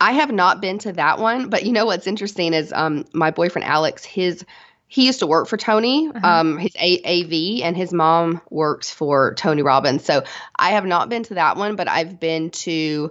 I 0.00 0.12
have 0.12 0.30
not 0.30 0.60
been 0.60 0.78
to 0.80 0.92
that 0.92 1.18
one, 1.18 1.48
but 1.48 1.64
you 1.64 1.72
know 1.72 1.86
what's 1.86 2.06
interesting 2.06 2.52
is 2.54 2.72
um 2.72 3.04
my 3.12 3.30
boyfriend 3.30 3.66
Alex, 3.66 4.04
his 4.04 4.44
he 4.86 5.06
used 5.06 5.18
to 5.20 5.26
work 5.26 5.48
for 5.48 5.56
Tony, 5.58 6.08
Uh-huh. 6.14 6.26
um, 6.26 6.58
his 6.58 6.74
A- 6.76 7.02
AV, 7.04 7.62
and 7.62 7.76
his 7.76 7.92
mom 7.92 8.40
works 8.50 8.90
for 8.90 9.34
Tony 9.34 9.62
Robbins. 9.62 10.04
So 10.04 10.24
I 10.56 10.70
have 10.70 10.86
not 10.86 11.08
been 11.10 11.24
to 11.24 11.34
that 11.34 11.56
one, 11.56 11.76
but 11.76 11.88
I've 11.88 12.18
been 12.18 12.50
to 12.50 13.10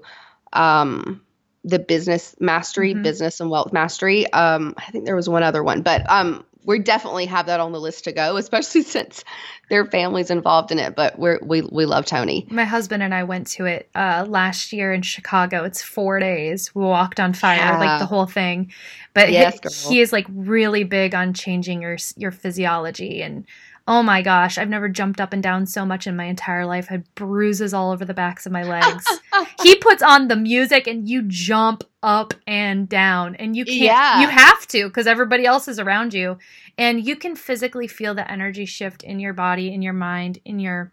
um, 0.53 1.21
the 1.67 1.79
Business 1.79 2.35
Mastery, 2.39 2.93
Mhm. 2.95 3.03
Business 3.03 3.39
and 3.39 3.49
Wealth 3.49 3.73
Mastery. 3.73 4.31
Um, 4.31 4.73
I 4.77 4.89
think 4.91 5.05
there 5.05 5.15
was 5.15 5.27
one 5.27 5.43
other 5.43 5.63
one, 5.63 5.81
but 5.81 6.09
um, 6.09 6.45
we 6.63 6.79
definitely 6.79 7.25
have 7.25 7.45
that 7.47 7.59
on 7.59 7.71
the 7.73 7.79
list 7.79 8.05
to 8.05 8.11
go, 8.11 8.37
especially 8.43 8.83
since 8.83 9.23
their 9.69 9.85
family's 9.85 10.29
involved 10.31 10.71
in 10.71 10.79
it. 10.79 10.95
But 10.95 11.19
we're, 11.19 11.39
we 11.43 11.61
we 11.61 11.85
love 11.85 12.05
Tony. 12.05 12.47
My 12.49 12.63
husband 12.63 13.03
and 13.03 13.13
I 13.13 13.23
went 13.23 13.47
to 13.47 13.65
it 13.65 13.89
uh, 13.95 14.25
last 14.27 14.71
year 14.71 14.93
in 14.93 15.01
Chicago. 15.01 15.65
It's 15.65 15.81
four 15.81 16.19
days. 16.19 16.73
We 16.73 16.83
walked 16.83 17.19
on 17.19 17.33
fire, 17.33 17.57
Yeah. 17.57 17.77
like 17.79 17.99
the 17.99 18.05
whole 18.05 18.25
thing. 18.27 18.71
But 19.13 19.31
Yes, 19.31 19.59
he, 19.87 19.95
he 19.95 20.01
is 20.01 20.13
like 20.13 20.25
really 20.29 20.83
big 20.85 21.13
on 21.15 21.33
changing 21.33 21.81
your 21.81 21.97
your 22.15 22.31
physiology 22.31 23.21
and. 23.21 23.45
Oh 23.89 24.03
my 24.03 24.21
gosh, 24.21 24.57
I've 24.57 24.67
never 24.67 24.89
jumped 24.89 25.21
up 25.21 25.31
and 25.31 25.41
down 25.41 25.65
so 25.65 25.85
much 25.85 26.07
in 26.07 26.15
my 26.17 26.25
entire 26.25 26.65
life. 26.65 26.87
I 26.89 26.95
had 26.95 27.15
bruises 27.15 27.73
all 27.73 27.91
over 27.91 28.03
the 28.03 28.13
backs 28.13 28.45
of 28.45 28.51
my 28.51 28.63
legs. 28.63 29.05
he 29.63 29.75
puts 29.75 30.03
on 30.03 30.27
the 30.27 30.35
music 30.35 30.87
and 30.87 31.07
you 31.07 31.23
jump 31.25 31.85
up 32.03 32.33
and 32.45 32.89
down 32.89 33.35
and 33.35 33.55
you 33.55 33.63
can't 33.65 33.77
Yeah. 33.77 34.19
you 34.21 34.27
have 34.27 34.67
to 34.67 34.87
because 34.87 35.07
everybody 35.07 35.45
else 35.45 35.67
is 35.67 35.79
around 35.79 36.13
you 36.13 36.37
and 36.77 37.05
you 37.05 37.15
can 37.15 37.35
physically 37.35 37.87
feel 37.87 38.13
the 38.13 38.29
energy 38.29 38.65
shift 38.65 39.03
in 39.03 39.19
your 39.19 39.33
body 39.33 39.73
in 39.73 39.81
your 39.81 39.93
mind 39.93 40.39
in 40.45 40.59
your 40.59 40.91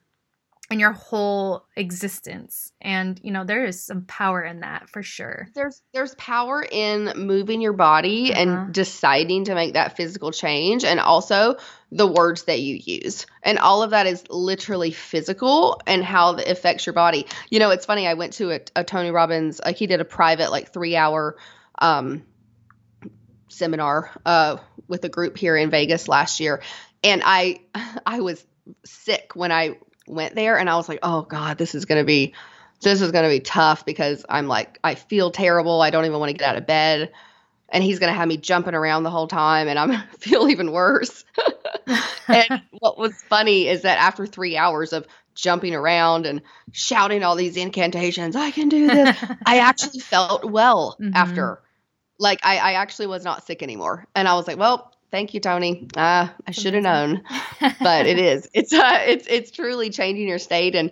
in 0.70 0.80
your 0.80 0.92
whole 0.92 1.66
existence 1.76 2.72
and 2.80 3.20
you 3.22 3.30
know 3.30 3.44
there 3.44 3.66
is 3.66 3.82
some 3.84 4.02
power 4.06 4.42
in 4.42 4.60
that 4.60 4.88
for 4.88 5.02
sure 5.02 5.46
There's 5.54 5.82
there's 5.92 6.14
power 6.14 6.64
in 6.68 7.12
moving 7.16 7.60
your 7.60 7.74
body 7.74 8.32
Uh-huh. 8.32 8.40
and 8.40 8.72
deciding 8.74 9.44
to 9.44 9.54
make 9.54 9.74
that 9.74 9.96
physical 9.96 10.30
change 10.32 10.82
and 10.84 10.98
also 11.00 11.56
the 11.92 12.06
words 12.08 12.44
that 12.44 12.60
you 12.60 12.80
use. 12.82 13.26
And 13.42 13.58
all 13.60 13.82
of 13.84 13.90
that 13.90 14.06
is 14.06 14.24
literally 14.28 14.90
physical 14.90 15.80
and 15.86 16.02
how 16.02 16.34
it 16.36 16.48
affects 16.48 16.86
your 16.86 16.92
body. 16.94 17.26
You 17.50 17.60
know, 17.60 17.70
it's 17.70 17.86
funny 17.86 18.08
I 18.08 18.14
went 18.14 18.32
to 18.34 18.50
a, 18.50 18.60
a 18.74 18.82
Tony 18.84 19.10
Robbins 19.12 19.60
like 19.64 19.76
he 19.76 19.86
did 19.86 20.00
a 20.00 20.04
private 20.04 20.50
like 20.50 20.72
3-hour 20.72 21.36
um 21.78 22.24
seminar 23.48 24.10
uh 24.26 24.56
with 24.88 25.04
a 25.04 25.08
group 25.08 25.36
here 25.36 25.56
in 25.56 25.70
Vegas 25.70 26.08
last 26.08 26.40
year 26.40 26.62
and 27.04 27.22
I 27.24 27.60
I 28.06 28.20
was 28.20 28.44
sick 28.84 29.32
when 29.34 29.52
I 29.52 29.78
went 30.06 30.34
there 30.34 30.58
and 30.58 30.68
I 30.68 30.76
was 30.76 30.88
like, 30.88 31.00
"Oh 31.02 31.22
god, 31.22 31.58
this 31.58 31.74
is 31.74 31.84
going 31.84 32.00
to 32.00 32.06
be 32.06 32.34
this 32.82 33.00
is 33.00 33.12
going 33.12 33.24
to 33.24 33.30
be 33.30 33.40
tough 33.40 33.84
because 33.86 34.24
I'm 34.28 34.46
like 34.48 34.78
I 34.84 34.94
feel 34.94 35.30
terrible. 35.30 35.80
I 35.82 35.90
don't 35.90 36.04
even 36.04 36.18
want 36.18 36.30
to 36.30 36.36
get 36.38 36.48
out 36.48 36.56
of 36.56 36.66
bed." 36.66 37.12
And 37.70 37.82
he's 37.82 37.98
going 37.98 38.12
to 38.12 38.16
have 38.16 38.28
me 38.28 38.36
jumping 38.36 38.74
around 38.74 39.02
the 39.02 39.10
whole 39.10 39.26
time 39.26 39.66
and 39.68 39.78
I'm 39.78 39.88
going 39.88 40.00
to 40.12 40.18
feel 40.18 40.48
even 40.48 40.70
worse. 40.72 41.24
and 42.28 42.62
what 42.78 42.98
was 42.98 43.20
funny 43.28 43.66
is 43.68 43.82
that 43.82 43.98
after 43.98 44.26
3 44.26 44.56
hours 44.56 44.92
of 44.92 45.06
jumping 45.34 45.74
around 45.74 46.26
and 46.26 46.42
shouting 46.72 47.24
all 47.24 47.34
these 47.34 47.56
incantations, 47.56 48.36
I 48.36 48.50
can 48.52 48.68
do 48.68 48.86
this. 48.86 49.16
I 49.46 49.58
actually 49.58 50.00
felt 50.00 50.44
well 50.44 50.96
Mhm. 51.00 51.12
after. 51.14 51.62
Like 52.18 52.40
I, 52.44 52.58
I 52.58 52.72
actually 52.74 53.08
was 53.08 53.24
not 53.24 53.44
sick 53.44 53.62
anymore. 53.62 54.06
And 54.14 54.28
I 54.28 54.34
was 54.34 54.46
like, 54.46 54.58
well, 54.58 54.93
thank 55.14 55.32
you, 55.32 55.38
Tony. 55.38 55.86
Uh, 55.96 56.26
I 56.44 56.50
should 56.50 56.74
have 56.74 56.82
known. 56.82 57.22
But 57.80 58.06
it 58.06 58.18
is. 58.18 58.48
It's 58.52 58.72
uh 58.72 58.98
it's 59.06 59.26
it's 59.28 59.50
truly 59.50 59.88
changing 59.88 60.28
your 60.28 60.40
state 60.40 60.74
and 60.74 60.90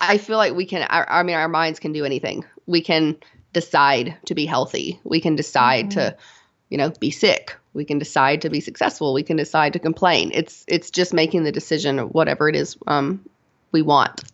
I 0.00 0.16
feel 0.16 0.38
like 0.38 0.54
we 0.54 0.64
can 0.64 0.82
our, 0.88 1.08
I 1.08 1.22
mean 1.22 1.36
our 1.36 1.46
minds 1.46 1.78
can 1.78 1.92
do 1.92 2.04
anything. 2.04 2.44
We 2.66 2.80
can 2.80 3.16
decide 3.52 4.16
to 4.24 4.34
be 4.34 4.46
healthy. 4.46 4.98
We 5.04 5.20
can 5.20 5.36
decide 5.36 5.92
to, 5.92 6.16
you 6.70 6.78
know, 6.78 6.90
be 6.98 7.10
sick. 7.10 7.54
We 7.74 7.84
can 7.84 7.98
decide 7.98 8.40
to 8.42 8.50
be 8.50 8.60
successful. 8.60 9.12
We 9.12 9.22
can 9.22 9.36
decide 9.36 9.74
to 9.74 9.78
complain. 9.78 10.30
It's 10.32 10.64
it's 10.66 10.90
just 10.90 11.12
making 11.12 11.44
the 11.44 11.52
decision 11.52 11.98
of 11.98 12.14
whatever 12.14 12.48
it 12.48 12.56
is 12.56 12.78
um 12.86 13.20
we 13.72 13.82
want. 13.82 14.24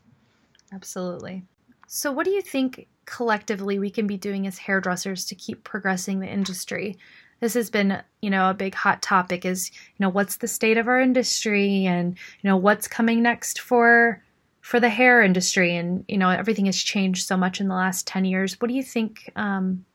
Absolutely. 0.73 1.43
So, 1.89 2.13
what 2.13 2.25
do 2.25 2.31
you 2.31 2.43
think 2.43 2.87
collectively 3.07 3.81
we 3.81 3.91
can 3.91 4.07
be 4.07 4.17
doing 4.17 4.47
as 4.47 4.59
hairdressers 4.59 5.25
to 5.27 5.35
keep 5.35 5.65
progressing 5.65 6.21
the 6.21 6.29
industry? 6.29 6.97
This 7.41 7.55
has 7.55 7.71
been, 7.71 8.03
you 8.21 8.31
know, 8.31 8.51
a 8.51 8.55
big 8.55 8.75
hot 8.75 9.01
topic 9.03 9.45
is, 9.45 9.71
you 9.75 9.97
know, 9.99 10.11
what's 10.11 10.37
the 10.37 10.49
state 10.49 10.77
of 10.77 10.89
our 10.89 11.01
industry 11.01 11.87
and, 11.87 12.17
you 12.43 12.49
know, 12.49 12.57
what's 12.57 12.87
coming 12.87 13.23
next 13.23 13.61
for 13.61 14.23
for 14.61 14.79
the 14.79 14.91
hair 14.91 15.23
industry 15.23 15.75
and, 15.75 16.05
you 16.07 16.19
know, 16.19 16.29
everything 16.29 16.67
has 16.67 16.77
changed 16.77 17.27
so 17.27 17.37
much 17.37 17.61
in 17.61 17.69
the 17.69 17.75
last 17.75 18.07
10 18.07 18.27
years. 18.27 18.61
What 18.61 18.69
do 18.69 18.75
you 18.75 18.83
think 18.83 19.33
um, 19.35 19.87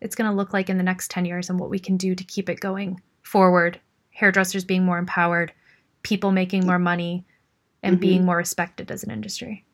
it's 0.00 0.16
going 0.16 0.28
to 0.28 0.36
look 0.36 0.52
like 0.52 0.68
in 0.68 0.76
the 0.76 0.82
next 0.82 1.08
10 1.12 1.24
years 1.24 1.48
and 1.48 1.58
what 1.58 1.70
we 1.70 1.78
can 1.78 1.96
do 1.96 2.16
to 2.16 2.24
keep 2.24 2.48
it 2.48 2.58
going 2.58 3.00
forward? 3.22 3.80
Hairdressers 4.10 4.64
being 4.64 4.84
more 4.84 4.98
empowered, 4.98 5.52
people 6.02 6.32
making 6.32 6.66
more 6.66 6.80
money, 6.80 7.24
and 7.82 7.96
Mhm. 7.96 8.00
being 8.00 8.24
more 8.24 8.38
respected 8.38 8.90
as 8.90 9.04
an 9.04 9.12
industry. 9.12 9.64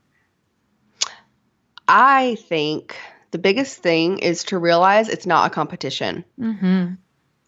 I 1.88 2.36
think 2.48 2.96
the 3.32 3.38
biggest 3.38 3.78
thing 3.78 4.18
is 4.18 4.44
to 4.44 4.58
realize 4.58 5.08
it's 5.08 5.26
not 5.26 5.50
a 5.50 5.54
competition. 5.54 6.24
Mm-hmm. 6.38 6.94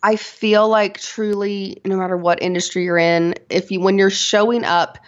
I 0.03 0.16
feel 0.16 0.68
like 0.68 0.99
truly, 0.99 1.80
no 1.85 1.97
matter 1.97 2.16
what 2.16 2.43
industry 2.43 2.85
you're 2.85 2.99
in, 2.99 3.35
if 3.49 3.70
you 3.70 3.80
when 3.80 3.99
you're 3.99 4.11
showing 4.11 4.64
up 4.64 4.99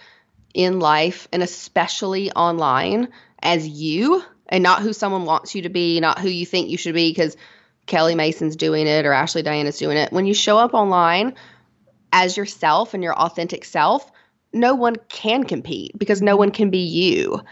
in 0.55 0.79
life 0.79 1.29
and 1.33 1.43
especially 1.43 2.31
online 2.33 3.09
as 3.43 3.67
you 3.67 4.23
and 4.49 4.63
not 4.63 4.81
who 4.81 4.93
someone 4.93 5.25
wants 5.25 5.55
you 5.55 5.63
to 5.63 5.69
be, 5.69 6.01
not 6.01 6.19
who 6.19 6.29
you 6.29 6.47
think 6.47 6.71
you 6.71 6.79
should 6.79 6.95
be, 6.95 7.11
because 7.11 7.37
Kelly 7.87 8.15
Mason's 8.15 8.57
doing 8.57 8.87
it 8.87 9.05
or 9.07 9.13
Ashley 9.13 9.43
Diana's 9.43 9.79
doing 9.79 9.97
it. 9.97 10.13
When 10.13 10.27
you 10.27 10.35
show 10.35 10.59
up 10.59 10.75
online 10.75 11.35
as 12.13 12.37
yourself 12.37 12.95
and 12.95 13.03
your 13.03 13.15
authentic 13.15 13.65
self, 13.65 14.11
no 14.53 14.75
one 14.75 14.97
can 15.09 15.45
compete 15.45 15.93
because 15.99 16.23
no 16.23 16.37
one 16.37 16.51
can 16.51 16.71
be 16.71 16.85
you. 16.85 17.43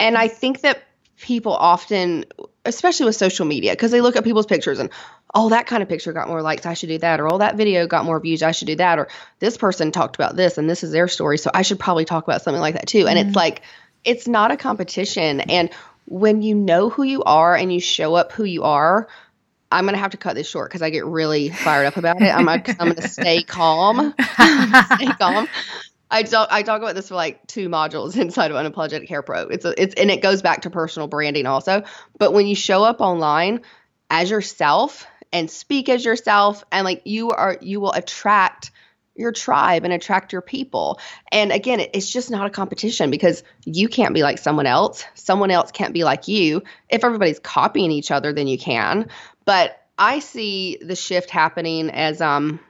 And 0.00 0.18
I 0.18 0.28
think 0.28 0.62
that 0.62 0.82
people 1.22 1.54
often, 1.54 2.26
especially 2.66 3.06
with 3.06 3.16
social 3.16 3.46
media, 3.46 3.72
because 3.72 3.90
they 3.90 4.02
look 4.02 4.16
at 4.16 4.24
people's 4.24 4.46
pictures 4.46 4.78
and, 4.78 4.90
oh, 5.34 5.48
that 5.48 5.66
kind 5.66 5.82
of 5.82 5.88
picture 5.88 6.12
got 6.12 6.28
more 6.28 6.42
likes, 6.42 6.66
I 6.66 6.74
should 6.74 6.90
do 6.90 6.98
that. 6.98 7.20
Or, 7.20 7.32
oh, 7.32 7.38
that 7.38 7.56
video 7.56 7.86
got 7.86 8.04
more 8.04 8.20
views, 8.20 8.42
I 8.42 8.50
should 8.50 8.66
do 8.66 8.76
that. 8.76 8.98
Or, 8.98 9.08
this 9.38 9.56
person 9.56 9.90
talked 9.92 10.16
about 10.16 10.36
this 10.36 10.58
and 10.58 10.68
this 10.68 10.84
is 10.84 10.90
their 10.92 11.08
story, 11.08 11.38
so 11.38 11.50
I 11.54 11.62
should 11.62 11.78
probably 11.78 12.04
talk 12.04 12.24
about 12.24 12.42
something 12.42 12.60
like 12.60 12.74
that 12.74 12.86
too. 12.86 13.06
And 13.06 13.18
Mhm. 13.18 13.26
it's 13.28 13.36
like, 13.36 13.62
it's 14.04 14.28
not 14.28 14.50
a 14.50 14.56
competition. 14.56 15.40
And 15.40 15.70
when 16.06 16.42
you 16.42 16.54
know 16.54 16.90
who 16.90 17.04
you 17.04 17.22
are 17.22 17.54
and 17.54 17.72
you 17.72 17.80
show 17.80 18.14
up 18.14 18.32
who 18.32 18.44
you 18.44 18.64
are, 18.64 19.08
I'm 19.70 19.86
gonna 19.86 19.96
have 19.98 20.10
to 20.10 20.18
cut 20.18 20.34
this 20.34 20.48
short 20.50 20.70
because 20.70 20.82
I 20.82 20.90
get 20.90 21.06
really 21.06 21.48
fired 21.48 21.86
up 21.86 21.96
about 21.96 22.20
it. 22.20 22.28
I'm 22.34 22.46
I'm 22.48 22.62
gonna 22.78 23.00
stay 23.00 23.42
calm. 23.42 24.12
stay 24.96 25.14
calm. 25.18 25.48
I 26.12 26.22
talk 26.24 26.48
I 26.52 26.62
talk 26.62 26.82
about 26.82 26.94
this 26.94 27.08
for 27.08 27.14
like 27.14 27.46
two 27.46 27.68
modules 27.68 28.16
inside 28.20 28.50
of 28.50 28.56
Unapologetic 28.56 29.08
Hair 29.08 29.22
Pro. 29.22 29.48
It's 29.48 29.64
a, 29.64 29.82
it's 29.82 29.94
and 29.94 30.10
it 30.10 30.22
goes 30.22 30.42
back 30.42 30.62
to 30.62 30.70
personal 30.70 31.08
branding 31.08 31.46
also. 31.46 31.82
But 32.18 32.32
when 32.32 32.46
you 32.46 32.54
show 32.54 32.84
up 32.84 33.00
online 33.00 33.62
as 34.10 34.30
yourself 34.30 35.06
and 35.32 35.50
speak 35.50 35.88
as 35.88 36.04
yourself 36.04 36.64
and 36.70 36.84
like 36.84 37.02
you 37.06 37.30
are 37.30 37.56
you 37.60 37.80
will 37.80 37.92
attract 37.92 38.70
your 39.14 39.32
tribe 39.32 39.84
and 39.84 39.92
attract 39.92 40.32
your 40.32 40.42
people. 40.42 40.98
And 41.30 41.52
again, 41.52 41.80
it's 41.92 42.10
just 42.10 42.30
not 42.30 42.46
a 42.46 42.50
competition 42.50 43.10
because 43.10 43.42
you 43.64 43.88
can't 43.88 44.14
be 44.14 44.22
like 44.22 44.38
someone 44.38 44.66
else. 44.66 45.04
Someone 45.14 45.50
else 45.50 45.70
can't 45.70 45.92
be 45.92 46.04
like 46.04 46.28
you. 46.28 46.62
If 46.88 47.04
everybody's 47.04 47.38
copying 47.38 47.90
each 47.90 48.10
other, 48.10 48.32
then 48.32 48.46
you 48.46 48.58
can. 48.58 49.08
But 49.44 49.78
I 49.98 50.20
see 50.20 50.78
the 50.80 50.96
shift 50.96 51.30
happening 51.30 51.90
as 51.90 52.20
um 52.20 52.60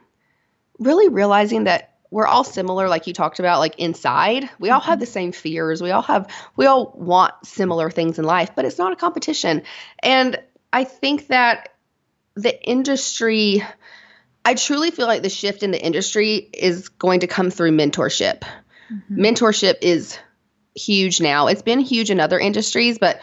really 0.79 1.09
realizing 1.09 1.65
that 1.65 1.92
we're 2.13 2.27
all 2.27 2.43
similar 2.43 2.87
like 2.87 3.07
you 3.07 3.13
talked 3.13 3.39
about 3.39 3.57
like 3.57 3.79
inside. 3.79 4.47
We 4.59 4.69
all 4.69 4.79
have 4.79 4.93
mm-hmm. 4.93 4.99
the 4.99 5.05
same 5.07 5.31
fears. 5.31 5.81
We 5.81 5.89
all 5.89 6.03
have 6.03 6.27
we 6.55 6.67
all 6.67 6.93
want 6.95 7.33
similar 7.43 7.89
things 7.89 8.19
in 8.19 8.25
life 8.25 8.51
but 8.55 8.65
it's 8.65 8.77
not 8.77 8.93
a 8.93 8.95
competition. 8.95 9.63
And 10.01 10.39
i 10.71 10.83
think 10.83 11.27
that 11.27 11.69
the 12.35 12.63
industry 12.63 13.63
i 14.45 14.53
truly 14.53 14.91
feel 14.91 15.07
like 15.07 15.23
the 15.23 15.29
shift 15.29 15.63
in 15.63 15.71
the 15.71 15.83
industry 15.83 16.35
is 16.53 16.89
going 16.89 17.21
to 17.21 17.27
come 17.27 17.49
through 17.49 17.71
mentorship. 17.71 18.41
Mm-hmm. 18.91 19.19
Mentorship 19.19 19.75
is 19.81 20.17
huge 20.75 21.19
now. 21.19 21.47
It's 21.47 21.61
been 21.63 21.79
huge 21.79 22.11
in 22.11 22.19
other 22.19 22.39
industries 22.39 22.99
but 22.99 23.19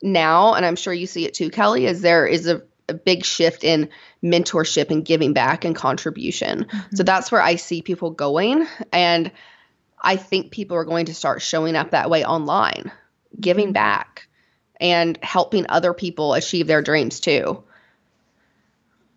now 0.00 0.54
and 0.54 0.64
i'm 0.64 0.76
sure 0.76 0.92
you 0.92 1.08
see 1.08 1.24
it 1.26 1.34
too 1.34 1.50
kelly 1.50 1.84
is 1.84 2.00
there 2.02 2.24
is 2.24 2.46
a, 2.46 2.62
a 2.88 2.94
big 2.94 3.24
shift 3.24 3.64
in 3.64 3.88
mentorship 4.22 4.90
and 4.90 5.04
giving 5.04 5.32
back 5.32 5.64
and 5.64 5.76
contribution 5.76 6.66
so 6.94 7.02
that's 7.02 7.30
where 7.30 7.42
I 7.42 7.56
see 7.56 7.82
people 7.82 8.10
going. 8.10 8.66
And 8.92 9.30
I 10.00 10.16
think 10.16 10.50
people 10.52 10.76
are 10.76 10.84
going 10.84 11.06
to 11.06 11.14
start 11.14 11.42
showing 11.42 11.76
up 11.76 11.90
that 11.90 12.08
way 12.10 12.24
online, 12.24 12.92
giving 13.40 13.70
Mhm. 13.70 13.74
back 13.74 14.28
and 14.80 15.18
helping 15.22 15.66
other 15.68 15.92
people 15.92 16.34
achieve 16.34 16.66
their 16.66 16.82
dreams 16.82 17.20
too. 17.20 17.62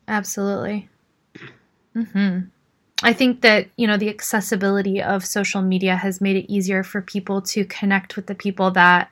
Absolutely. 0.08 0.90
hmm 1.94 2.40
I 3.04 3.14
think 3.14 3.42
that, 3.42 3.68
you 3.78 3.88
know, 3.88 3.98
the 3.98 4.10
accessibility 4.10 5.02
of 5.02 5.26
social 5.26 5.64
media 5.64 5.96
has 5.96 6.22
made 6.22 6.36
it 6.36 6.52
easier 6.54 6.84
for 6.84 7.02
people 7.02 7.42
to 7.44 7.66
connect 7.66 8.16
with 8.16 8.28
the 8.28 8.36
people 8.36 8.70
that 8.72 9.10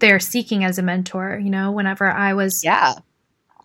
they're 0.00 0.20
seeking 0.20 0.64
as 0.64 0.78
a 0.78 0.82
mentor. 0.82 1.38
You 1.42 1.50
know, 1.50 1.70
whenever 1.72 2.10
I 2.10 2.34
was 2.34 2.64
Yeah. 2.64 2.94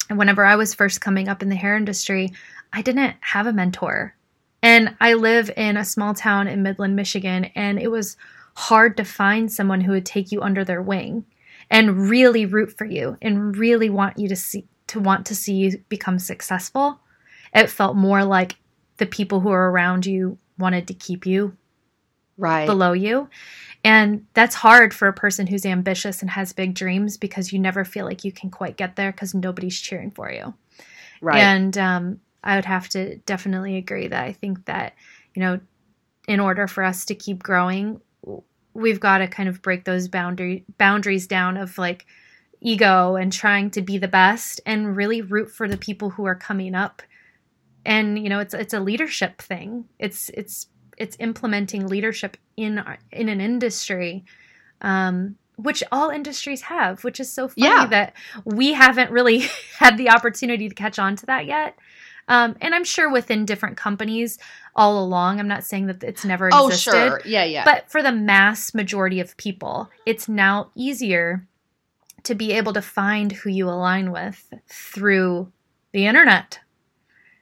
whenever 0.10 0.46
I 0.46 0.56
was 0.56 0.74
first 0.74 1.02
coming 1.02 1.28
up 1.28 1.42
in 1.42 1.50
the 1.50 1.56
hair 1.56 1.76
industry, 1.76 2.32
I 2.72 2.82
didn't 2.82 3.16
have 3.22 3.48
a 3.48 3.54
mentor. 3.54 4.16
And 4.62 4.96
I 5.00 5.14
live 5.14 5.52
in 5.56 5.78
a 5.78 5.86
small 5.86 6.14
town 6.14 6.48
in 6.48 6.64
Midland, 6.64 6.96
Michigan, 6.96 7.46
and 7.56 7.80
it 7.80 7.90
was 7.90 8.18
hard 8.56 8.98
to 8.98 9.04
find 9.04 9.52
someone 9.52 9.82
who 9.82 9.92
would 9.92 10.06
take 10.06 10.32
you 10.32 10.42
under 10.42 10.64
their 10.64 10.82
wing 10.82 11.26
and 11.70 12.10
really 12.10 12.46
root 12.46 12.76
for 12.78 12.86
you 12.86 13.18
and 13.22 13.56
really 13.58 13.90
want 13.90 14.18
you 14.18 14.28
to 14.30 14.36
see 14.36 14.68
to 14.88 15.00
want 15.00 15.26
to 15.26 15.36
see 15.36 15.54
you 15.54 15.84
become 15.90 16.20
successful. 16.20 17.00
It 17.54 17.70
felt 17.70 17.96
more 17.96 18.24
like 18.24 18.56
the 18.98 19.08
people 19.08 19.40
who 19.40 19.50
are 19.50 19.72
around 19.72 20.06
you 20.06 20.38
wanted 20.60 20.88
to 20.88 20.94
keep 20.94 21.26
you 21.26 21.58
Right. 22.38 22.66
below 22.66 22.94
you. 22.94 23.30
And 23.84 24.26
that's 24.34 24.56
hard 24.56 24.94
for 24.94 25.08
a 25.08 25.14
person 25.14 25.48
who's 25.48 25.66
ambitious 25.66 26.22
and 26.22 26.32
has 26.32 26.54
big 26.54 26.74
dreams 26.74 27.18
because 27.18 27.54
you 27.54 27.60
never 27.60 27.86
feel 27.86 28.06
like 28.06 28.24
you 28.24 28.32
can 28.32 28.50
quite 28.50 28.78
get 28.78 28.96
there 28.96 29.12
because 29.12 29.36
nobody's 29.36 29.80
cheering 29.80 30.12
for 30.12 30.32
you. 30.32 30.54
right. 31.22 31.40
And 31.40 31.78
um, 31.78 32.20
I 32.44 32.56
would 32.56 32.66
have 32.66 32.90
to 32.90 33.18
definitely 33.20 33.78
agree 33.78 34.08
that 34.08 34.24
I 34.24 34.34
think 34.34 34.66
that, 34.66 34.96
you 35.34 35.42
know, 35.42 35.60
in 36.28 36.40
order 36.40 36.68
for 36.68 36.84
us 36.84 37.06
to 37.06 37.16
keep 37.16 37.44
growing, 37.44 38.02
we've 38.74 39.00
got 39.00 39.20
to 39.20 39.28
kind 39.28 39.48
of 39.48 39.62
break 39.62 39.86
those 39.86 40.08
boundary 40.08 40.66
boundaries 40.78 41.28
down 41.28 41.56
of 41.58 41.78
like 41.78 42.06
ego 42.62 43.16
and 43.16 43.32
trying 43.32 43.70
to 43.72 43.82
be 43.82 43.98
the 43.98 44.08
best 44.08 44.62
and 44.66 44.96
really 44.98 45.22
root 45.22 45.50
for 45.52 45.68
the 45.68 45.78
people 45.78 46.10
who 46.10 46.26
are 46.26 46.36
coming 46.36 46.76
up. 46.76 47.02
And 47.86 48.18
you 48.18 48.30
know, 48.30 48.40
it's 48.40 48.54
it's 48.54 48.74
a 48.74 48.80
leadership 48.80 49.42
thing. 49.42 49.86
It's 50.00 50.30
it's 50.30 50.68
it's 50.98 51.18
implementing 51.20 51.88
leadership 51.88 52.38
in 52.58 52.84
in 53.12 53.30
an 53.30 53.42
industry 53.42 54.24
um, 54.82 55.36
which 55.58 55.82
all 55.92 56.10
industries 56.10 56.62
have, 56.64 57.04
which 57.04 57.20
is 57.20 57.32
so 57.32 57.48
funny 57.48 57.68
Yeah. 57.68 57.86
that 57.88 58.14
we 58.44 58.74
haven't 58.74 59.10
really 59.12 59.46
had 59.80 59.98
the 59.98 60.10
opportunity 60.10 60.68
to 60.68 60.76
catch 60.76 61.00
on 61.00 61.16
to 61.16 61.26
that 61.28 61.46
yet. 61.46 61.78
Um, 62.28 62.56
and 62.60 62.74
I'm 62.76 62.84
sure 62.84 63.10
within 63.12 63.46
different 63.46 63.78
companies 63.78 64.38
all 64.76 65.02
along, 65.04 65.40
I'm 65.40 65.48
not 65.48 65.64
saying 65.64 65.86
that 65.88 66.04
it's 66.04 66.26
never 66.26 66.48
existed. 66.48 66.62
oh, 66.62 66.68
existed, 66.68 66.92
sure. 66.92 67.22
Yeah, 67.26 67.44
yeah. 67.46 67.64
but 67.64 67.90
for 67.90 68.02
the 68.04 68.12
mass 68.12 68.74
majority 68.74 69.20
of 69.20 69.38
people, 69.38 69.90
it's 70.06 70.28
now 70.28 70.72
easier 70.76 71.48
to 72.24 72.36
be 72.36 72.52
able 72.54 72.74
to 72.74 72.82
find 72.82 73.32
who 73.32 73.50
you 73.50 73.70
align 73.70 74.12
with 74.12 74.52
through 74.68 75.52
the 75.94 76.08
internet. 76.08 76.60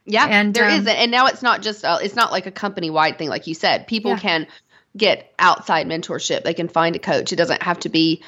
Yeah, 0.05 0.25
And, 0.29 0.53
there 0.53 0.69
um, 0.69 0.87
and 0.87 1.11
now 1.11 1.27
it's 1.27 1.41
not 1.41 1.61
just 1.61 1.85
uh, 1.85 1.99
it's 2.01 2.15
not 2.15 2.31
like 2.31 2.45
a 2.45 2.51
company 2.51 2.89
wide 2.89 3.17
thing, 3.17 3.29
like 3.29 3.47
you 3.47 3.53
said. 3.53 3.87
People 3.87 4.11
Yeah. 4.11 4.19
can 4.19 4.47
get 4.97 5.33
outside 5.39 5.87
mentorship. 5.87 6.43
They 6.43 6.53
can 6.53 6.67
find 6.67 6.95
a 6.95 6.99
coach. 6.99 7.31
It 7.31 7.37
doesn't 7.37 7.63
have 7.63 7.79
to 7.81 7.89
be 7.89 8.21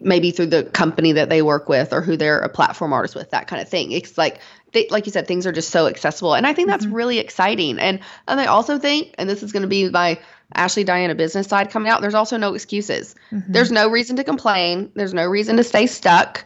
maybe 0.00 0.30
through 0.30 0.46
the 0.46 0.64
company 0.64 1.12
that 1.12 1.28
they 1.28 1.42
work 1.42 1.68
with 1.68 1.92
or 1.92 2.00
who 2.00 2.16
they're 2.16 2.38
a 2.38 2.48
platform 2.48 2.92
artist 2.92 3.14
with, 3.14 3.30
that 3.30 3.46
kind 3.46 3.60
of 3.60 3.68
thing. 3.68 3.92
It's 3.92 4.16
like 4.16 4.40
they, 4.72 4.86
like 4.90 5.06
you 5.06 5.12
said, 5.12 5.26
things 5.26 5.46
are 5.46 5.52
just 5.52 5.70
so 5.70 5.86
accessible, 5.86 6.34
and 6.34 6.46
I 6.46 6.52
think 6.54 6.68
that's 6.68 6.86
Mhm. 6.86 6.94
really 6.94 7.18
exciting. 7.18 7.78
And 7.78 8.00
and 8.28 8.40
I 8.40 8.46
also 8.46 8.78
think, 8.78 9.14
and 9.18 9.28
this 9.28 9.42
is 9.42 9.52
going 9.52 9.62
to 9.62 9.68
be 9.68 9.88
my 9.90 10.18
Ashley 10.54 10.84
Diana 10.84 11.14
business 11.14 11.46
side 11.46 11.70
coming 11.70 11.90
out. 11.90 12.00
There's 12.02 12.14
also 12.14 12.36
no 12.36 12.54
excuses. 12.54 13.14
Mhm. 13.32 13.44
There's 13.48 13.72
no 13.72 13.88
reason 13.88 14.16
to 14.16 14.24
complain. 14.24 14.90
There's 14.94 15.14
no 15.14 15.24
reason 15.26 15.56
to 15.56 15.64
stay 15.64 15.86
stuck, 15.86 16.44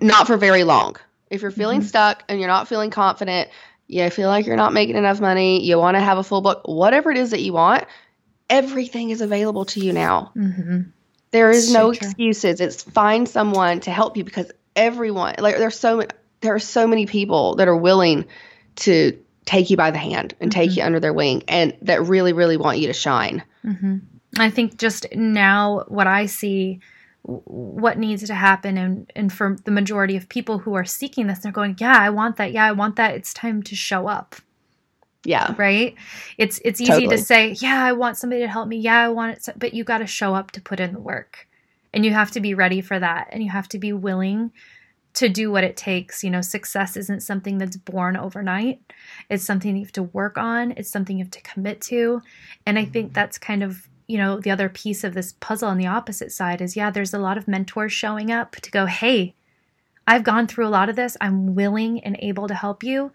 not 0.00 0.26
for 0.26 0.36
very 0.36 0.64
long. 0.64 0.96
If 1.30 1.42
you're 1.42 1.50
feeling 1.50 1.80
Mhm. 1.80 1.84
stuck 1.84 2.24
and 2.28 2.38
you're 2.38 2.48
not 2.48 2.68
feeling 2.68 2.90
confident, 2.90 3.48
you 3.86 4.08
feel 4.10 4.28
like 4.28 4.46
you're 4.46 4.56
not 4.56 4.72
making 4.72 4.96
enough 4.96 5.20
money, 5.20 5.64
you 5.64 5.78
want 5.78 5.96
to 5.96 6.00
have 6.00 6.18
a 6.18 6.22
full 6.22 6.40
book, 6.40 6.62
whatever 6.66 7.10
it 7.10 7.18
is 7.18 7.30
that 7.30 7.40
you 7.40 7.52
want, 7.52 7.84
everything 8.50 9.10
is 9.10 9.20
available 9.20 9.64
to 9.66 9.80
you 9.80 9.92
now. 9.92 10.32
Mhm. 10.36 10.86
There 11.30 11.50
is 11.50 11.68
So 11.68 11.72
no 11.72 11.92
true. 11.92 12.06
excuses. 12.08 12.60
It's 12.60 12.82
find 12.82 13.28
someone 13.28 13.80
to 13.80 13.90
help 13.90 14.16
you 14.16 14.24
because 14.24 14.50
everyone, 14.74 15.34
like 15.38 15.58
there's 15.58 15.78
so 15.78 15.98
many, 15.98 16.10
there 16.40 16.54
are 16.54 16.58
so 16.60 16.86
many 16.86 17.06
people 17.06 17.56
that 17.56 17.68
are 17.68 17.76
willing 17.76 18.24
to 18.76 19.18
take 19.44 19.70
you 19.70 19.76
by 19.76 19.90
the 19.90 19.98
hand 19.98 20.34
and 20.40 20.52
take 20.52 20.70
Mhm. 20.72 20.76
you 20.76 20.82
under 20.82 21.00
their 21.00 21.12
wing 21.12 21.42
and 21.48 21.74
that 21.82 22.02
really, 22.04 22.32
really 22.32 22.56
want 22.56 22.78
you 22.78 22.86
to 22.86 22.92
shine. 22.92 23.42
hmm 23.62 23.96
I 24.38 24.50
think 24.50 24.76
just 24.78 25.06
now, 25.14 25.84
what 25.88 26.06
I 26.06 26.26
see, 26.26 26.80
what 27.28 27.98
needs 27.98 28.22
to 28.24 28.34
happen, 28.34 28.78
and 28.78 29.12
and 29.14 29.30
for 29.30 29.56
the 29.64 29.70
majority 29.70 30.16
of 30.16 30.28
people 30.30 30.60
who 30.60 30.74
are 30.74 30.84
seeking 30.84 31.26
this, 31.26 31.40
they're 31.40 31.52
going, 31.52 31.76
"Yeah, 31.78 31.96
I 31.98 32.08
want 32.10 32.36
that. 32.36 32.52
Yeah, 32.52 32.64
I 32.64 32.72
want 32.72 32.96
that." 32.96 33.14
It's 33.14 33.34
time 33.34 33.62
to 33.64 33.76
show 33.76 34.08
up, 34.08 34.36
Yeah. 35.24 35.54
right? 35.58 35.94
It's 36.38 36.58
it's 36.64 36.80
easy 36.80 36.92
Totally. 36.92 37.16
to 37.16 37.22
say, 37.22 37.50
"Yeah, 37.60 37.84
I 37.84 37.92
want 37.92 38.16
somebody 38.16 38.40
to 38.40 38.48
help 38.48 38.66
me. 38.68 38.78
Yeah, 38.78 39.04
I 39.04 39.08
want 39.08 39.32
it," 39.36 39.44
so- 39.44 39.52
but 39.56 39.74
you 39.74 39.84
got 39.84 39.98
to 39.98 40.06
show 40.06 40.34
up 40.34 40.52
to 40.52 40.60
put 40.62 40.80
in 40.80 40.94
the 40.94 41.00
work, 41.00 41.46
and 41.92 42.04
you 42.04 42.12
have 42.12 42.30
to 42.30 42.40
be 42.40 42.54
ready 42.54 42.80
for 42.80 42.98
that, 42.98 43.28
and 43.30 43.42
you 43.42 43.50
have 43.50 43.68
to 43.68 43.78
be 43.78 43.92
willing 43.92 44.50
to 45.14 45.28
do 45.28 45.50
what 45.50 45.64
it 45.64 45.76
takes. 45.76 46.22
You 46.24 46.30
know, 46.30 46.40
success 46.40 46.96
isn't 46.96 47.22
something 47.22 47.58
that's 47.58 47.76
born 47.76 48.16
overnight. 48.16 48.80
It's 49.28 49.44
something 49.44 49.76
you 49.76 49.84
have 49.84 49.92
to 49.92 50.02
work 50.04 50.38
on. 50.38 50.72
It's 50.76 50.90
something 50.90 51.18
you 51.18 51.24
have 51.24 51.30
to 51.32 51.42
commit 51.42 51.80
to. 51.82 52.22
And 52.64 52.78
I 52.78 52.84
think 52.84 53.08
mm-hmm. 53.08 53.14
that's 53.14 53.36
kind 53.36 53.62
of, 53.62 53.88
you 54.08 54.18
know, 54.18 54.40
the 54.40 54.50
other 54.50 54.68
piece 54.68 55.04
of 55.04 55.14
this 55.14 55.34
puzzle 55.38 55.68
on 55.68 55.78
the 55.78 55.86
opposite 55.86 56.32
side 56.32 56.60
is 56.60 56.74
yeah, 56.76 56.90
there's 56.90 57.14
a 57.14 57.18
lot 57.18 57.38
of 57.38 57.46
mentors 57.46 57.92
showing 57.92 58.32
up 58.32 58.56
to 58.56 58.70
go, 58.70 58.86
hey, 58.86 59.34
I've 60.06 60.24
gone 60.24 60.46
through 60.48 60.66
a 60.66 60.70
lot 60.70 60.88
of 60.88 60.96
this. 60.96 61.16
I'm 61.20 61.54
willing 61.54 62.00
and 62.02 62.16
able 62.20 62.48
to 62.48 62.54
help 62.54 62.82
you. 62.82 63.12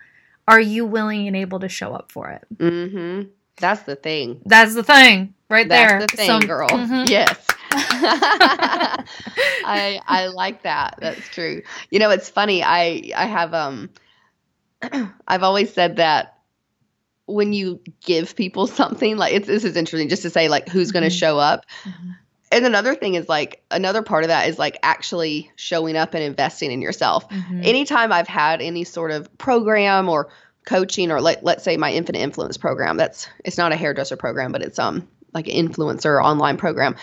Are 0.47 0.59
you 0.61 0.85
willing 0.85 1.27
and 1.27 1.35
able 1.35 1.59
to 1.59 1.67
show 1.69 1.93
up 1.93 2.11
for 2.11 2.29
it? 2.29 2.43
Mm-hmm. 2.57 3.29
That's 3.57 3.81
the 3.83 3.95
thing. 3.95 4.41
That's 4.45 4.75
the 4.75 4.83
thing 4.83 5.33
right 5.49 5.67
there. 5.67 5.99
That's 5.99 6.11
the 6.11 6.17
thing, 6.17 6.41
So- 6.41 6.47
girl. 6.47 6.69
Mhm. 6.69 7.09
Yes. 7.09 7.47
I 9.65 9.99
I 10.05 10.27
like 10.27 10.63
that. 10.63 10.95
That's 10.99 11.27
true. 11.29 11.61
You 11.89 11.99
know, 11.99 12.09
it's 12.11 12.29
funny. 12.29 12.63
I 12.63 13.11
I 13.15 13.25
have 13.25 13.53
um 13.53 13.89
I've 15.27 15.43
always 15.43 15.73
said 15.73 15.95
that 15.97 16.37
when 17.25 17.53
you 17.53 17.79
give 18.05 18.35
people 18.35 18.67
something, 18.67 19.17
like 19.17 19.33
it's 19.33 19.47
this 19.47 19.63
is 19.63 19.75
interesting 19.75 20.09
just 20.09 20.23
to 20.23 20.29
say 20.29 20.49
like 20.49 20.67
who's 20.69 20.91
going 20.91 21.03
to 21.03 21.09
Mhm. 21.15 21.19
show 21.19 21.39
up. 21.39 21.65
Mhm. 21.83 22.15
And 22.51 22.65
another 22.67 22.93
thing 22.93 23.15
is 23.15 23.27
like 23.27 23.63
another 23.71 24.03
part 24.03 24.23
of 24.23 24.27
that 24.27 24.47
is 24.47 24.59
like 24.59 24.77
actually 24.83 25.51
showing 25.55 25.95
up 25.95 26.13
and 26.13 26.23
investing 26.23 26.71
in 26.71 26.81
yourself 26.81 27.27
Mhm. 27.29 27.65
anytime 27.65 28.11
I've 28.11 28.27
had 28.27 28.61
any 28.61 28.83
sort 28.83 29.09
of 29.11 29.35
program 29.37 30.07
or 30.09 30.29
coaching 30.65 31.11
or 31.11 31.19
let, 31.19 31.43
let's 31.43 31.63
say 31.63 31.77
my 31.77 31.91
infinite 31.91 32.19
influence 32.19 32.57
program 32.57 32.95
that's 32.95 33.27
it's 33.43 33.57
not 33.57 33.71
a 33.73 33.75
hairdresser 33.75 34.15
program 34.15 34.51
but 34.51 34.61
it's 34.61 34.79
um 34.79 35.05
like 35.33 35.47
an 35.47 35.55
influencer 35.67 36.23
online 36.23 36.57
program 36.57 36.95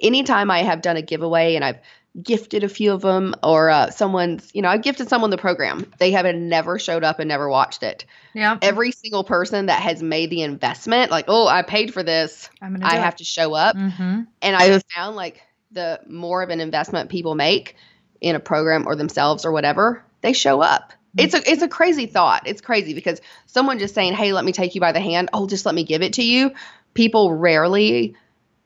anytime 0.00 0.50
I 0.50 0.62
have 0.62 0.82
done 0.82 0.96
a 0.96 1.02
giveaway 1.02 1.54
and 1.56 1.64
I've 1.64 1.78
gifted 2.20 2.64
a 2.64 2.68
few 2.68 2.92
of 2.92 3.02
them 3.02 3.34
or 3.42 3.70
uh, 3.70 3.90
someone's 3.90 4.50
you 4.54 4.62
know 4.62 4.68
I've 4.68 4.82
gifted 4.82 5.08
someone 5.08 5.30
the 5.30 5.38
program 5.38 5.86
they 5.98 6.10
haven't 6.10 6.48
never 6.48 6.78
showed 6.78 7.04
up 7.04 7.20
and 7.20 7.28
never 7.28 7.48
watched 7.48 7.82
it 7.82 8.04
Yeah. 8.34 8.58
every 8.62 8.90
single 8.90 9.22
person 9.22 9.66
that 9.66 9.80
has 9.80 10.02
made 10.02 10.30
the 10.30 10.42
investment 10.42 11.10
like 11.10 11.26
oh 11.28 11.46
I 11.46 11.62
paid 11.62 11.94
for 11.94 12.02
this 12.02 12.50
I 12.84 12.96
have 12.96 13.16
to 13.16 13.24
show 13.24 13.54
up 13.54 13.76
hmm 13.76 14.22
and 14.42 14.56
I 14.56 14.64
have 14.64 14.82
found 14.94 15.16
like 15.16 15.40
the 15.70 16.00
more 16.08 16.42
of 16.42 16.50
an 16.50 16.60
investment 16.60 17.10
people 17.10 17.34
make 17.34 17.76
in 18.20 18.34
a 18.34 18.40
program 18.40 18.86
or 18.86 18.96
themselves 18.96 19.44
or 19.44 19.52
whatever, 19.52 20.04
they 20.20 20.32
show 20.32 20.60
up. 20.60 20.92
It's 21.16 21.34
a 21.34 21.50
it's 21.50 21.62
a 21.62 21.68
crazy 21.68 22.06
thought. 22.06 22.42
It's 22.46 22.60
crazy 22.60 22.92
because 22.92 23.20
someone 23.46 23.78
just 23.78 23.94
saying, 23.94 24.14
"Hey, 24.14 24.32
let 24.32 24.44
me 24.44 24.52
take 24.52 24.74
you 24.74 24.80
by 24.80 24.92
the 24.92 25.00
hand." 25.00 25.30
Oh, 25.32 25.46
just 25.46 25.64
let 25.66 25.74
me 25.74 25.84
give 25.84 26.02
it 26.02 26.14
to 26.14 26.22
you. 26.24 26.52
People 26.94 27.32
rarely 27.34 28.16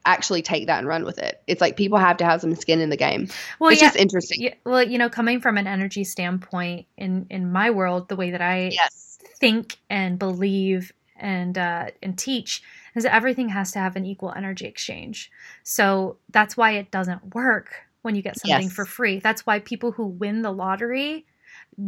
actually 0.07 0.43
take 0.43 0.67
that 0.67 0.79
and 0.79 0.87
run 0.89 1.05
with 1.05 1.19
it. 1.19 1.43
It's 1.47 1.61
like 1.61 1.77
people 1.77 1.99
have 1.99 2.19
to 2.19 2.25
have 2.25 2.41
some 2.41 2.55
skin 2.55 2.81
in 2.81 2.91
the 2.91 2.97
game. 2.97 3.29
Well, 3.59 3.71
it's 3.71 3.81
yeah. 3.81 3.89
just 3.89 3.97
interesting. 3.97 4.43
yeah, 4.43 4.55
well, 4.65 4.83
you 4.83 4.99
know, 4.99 5.09
coming 5.09 5.41
from 5.41 5.57
an 5.57 5.67
energy 5.67 6.05
standpoint 6.05 6.87
in 6.97 7.27
in 7.31 7.51
my 7.51 7.71
world, 7.71 8.09
the 8.09 8.17
way 8.17 8.31
that 8.31 8.43
I 8.43 8.71
Yes. 8.73 9.19
think 9.41 9.79
and 9.89 10.19
believe 10.19 10.93
and 11.17 11.57
uh, 11.57 11.87
and 12.03 12.19
teach 12.19 12.63
is 12.95 13.05
that 13.05 13.15
everything 13.15 13.49
has 13.51 13.73
to 13.73 13.79
have 13.79 13.97
an 13.97 14.05
equal 14.05 14.33
energy 14.37 14.67
exchange. 14.67 15.31
So 15.63 16.19
that's 16.31 16.57
why 16.57 16.73
it 16.73 16.91
doesn't 16.91 17.35
work 17.35 17.75
when 18.03 18.15
you 18.15 18.23
get 18.23 18.39
something 18.39 18.67
Yes. 18.67 18.73
for 18.73 18.85
free. 18.85 19.19
That's 19.21 19.47
why 19.47 19.61
people 19.61 19.93
who 19.93 20.07
win 20.07 20.43
the 20.43 20.53
lottery 20.53 21.27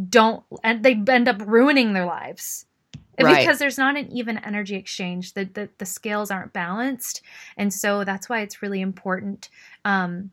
don't 0.09 0.43
and 0.63 0.83
they 0.83 1.01
end 1.07 1.27
up 1.27 1.41
ruining 1.45 1.93
their 1.93 2.05
lives. 2.05 2.65
Right. 3.19 3.39
Because 3.39 3.59
there's 3.59 3.77
not 3.77 3.97
an 3.97 4.11
even 4.11 4.37
energy 4.37 4.75
exchange. 4.75 5.33
The, 5.33 5.45
the 5.45 5.69
the 5.77 5.85
scales 5.85 6.29
aren't 6.29 6.53
balanced. 6.53 7.21
And 7.57 7.73
so 7.73 8.03
that's 8.03 8.29
why 8.29 8.41
it's 8.41 8.61
really 8.61 8.81
important. 8.81 9.49
Um 9.85 10.31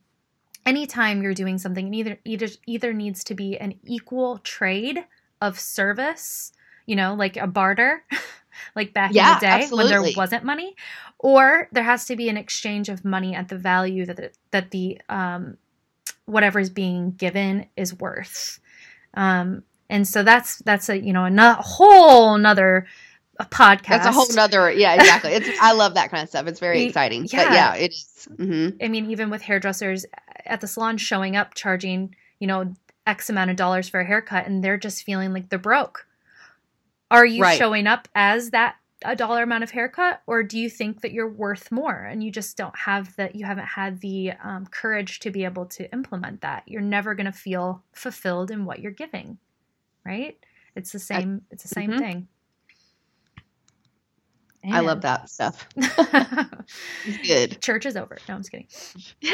anytime 0.66 1.22
you're 1.22 1.34
doing 1.34 1.58
something, 1.58 1.92
it 1.92 1.96
either 1.96 2.18
either 2.24 2.48
either 2.66 2.92
needs 2.92 3.24
to 3.24 3.34
be 3.34 3.56
an 3.58 3.74
equal 3.84 4.38
trade 4.38 5.04
of 5.40 5.58
service, 5.58 6.52
you 6.86 6.96
know, 6.96 7.14
like 7.14 7.36
a 7.36 7.46
barter, 7.46 8.04
like 8.76 8.92
back 8.92 9.10
in 9.10 9.16
the 9.34 9.40
day 9.40 9.68
when 9.70 9.86
there 9.88 10.02
wasn't 10.16 10.44
money, 10.44 10.74
or 11.18 11.68
there 11.72 11.84
has 11.84 12.06
to 12.06 12.16
be 12.16 12.28
an 12.28 12.36
exchange 12.36 12.88
of 12.88 13.04
money 13.04 13.34
at 13.34 13.48
the 13.48 13.58
value 13.58 14.06
that 14.06 14.16
the, 14.16 14.30
that 14.50 14.70
the 14.70 15.00
um, 15.08 15.56
whatever 16.26 16.58
is 16.58 16.70
being 16.70 17.12
given 17.12 17.66
is 17.76 17.94
worth. 17.98 18.60
Um, 19.14 19.62
and 19.90 20.06
so 20.06 20.22
that's 20.22 20.58
that's 20.58 20.88
a 20.88 20.98
you 20.98 21.12
know 21.12 21.24
a 21.24 21.30
no- 21.30 21.56
whole 21.60 22.34
another 22.34 22.86
a 23.40 23.44
podcast. 23.44 23.88
That's 23.88 24.06
a 24.06 24.12
whole 24.12 24.26
nother. 24.32 24.70
Yeah, 24.70 24.94
exactly. 24.94 25.32
It's 25.32 25.48
I 25.60 25.72
love 25.72 25.94
that 25.94 26.10
kind 26.10 26.22
of 26.22 26.28
stuff. 26.28 26.46
It's 26.46 26.60
very 26.60 26.82
exciting. 26.84 27.26
Yeah. 27.30 27.44
But 27.44 27.52
yeah, 27.52 27.74
it 27.74 27.92
is. 27.92 28.28
Mm-hmm. 28.30 28.76
I 28.84 28.88
mean, 28.88 29.10
even 29.10 29.28
with 29.30 29.42
hairdressers 29.42 30.06
at 30.46 30.60
the 30.60 30.66
salon 30.68 30.98
showing 30.98 31.34
up, 31.36 31.54
charging, 31.54 32.14
you 32.38 32.46
know, 32.46 32.72
X 33.06 33.28
amount 33.30 33.50
of 33.50 33.56
dollars 33.56 33.88
for 33.88 34.00
a 34.00 34.04
haircut, 34.04 34.46
and 34.46 34.62
they're 34.62 34.78
just 34.78 35.02
feeling 35.02 35.32
like 35.32 35.48
they're 35.48 35.58
broke. 35.58 36.06
Are 37.10 37.26
you 37.26 37.42
Right. 37.42 37.58
showing 37.58 37.86
up 37.86 38.08
as 38.14 38.50
that 38.50 38.76
a 39.04 39.14
dollar 39.14 39.42
amount 39.42 39.62
of 39.64 39.70
haircut, 39.72 40.22
or 40.26 40.42
do 40.42 40.58
you 40.58 40.70
think 40.70 41.02
that 41.02 41.12
you're 41.12 41.28
worth 41.28 41.70
more 41.70 42.04
and 42.04 42.22
you 42.24 42.30
just 42.30 42.56
don't 42.56 42.76
have 42.76 43.14
that? 43.16 43.34
You 43.34 43.44
haven't 43.44 43.66
had 43.66 44.00
the 44.00 44.32
um, 44.42 44.66
courage 44.66 45.20
to 45.20 45.30
be 45.30 45.44
able 45.44 45.66
to 45.66 45.92
implement 45.92 46.40
that. 46.40 46.62
You're 46.66 46.80
never 46.80 47.14
going 47.14 47.26
to 47.26 47.32
feel 47.32 47.82
fulfilled 47.92 48.50
in 48.50 48.64
what 48.64 48.78
you're 48.80 48.92
giving, 48.92 49.38
right? 50.04 50.36
It's 50.76 50.92
the 50.92 50.98
same. 50.98 51.42
it's 51.50 51.62
the 51.62 51.68
same 51.68 51.90
Mhm. 51.90 51.98
thing. 51.98 52.28
I 54.66 54.80
love 54.80 55.02
that 55.02 55.28
stuff. 55.28 55.68
good. 57.26 57.60
Church 57.60 57.84
is 57.84 57.96
over. 57.98 58.16
No, 58.28 58.34
I'm 58.36 58.40
just 58.40 58.50
kidding. 58.50 58.66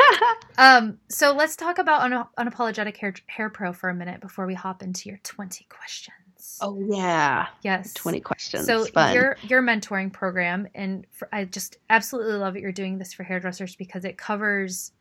Um, 0.59 0.99
so 1.09 1.33
let's 1.33 1.57
talk 1.57 1.79
about 1.79 2.03
un- 2.13 2.27
unapologetic 2.39 2.97
hair 2.99 3.15
hair 3.27 3.49
pro 3.49 3.73
for 3.73 3.89
a 3.89 3.95
minute 3.95 4.21
before 4.21 4.45
we 4.47 4.53
hop 4.55 4.83
into 4.83 5.09
your 5.09 5.19
20 5.23 5.67
questions. 5.71 6.59
oh 6.61 6.79
yeah, 6.91 7.47
yes. 7.63 7.95
twenty 7.95 8.21
questions. 8.21 8.67
So 8.67 8.85
Fun. 8.87 9.15
your 9.15 9.37
your 9.45 9.63
mentoring 9.63 10.13
program, 10.13 10.67
and 10.75 11.07
for, 11.13 11.29
I 11.33 11.45
just 11.47 11.79
absolutely 11.89 12.35
love 12.35 12.55
that 12.55 12.61
you're 12.61 12.73
doing 12.73 12.99
this 12.99 13.15
for 13.15 13.23
hairdressers 13.23 13.75
because 13.77 14.05
it 14.05 14.19
covers 14.19 14.93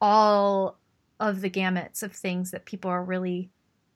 all 0.00 0.78
of 1.20 1.40
the 1.42 1.50
gamuts 1.50 2.02
of 2.02 2.12
things 2.12 2.52
that 2.52 2.64
people 2.64 2.90
are 2.90 3.04
really 3.04 3.50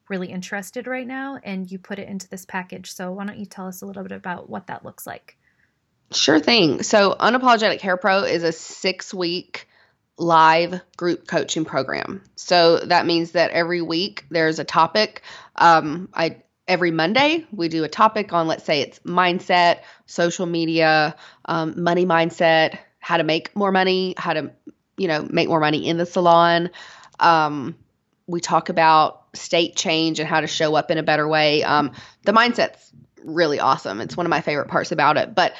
really 0.09 0.27
interested 0.27 0.87
right 0.87 1.07
now, 1.07 1.39
and 1.43 1.69
you 1.71 1.79
put 1.79 1.99
it 1.99 2.07
into 2.07 2.27
this 2.29 2.45
package. 2.45 2.93
So 2.93 3.11
why 3.11 3.25
don't 3.25 3.37
you 3.37 3.45
tell 3.45 3.67
us 3.67 3.81
a 3.81 3.85
little 3.85 4.03
bit 4.03 4.11
about 4.11 4.49
what 4.49 4.67
that 4.67 4.83
looks 4.83 5.05
like? 5.05 5.37
Sure 6.11 6.39
thing. 6.39 6.81
So, 6.81 7.15
Unapologetic 7.19 7.81
Hair 7.81 7.97
Pro 7.97 8.23
is 8.23 8.41
a 8.41 8.51
six 8.51 9.13
week 9.13 9.67
live 10.17 10.81
group 10.97 11.27
coaching 11.27 11.65
program. 11.65 12.23
So, 12.35 12.79
that 12.79 13.05
means 13.05 13.33
that 13.33 13.51
every 13.51 13.83
week 13.83 14.25
there's 14.31 14.57
a 14.57 14.63
topic. 14.63 15.21
Um, 15.55 16.09
I 16.13 16.41
Every 16.69 16.91
Monday, 16.91 17.47
we 17.51 17.67
do 17.67 17.83
a 17.83 17.89
topic 17.89 18.31
on, 18.31 18.47
let's 18.47 18.63
say 18.63 18.81
it's 18.81 18.99
mindset, 18.99 19.79
social 20.05 20.45
media, 20.45 21.15
um, 21.45 21.81
money 21.81 22.05
mindset, 22.05 22.77
how 22.99 23.17
to 23.17 23.23
make 23.23 23.55
more 23.55 23.71
money, 23.71 24.13
how 24.17 24.33
to, 24.33 24.51
you 24.95 25.07
know, 25.07 25.27
make 25.31 25.49
more 25.49 25.59
money 25.59 25.87
in 25.87 25.97
the 25.97 26.05
salon. 26.05 26.69
Um, 27.19 27.75
we 28.27 28.39
talk 28.39 28.69
about 28.69 29.18
state 29.33 29.75
change 29.75 30.19
and 30.19 30.27
how 30.27 30.41
to 30.41 30.47
show 30.47 30.75
up 30.75 30.91
in 30.91 30.97
a 30.97 31.03
better 31.03 31.27
way. 31.27 31.63
Um, 31.63 31.91
the 32.23 32.31
mindset's 32.31 32.91
really 33.23 33.59
awesome. 33.59 34.01
It's 34.01 34.17
one 34.17 34.25
of 34.25 34.29
my 34.29 34.41
favorite 34.41 34.69
parts 34.69 34.91
about 34.91 35.17
it. 35.17 35.35
But 35.35 35.53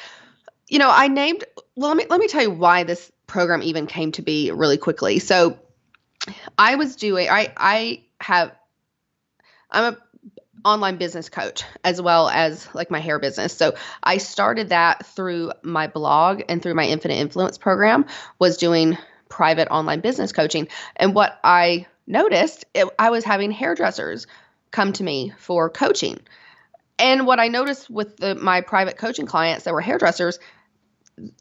you 0.68 0.78
know, 0.78 0.90
I 0.90 1.08
named 1.08 1.44
well 1.76 1.88
let 1.88 1.96
me 1.96 2.06
let 2.08 2.20
me 2.20 2.28
tell 2.28 2.42
you 2.42 2.50
why 2.50 2.84
this 2.84 3.10
program 3.26 3.62
even 3.62 3.86
came 3.86 4.12
to 4.12 4.22
be 4.22 4.50
really 4.50 4.78
quickly. 4.78 5.18
So 5.18 5.58
I 6.56 6.76
was 6.76 6.96
doing 6.96 7.28
I 7.28 7.52
I 7.56 8.04
have 8.20 8.52
I'm 9.70 9.94
a 9.94 9.98
online 10.64 10.96
business 10.96 11.28
coach 11.28 11.64
as 11.84 12.00
well 12.00 12.28
as 12.28 12.68
like 12.74 12.90
my 12.90 13.00
hair 13.00 13.18
business. 13.18 13.56
So 13.56 13.74
I 14.02 14.18
started 14.18 14.70
that 14.70 15.06
through 15.06 15.52
my 15.62 15.86
blog 15.86 16.42
and 16.48 16.62
through 16.62 16.74
my 16.74 16.84
Infinite 16.84 17.14
Influence 17.14 17.58
program 17.58 18.06
was 18.38 18.58
doing 18.58 18.98
private 19.28 19.68
online 19.70 20.00
business 20.00 20.32
coaching. 20.32 20.68
And 20.96 21.14
what 21.14 21.38
I 21.42 21.86
noticed, 22.10 22.66
it, 22.74 22.88
I 22.98 23.10
was 23.10 23.24
having 23.24 23.50
hairdressers 23.50 24.26
come 24.70 24.92
to 24.94 25.04
me 25.04 25.32
for 25.38 25.70
coaching. 25.70 26.20
And 26.98 27.26
what 27.26 27.40
I 27.40 27.48
noticed 27.48 27.88
with 27.88 28.16
the, 28.18 28.34
my 28.34 28.60
private 28.60 28.98
coaching 28.98 29.26
clients 29.26 29.64
that 29.64 29.72
were 29.72 29.80
hairdressers, 29.80 30.38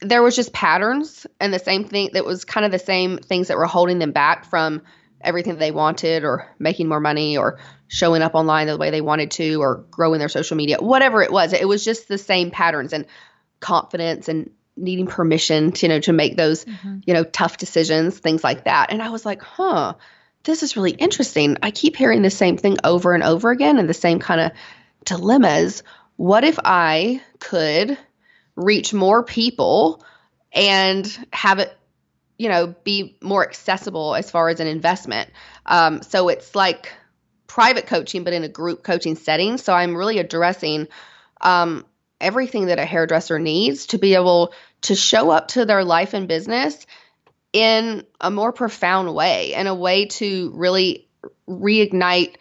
there 0.01 0.23
was 0.23 0.35
just 0.35 0.53
patterns 0.53 1.27
and 1.39 1.53
the 1.53 1.59
same 1.59 1.85
thing 1.85 2.11
that 2.13 2.25
was 2.25 2.45
kind 2.45 2.65
of 2.65 2.71
the 2.71 2.79
same 2.79 3.17
things 3.17 3.47
that 3.49 3.57
were 3.57 3.65
holding 3.65 3.99
them 3.99 4.11
back 4.11 4.45
from 4.45 4.83
everything 5.21 5.53
that 5.53 5.59
they 5.59 5.71
wanted 5.71 6.23
or 6.23 6.47
making 6.59 6.87
more 6.87 6.99
money 6.99 7.37
or 7.37 7.59
showing 7.87 8.21
up 8.21 8.35
online 8.35 8.67
the 8.67 8.77
way 8.77 8.89
they 8.89 9.01
wanted 9.01 9.31
to 9.31 9.61
or 9.61 9.85
growing 9.91 10.19
their 10.19 10.29
social 10.29 10.55
media, 10.55 10.77
whatever 10.79 11.21
it 11.21 11.31
was. 11.31 11.51
It 11.51 11.67
was 11.67 11.83
just 11.83 12.07
the 12.07 12.17
same 12.17 12.51
patterns 12.51 12.93
and 12.93 13.05
confidence 13.59 14.29
and 14.29 14.51
needing 14.77 15.07
permission 15.07 15.73
to, 15.73 15.87
you 15.87 15.89
know, 15.89 15.99
to 15.99 16.13
make 16.13 16.37
those, 16.37 16.63
mm-hmm. 16.63 16.99
you 17.05 17.13
know, 17.13 17.23
tough 17.23 17.57
decisions, 17.57 18.17
things 18.17 18.43
like 18.43 18.63
that. 18.63 18.91
And 18.91 19.01
I 19.01 19.09
was 19.09 19.25
like, 19.25 19.41
huh, 19.41 19.95
this 20.43 20.63
is 20.63 20.75
really 20.75 20.91
interesting. 20.91 21.57
I 21.61 21.71
keep 21.71 21.95
hearing 21.95 22.21
the 22.21 22.29
same 22.29 22.57
thing 22.57 22.77
over 22.83 23.13
and 23.13 23.23
over 23.23 23.51
again 23.51 23.77
and 23.77 23.89
the 23.89 23.93
same 23.93 24.19
kind 24.19 24.41
of 24.41 24.51
dilemmas. 25.05 25.83
What 26.15 26.43
if 26.43 26.59
I 26.63 27.21
could 27.39 27.97
reach 28.55 28.93
more 28.93 29.23
people 29.23 30.03
and 30.51 31.27
have 31.31 31.59
it, 31.59 31.75
you 32.37 32.49
know, 32.49 32.73
be 32.83 33.17
more 33.21 33.43
accessible 33.43 34.15
as 34.15 34.31
far 34.31 34.49
as 34.49 34.59
an 34.59 34.67
investment? 34.67 35.29
Um, 35.65 36.01
so 36.01 36.29
it's 36.29 36.55
like 36.55 36.91
private 37.47 37.87
coaching, 37.87 38.23
but 38.23 38.33
in 38.33 38.43
a 38.43 38.49
group 38.49 38.83
coaching 38.83 39.15
setting. 39.15 39.57
So 39.57 39.73
I'm 39.73 39.95
really 39.95 40.19
addressing 40.19 40.87
um, 41.41 41.85
everything 42.21 42.67
that 42.67 42.79
a 42.79 42.85
hairdresser 42.85 43.39
needs 43.39 43.87
to 43.87 43.97
be 43.97 44.15
able 44.15 44.53
to 44.81 44.95
show 44.95 45.29
up 45.29 45.49
to 45.49 45.65
their 45.65 45.83
life 45.83 46.13
and 46.13 46.27
business 46.27 46.85
in 47.53 48.05
a 48.21 48.29
more 48.29 48.51
profound 48.53 49.13
way, 49.13 49.53
in 49.53 49.67
a 49.67 49.75
way 49.75 50.05
to 50.05 50.51
really 50.53 51.07
reignite 51.47 52.35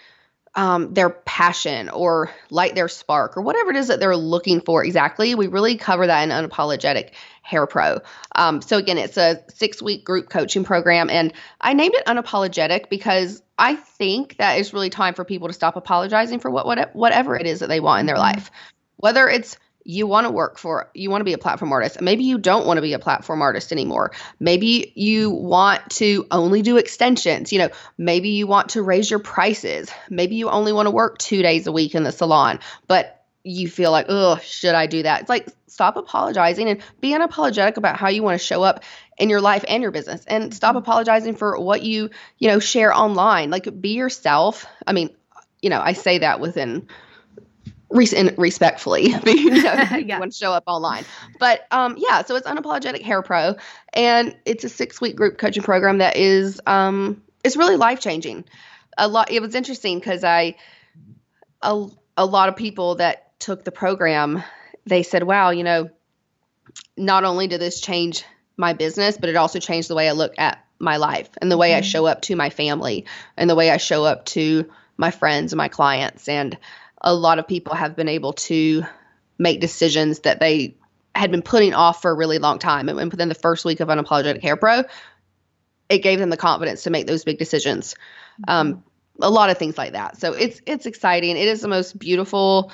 um, 0.55 0.93
their 0.93 1.11
passion 1.11 1.89
or 1.89 2.31
light 2.51 2.75
their 2.75 2.89
spark 2.89 3.37
or 3.37 3.43
whatever 3.43 3.71
it 3.71 3.77
is 3.77 3.89
that 3.89 4.01
they're 4.01 4.17
looking 4.17 4.61
for 4.61 4.85
exactly. 4.85 5.35
We 5.35 5.47
really 5.47 5.77
cover 5.77 6.07
that 6.07 6.23
in 6.23 6.31
Unapologetic 6.31 7.11
Hair 7.43 7.67
Pro. 7.67 8.01
Um, 8.35 8.61
so, 8.61 8.77
again, 8.77 8.99
it's 8.99 9.17
a 9.17 9.43
six 9.55 9.81
week 9.81 10.05
group 10.05 10.29
coaching 10.29 10.65
program. 10.65 11.11
And 11.11 11.33
I 11.61 11.75
named 11.75 11.95
it 11.95 12.07
Unapologetic 12.07 12.89
because 12.89 13.43
I 13.59 13.77
think 13.77 14.37
that 14.39 14.59
it's 14.59 14.73
really 14.73 14.91
time 14.91 15.15
for 15.15 15.25
people 15.25 15.49
to 15.49 15.55
stop 15.55 15.77
apologizing 15.77 16.41
for 16.41 16.51
what, 16.51 16.67
what 16.67 16.95
whatever 16.95 17.37
it 17.37 17.47
is 17.47 17.61
that 17.61 17.69
they 17.69 17.81
want 17.81 18.01
in 18.01 18.07
their 18.07 18.17
Mhm. 18.17 18.21
life. 18.21 18.51
Whether 18.97 19.29
it's 19.29 19.57
you 19.91 20.07
want 20.07 20.27
to 20.27 20.31
work 20.31 20.59
for, 20.59 20.91
you 20.93 21.09
want 21.09 21.23
to 21.23 21.25
be 21.25 21.33
a 21.33 21.39
platform 21.39 21.73
artist. 21.73 21.99
Maybe 22.03 22.25
you 22.25 22.37
don't 22.37 22.67
want 22.67 22.77
to 22.77 22.83
be 22.83 22.93
a 22.93 22.99
platform 22.99 23.41
artist 23.41 23.73
anymore. 23.73 24.13
Maybe 24.39 24.93
you 24.95 25.31
want 25.31 25.89
to 25.93 26.27
only 26.31 26.61
do 26.61 26.77
extensions. 26.77 27.55
You 27.55 27.61
know, 27.61 27.71
maybe 27.97 28.29
you 28.29 28.47
want 28.47 28.71
to 28.71 28.83
raise 28.83 29.11
your 29.11 29.19
prices. 29.19 29.91
Maybe 30.11 30.37
you 30.37 30.51
only 30.51 30.75
want 30.75 30.89
to 30.89 30.91
work 30.91 31.17
two 31.17 31.41
days 31.41 31.67
a 31.67 31.73
week 31.73 31.95
in 31.95 32.03
the 32.03 32.13
salon, 32.13 32.59
but 32.87 33.25
you 33.45 33.67
feel 33.67 33.91
like, 33.91 34.05
oh, 34.11 34.37
should 34.43 34.75
I 34.75 34.89
do 34.89 35.05
that? 35.05 35.23
It's 35.23 35.31
like, 35.31 35.49
stop 35.69 35.97
apologizing 35.97 36.69
and 36.69 36.83
be 37.01 37.15
unapologetic 37.15 37.79
about 37.79 37.97
how 37.97 38.11
you 38.11 38.23
want 38.23 38.39
to 38.39 38.47
show 38.47 38.63
up 38.63 38.85
in 39.17 39.31
your 39.31 39.41
life 39.41 39.65
and 39.67 39.83
your 39.83 39.91
business 39.91 40.23
and 40.27 40.53
stop 40.53 40.73
mm-hmm. 40.73 40.79
apologizing 40.81 41.35
for 41.35 41.59
what 41.59 41.81
you, 41.81 42.11
you 42.37 42.49
know, 42.49 42.59
share 42.59 42.93
online. 42.93 43.51
Like, 43.51 43.81
be 43.81 43.95
yourself. 43.95 44.67
I 44.87 44.93
mean, 44.93 45.17
you 45.63 45.71
know, 45.71 45.81
I 45.81 45.95
say 45.95 46.19
that 46.19 46.41
within 46.41 46.89
res- 47.91 48.13
and 48.15 48.35
respectfully, 48.39 49.09
you 49.27 49.51
know, 49.51 49.73
Yeah. 49.99 50.19
want 50.19 50.33
to 50.33 50.39
show 50.39 50.53
up 50.53 50.65
online. 50.67 51.05
But 51.39 51.67
um, 51.71 51.97
yeah, 51.99 52.23
so 52.25 52.37
it's 52.37 52.47
unapologetic 52.47 53.03
hair 53.03 53.23
pro, 53.23 53.55
and 53.93 54.37
it's 54.45 54.65
a 54.65 54.69
six 54.69 55.01
week 55.01 55.17
group 55.17 55.39
coaching 55.39 55.63
program 55.63 55.99
that 55.99 56.17
is 56.17 56.61
um, 56.67 57.23
it's 57.45 57.57
really 57.57 57.77
life 57.77 58.01
changing. 58.01 58.45
A 58.97 59.07
lot. 59.09 59.31
It 59.31 59.41
was 59.41 59.55
interesting 59.55 59.99
because 59.99 60.25
I 60.25 60.57
a 61.63 61.87
a 62.17 62.27
lot 62.27 62.49
of 62.49 62.57
people 62.57 62.97
that 62.97 63.39
took 63.41 63.65
the 63.65 63.73
program, 63.73 64.43
they 64.87 65.03
said, 65.03 65.23
"Wow, 65.23 65.51
you 65.51 65.63
know, 65.65 65.91
not 66.97 67.25
only 67.25 67.47
did 67.47 67.61
this 67.61 67.81
change 67.81 68.25
my 68.57 68.73
business, 68.73 69.17
but 69.17 69.29
it 69.29 69.37
also 69.37 69.59
changed 69.61 69.89
the 69.89 69.95
way 69.95 70.09
I 70.09 70.13
look 70.13 70.35
at 70.39 70.65
my 70.81 70.97
life 70.97 71.29
and 71.41 71.51
the 71.51 71.57
way 71.57 71.75
I 71.75 71.81
Mhm. 71.81 71.85
show 71.85 72.07
up 72.07 72.23
to 72.23 72.37
my 72.37 72.51
family 72.51 73.05
and 73.37 73.49
the 73.49 73.55
way 73.55 73.71
I 73.71 73.77
show 73.77 74.05
up 74.05 74.25
to 74.27 74.69
my 74.97 75.11
friends 75.13 75.53
and 75.53 75.59
my 75.59 75.69
clients. 75.69 76.29
And 76.29 76.57
a 77.01 77.15
lot 77.15 77.39
of 77.39 77.47
people 77.47 77.75
have 77.75 77.97
been 77.97 78.09
able 78.09 78.33
to 78.35 78.85
make 79.39 79.61
decisions 79.61 80.21
that 80.21 80.41
they 80.41 80.77
had 81.15 81.31
been 81.31 81.43
putting 81.43 81.75
off 81.75 82.03
for 82.03 82.11
a 82.11 82.15
really 82.15 82.39
long 82.39 82.59
time. 82.59 82.89
And 82.89 83.11
within 83.11 83.29
the 83.29 83.35
first 83.35 83.65
week 83.65 83.81
of 83.81 83.89
Unapologetic 83.89 84.43
Hair 84.43 84.57
Pro, 84.57 84.85
it 85.89 85.99
gave 85.99 86.19
them 86.19 86.31
the 86.31 86.37
confidence 86.37 86.85
to 86.85 86.91
make 86.91 87.07
those 87.07 87.25
big 87.25 87.39
decisions. 87.39 87.95
Um, 88.47 88.85
a 89.21 89.31
lot 89.31 89.51
of 89.51 89.59
things 89.59 89.77
like 89.77 89.93
that. 89.93 90.19
So 90.19 90.33
it's 90.33 90.61
it's 90.67 90.87
exciting. 90.87 91.37
It 91.37 91.49
is 91.49 91.61
the 91.61 91.69
most 91.69 91.99
beautiful 91.99 92.71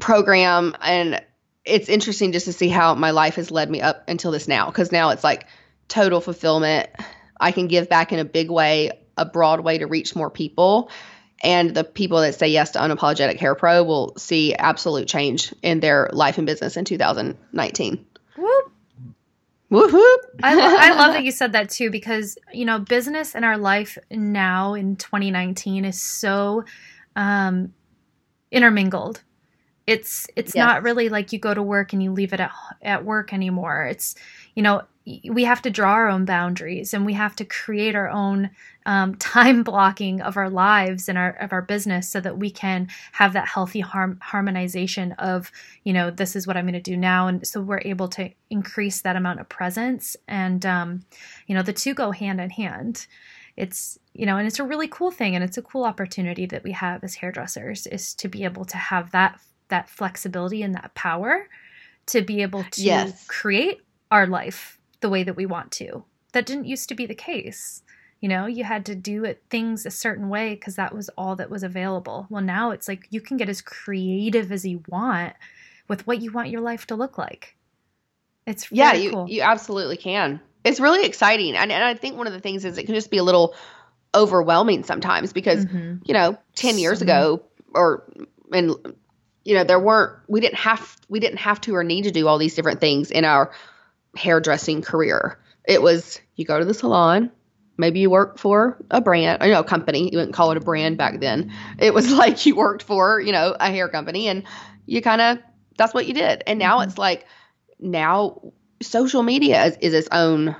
program 0.00 0.76
and 0.82 1.24
it's 1.64 1.88
interesting 1.88 2.32
just 2.32 2.44
to 2.44 2.52
see 2.52 2.68
how 2.68 2.94
my 2.94 3.12
life 3.12 3.36
has 3.36 3.50
led 3.50 3.70
me 3.70 3.80
up 3.80 4.04
until 4.08 4.32
this 4.32 4.48
now 4.48 4.66
because 4.66 4.92
now 4.92 5.10
it's 5.10 5.24
like 5.24 5.46
total 5.88 6.20
fulfillment. 6.20 6.90
I 7.40 7.52
can 7.52 7.68
give 7.68 7.88
back 7.88 8.12
in 8.12 8.18
a 8.18 8.24
big 8.24 8.50
way, 8.50 8.90
a 9.16 9.24
broad 9.24 9.60
way 9.60 9.78
to 9.78 9.86
reach 9.86 10.14
more 10.14 10.30
people. 10.30 10.90
And 11.42 11.74
the 11.74 11.82
people 11.84 12.20
that 12.20 12.34
say 12.36 12.48
yes 12.48 12.70
to 12.72 12.78
Unapologetic 12.78 13.38
Hair 13.38 13.56
Pro 13.56 13.82
will 13.82 14.14
see 14.16 14.54
absolute 14.54 15.08
change 15.08 15.52
in 15.62 15.80
their 15.80 16.08
life 16.12 16.38
and 16.38 16.46
business 16.46 16.76
in 16.76 16.84
2019. 16.84 18.06
Whoop. 18.36 18.72
Woohoo! 19.70 20.16
I, 20.42 20.54
lo- 20.54 20.76
I 20.78 20.94
love 20.94 21.14
that 21.14 21.24
you 21.24 21.30
said 21.30 21.52
that 21.52 21.70
too 21.70 21.90
because 21.90 22.36
you 22.52 22.64
know 22.66 22.78
business 22.78 23.34
in 23.34 23.42
our 23.42 23.56
life 23.56 23.96
now 24.10 24.74
in 24.74 24.96
2019 24.96 25.84
is 25.86 26.00
so 26.00 26.64
um, 27.16 27.72
intermingled 28.50 29.22
It's 29.86 30.26
it's 30.36 30.54
Yes. 30.54 30.62
not 30.66 30.82
really 30.82 31.08
like 31.08 31.32
you 31.32 31.38
go 31.38 31.54
to 31.54 31.62
work 31.62 31.92
and 31.94 32.02
you 32.02 32.12
leave 32.12 32.32
it 32.32 32.40
at 32.40 32.52
at 32.82 33.04
work 33.04 33.32
anymore. 33.32 33.84
It's 33.86 34.14
you 34.54 34.62
know 34.62 34.82
we 35.28 35.44
have 35.44 35.62
to 35.62 35.70
draw 35.70 35.92
our 35.92 36.08
own 36.08 36.24
boundaries 36.26 36.94
and 36.94 37.04
we 37.06 37.14
have 37.14 37.34
to 37.36 37.44
create 37.44 37.94
our 37.96 38.08
own 38.08 38.50
um, 38.86 39.14
time 39.16 39.62
blocking 39.62 40.20
of 40.20 40.36
our 40.36 40.50
lives 40.50 41.08
and 41.08 41.18
our 41.18 41.30
of 41.40 41.52
our 41.52 41.62
business 41.62 42.08
so 42.08 42.20
that 42.20 42.38
we 42.38 42.50
can 42.50 42.88
have 43.12 43.32
that 43.34 43.48
healthy 43.48 43.80
harm, 43.80 44.18
harmonization 44.22 45.12
of 45.12 45.50
you 45.84 45.92
know 45.92 46.10
this 46.10 46.36
is 46.36 46.46
what 46.46 46.56
i'm 46.56 46.64
going 46.64 46.74
to 46.74 46.80
do 46.80 46.96
now. 46.96 47.26
And 47.28 47.46
so 47.46 47.60
we're 47.60 47.82
able 47.84 48.08
to 48.08 48.30
increase 48.50 49.02
that 49.02 49.16
amount 49.16 49.40
of 49.40 49.48
presence. 49.48 50.16
And 50.28 50.64
um, 50.66 51.04
you 51.46 51.54
know 51.54 51.62
the 51.62 51.72
two 51.72 51.94
go 51.94 52.10
hand 52.12 52.40
in 52.40 52.50
hand. 52.50 53.06
It's 53.56 53.98
you 54.14 54.26
know 54.26 54.36
and 54.38 54.46
it's 54.46 54.58
a 54.58 54.64
really 54.64 54.88
cool 54.88 55.10
thing 55.10 55.34
and 55.34 55.44
it's 55.44 55.58
a 55.58 55.62
cool 55.62 55.84
opportunity 55.84 56.46
that 56.46 56.64
we 56.64 56.72
have 56.72 57.04
as 57.04 57.14
hairdressers 57.16 57.86
is 57.86 58.14
to 58.14 58.28
be 58.28 58.44
able 58.44 58.64
to 58.66 58.76
have 58.76 59.10
that 59.12 59.38
that 59.68 59.88
flexibility 59.90 60.62
and 60.62 60.74
that 60.74 60.94
power 60.94 61.48
to 62.06 62.22
be 62.22 62.42
able 62.42 62.64
to 62.64 62.82
Yes. 62.82 63.26
create 63.26 63.80
our 64.10 64.26
life 64.26 64.78
the 65.00 65.08
way 65.08 65.22
that 65.22 65.36
we 65.36 65.46
want 65.46 65.70
to. 65.72 66.04
That 66.32 66.46
didn't 66.46 66.64
used 66.66 66.88
to 66.88 66.94
be 66.94 67.06
the 67.06 67.14
case 67.14 67.82
you 68.22 68.28
know 68.28 68.46
you 68.46 68.64
had 68.64 68.86
to 68.86 68.94
do 68.94 69.24
it 69.24 69.42
things 69.50 69.84
a 69.84 69.90
certain 69.90 70.30
way 70.30 70.54
because 70.54 70.76
that 70.76 70.94
was 70.94 71.10
all 71.18 71.36
that 71.36 71.50
was 71.50 71.62
available 71.62 72.26
well 72.30 72.42
now 72.42 72.70
it's 72.70 72.88
like 72.88 73.06
you 73.10 73.20
can 73.20 73.36
get 73.36 73.50
as 73.50 73.60
creative 73.60 74.50
as 74.50 74.64
you 74.64 74.82
want 74.88 75.34
with 75.88 76.06
what 76.06 76.22
you 76.22 76.32
want 76.32 76.48
your 76.48 76.60
life 76.62 76.86
to 76.86 76.94
look 76.94 77.18
like 77.18 77.56
it's 78.46 78.70
really 78.70 78.78
yeah, 78.78 78.92
you 78.94 79.10
cool 79.10 79.28
you 79.28 79.42
absolutely 79.42 79.96
can. 79.96 80.40
It's 80.64 80.78
really 80.80 81.04
exciting, 81.04 81.54
and 81.56 81.70
and 81.70 81.84
I 81.84 81.94
think 81.94 82.16
one 82.16 82.26
of 82.28 82.32
the 82.32 82.40
things 82.40 82.64
is 82.64 82.78
it 82.78 82.86
can 82.86 82.94
just 82.94 83.10
be 83.10 83.18
a 83.18 83.22
little 83.22 83.54
overwhelming 84.14 84.82
sometimes 84.84 85.32
because 85.32 85.64
Mhm. 85.66 86.00
you 86.04 86.14
know 86.14 86.36
10 86.54 86.78
years 86.78 86.98
So- 86.98 87.04
ago 87.04 87.42
or 87.74 88.04
and 88.52 88.74
you 89.44 89.54
know 89.56 89.64
there 89.64 89.78
weren't 89.80 90.18
we 90.28 90.40
didn't 90.40 90.58
have 90.58 90.96
we 91.08 91.18
didn't 91.20 91.38
have 91.38 91.60
to 91.62 91.74
or 91.74 91.84
need 91.84 92.02
to 92.02 92.10
do 92.10 92.26
all 92.28 92.38
these 92.38 92.54
different 92.54 92.80
things 92.80 93.10
in 93.10 93.24
our 93.24 93.52
hairdressing 94.16 94.82
career 94.82 95.38
it 95.64 95.80
was 95.80 96.20
you 96.36 96.44
go 96.44 96.58
to 96.58 96.64
the 96.64 96.74
salon 96.74 97.30
maybe 97.76 98.00
you 98.00 98.10
work 98.10 98.38
for 98.38 98.76
a 98.90 99.00
brand 99.00 99.42
you 99.42 99.50
know 99.50 99.60
a 99.60 99.64
company. 99.64 100.10
You 100.10 100.18
wouldn't 100.18 100.34
call 100.34 100.50
it 100.50 100.56
a 100.56 100.60
brand 100.60 100.98
back 100.98 101.20
then. 101.20 101.52
It 101.78 101.94
was 101.94 102.10
like 102.22 102.44
you 102.46 102.56
worked 102.56 102.82
for 102.82 103.20
you 103.20 103.32
know 103.32 103.56
a 103.58 103.70
hair 103.70 103.88
company 103.88 104.28
and 104.28 104.44
you 104.86 105.02
kind 105.02 105.20
of 105.20 105.38
that's 105.78 105.94
what 105.94 106.06
you 106.06 106.14
did. 106.14 106.42
And 106.46 106.58
now 106.58 106.78
Mhm. 106.78 106.86
it's 106.86 106.98
like 106.98 107.26
now 107.80 108.40
social 108.82 109.22
media 109.22 109.64
is, 109.66 109.76
is 109.80 109.94
its 109.94 110.08
own 110.12 110.56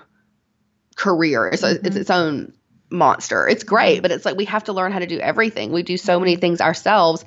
career. 0.96 1.48
It's, 1.48 1.62
it's 1.62 1.82
Mhm. 1.82 1.96
its 1.96 2.10
own 2.10 2.52
monster. 2.90 3.48
It's 3.48 3.64
great 3.64 4.02
but 4.02 4.10
it's 4.10 4.24
like 4.24 4.36
we 4.36 4.44
have 4.46 4.64
to 4.64 4.72
learn 4.72 4.92
how 4.92 4.98
to 4.98 5.06
do 5.06 5.18
everything. 5.18 5.72
We 5.72 5.82
do 5.82 5.96
so 5.96 6.18
many 6.20 6.36
things 6.36 6.60
ourselves. 6.60 7.24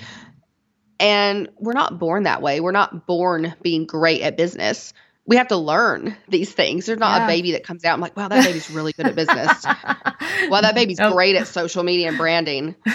And 1.00 1.50
we're 1.60 1.74
not 1.74 2.00
born 2.00 2.24
that 2.24 2.42
way. 2.42 2.60
We're 2.62 2.72
not 2.72 3.06
born 3.06 3.54
being 3.62 3.86
great 3.86 4.22
at 4.22 4.38
business 4.38 4.94
we 5.28 5.38
have 5.38 5.48
to 5.48 5.58
learn 5.58 6.16
these 6.30 6.52
things. 6.52 6.86
There's 6.86 7.00
not 7.00 7.22
Yeah. 7.22 7.26
a 7.26 7.28
baby 7.28 7.52
that 7.54 7.64
comes 7.64 7.84
out 7.84 7.94
i'm 7.96 8.02
like 8.02 8.16
wow 8.16 8.28
that 8.28 8.46
baby's 8.46 8.70
really 8.70 8.94
good 8.94 9.08
at 9.08 9.16
business. 9.16 9.66
Wow 10.50 10.62
that 10.62 10.76
baby's 10.76 11.00
Nope. 11.00 11.14
great 11.14 11.36
at 11.36 11.48
social 11.48 11.82
media 11.84 12.10
and 12.10 12.18
branding. 12.18 12.76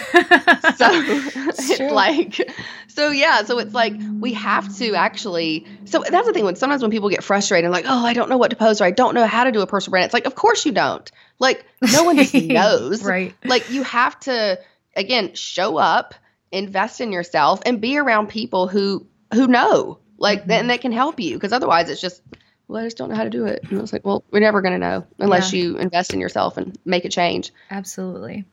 So 0.76 1.86
like 1.92 2.50
so 2.88 3.10
yeah 3.10 3.42
so 3.44 3.58
it's 3.58 3.74
like 3.74 3.94
we 4.20 4.32
have 4.34 4.74
to 4.78 4.94
actually 4.94 5.66
so 5.84 6.02
that's 6.08 6.26
the 6.26 6.32
thing 6.32 6.44
when 6.44 6.56
sometimes 6.56 6.82
when 6.82 6.90
people 6.90 7.08
get 7.08 7.22
frustrated 7.24 7.64
and 7.66 7.72
like 7.72 7.84
oh 7.88 8.04
i 8.06 8.12
don't 8.12 8.28
know 8.30 8.36
what 8.38 8.50
to 8.50 8.56
post 8.56 8.80
or 8.80 8.84
i 8.84 8.90
don't 8.90 9.14
know 9.14 9.26
how 9.26 9.44
to 9.44 9.52
do 9.52 9.60
a 9.60 9.66
personal 9.66 9.92
brand 9.92 10.04
it's 10.06 10.14
like 10.14 10.26
of 10.26 10.34
course 10.34 10.64
you 10.66 10.72
don't. 10.72 11.10
Like 11.38 11.64
no 11.80 12.04
one 12.04 12.16
just 12.16 12.34
knows. 12.34 13.02
Right. 13.02 13.34
Like 13.44 13.70
you 13.70 13.82
have 13.82 14.18
to 14.20 14.58
again 14.94 15.34
show 15.34 15.76
up 15.78 16.14
invest 16.52 17.00
in 17.00 17.12
yourself 17.12 17.60
and 17.64 17.80
be 17.80 17.96
around 17.96 18.28
people 18.28 18.68
who 18.68 19.06
who 19.32 19.46
know 19.46 19.98
like 20.20 20.44
Mhm. 20.44 20.50
and 20.60 20.70
that 20.70 20.80
can 20.80 20.92
help 20.92 21.18
you 21.18 21.34
because 21.34 21.52
otherwise 21.52 21.90
it's 21.90 22.00
just 22.00 22.22
well 22.68 22.82
i 22.82 22.86
just 22.86 22.96
don't 22.96 23.08
know 23.08 23.16
how 23.16 23.24
to 23.24 23.30
do 23.30 23.46
it 23.46 23.64
and 23.70 23.80
it's 23.80 23.92
like 23.92 24.04
well 24.04 24.22
we're 24.30 24.38
never 24.38 24.60
going 24.62 24.74
to 24.74 24.78
know 24.78 25.04
unless 25.18 25.52
you 25.52 25.76
invest 25.78 26.12
in 26.14 26.20
yourself 26.20 26.56
and 26.56 26.78
make 26.84 27.04
a 27.04 27.08
change 27.08 27.50
Absolutely. 27.70 28.44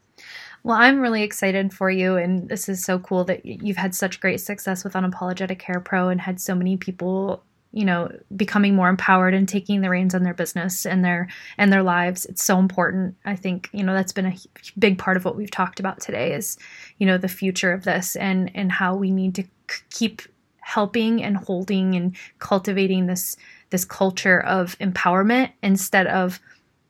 Well, 0.64 0.76
I'm 0.76 1.00
really 1.00 1.24
excited 1.24 1.72
for 1.72 1.90
you, 1.90 2.18
and 2.18 2.50
this 2.50 2.68
is 2.68 2.84
so 2.84 3.00
cool 3.00 3.24
that 3.26 3.46
you've 3.46 3.78
had 3.78 3.96
such 3.96 4.20
great 4.20 4.42
success 4.42 4.84
with 4.84 4.94
Unapologetic 4.94 5.62
Hair 5.62 5.80
Pro 5.80 6.10
and 6.10 6.20
had 6.20 6.42
so 6.42 6.56
many 6.56 6.76
people, 6.76 7.42
you 7.72 7.86
know, 7.86 8.12
becoming 8.36 8.76
more 8.76 8.90
empowered 8.90 9.34
and 9.34 9.48
taking 9.48 9.80
the 9.80 9.90
reins 9.90 10.14
on 10.14 10.24
their 10.24 10.34
business 10.34 10.86
and 10.86 11.06
their 11.06 11.30
and 11.58 11.72
their 11.72 11.84
lives. 11.84 12.26
It's 12.26 12.44
so 12.44 12.60
important. 12.60 13.16
I 13.24 13.36
think 13.38 13.70
you 13.72 13.84
know 13.84 13.94
that's 13.94 14.12
been 14.12 14.26
a 14.26 14.36
big 14.78 14.98
part 14.98 15.16
of 15.16 15.24
what 15.24 15.38
we've 15.38 15.52
talked 15.52 15.80
about 15.80 16.02
today 16.02 16.34
is, 16.34 16.58
you 16.98 17.06
know, 17.06 17.18
the 17.18 17.30
future 17.30 17.72
of 17.72 17.84
this 17.86 18.18
and 18.18 18.52
and 18.54 18.70
how 18.72 18.96
we 18.96 19.12
need 19.12 19.36
to 19.36 19.44
keep 19.92 20.24
helping 20.68 21.24
and 21.24 21.38
holding 21.38 21.96
and 21.96 22.14
cultivating 22.40 23.08
this 23.08 23.38
this 23.70 23.86
culture 23.86 24.42
of 24.42 24.78
empowerment 24.80 25.52
instead 25.64 26.08
of 26.08 26.42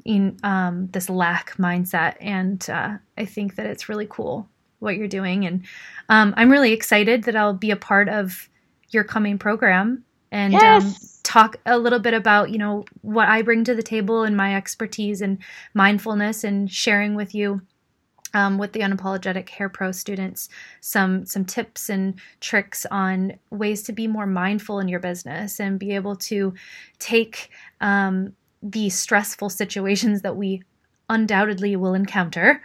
in 0.04 0.36
um, 0.42 0.88
this 0.94 1.10
lack 1.12 1.54
mindset. 1.58 2.16
And 2.20 2.68
uh, 2.70 2.98
I 3.18 3.26
think 3.26 3.56
that 3.56 3.68
it's 3.68 3.88
really 3.88 4.08
cool 4.10 4.50
what 4.80 4.96
you're 4.96 5.08
doing. 5.08 5.46
And 5.46 5.64
um, 6.10 6.34
I'm 6.38 6.52
really 6.52 6.74
excited 6.74 7.26
that 7.26 7.36
I'll 7.36 7.54
be 7.54 7.70
a 7.70 7.76
part 7.76 8.10
of 8.10 8.50
your 8.90 9.04
coming 9.04 9.38
program 9.38 10.04
and 10.32 10.56
um, 10.56 10.96
talk 11.24 11.58
a 11.66 11.78
little 11.78 12.00
bit 12.00 12.16
about, 12.16 12.50
you 12.50 12.58
know, 12.58 12.84
what 13.02 13.28
I 13.28 13.44
bring 13.44 13.64
to 13.66 13.76
the 13.76 13.84
table 13.84 14.24
and 14.24 14.36
my 14.36 14.56
expertise 14.56 15.22
and 15.22 15.38
mindfulness 15.76 16.44
and 16.44 16.72
sharing 16.72 17.14
with 17.14 17.36
you. 17.36 17.62
Um, 18.34 18.58
with 18.58 18.74
the 18.74 18.82
unapologetic 18.82 19.48
hair 19.50 19.70
pro 19.70 19.94
students 19.94 20.50
some 20.82 21.26
some 21.26 21.46
tips 21.46 21.90
and 21.90 22.20
tricks 22.42 22.86
on 22.92 23.40
ways 23.52 23.84
to 23.84 23.94
be 23.94 24.06
more 24.06 24.28
mindful 24.28 24.80
in 24.80 24.90
your 24.90 25.00
business 25.00 25.62
and 25.62 25.80
be 25.80 25.96
able 25.96 26.16
to 26.18 26.54
take 27.00 27.50
um, 27.80 28.34
the 28.62 28.90
stressful 28.90 29.50
situations 29.62 30.24
that 30.24 30.36
we 30.36 30.62
undoubtedly 31.10 31.76
will 31.76 31.94
encounter 31.94 32.62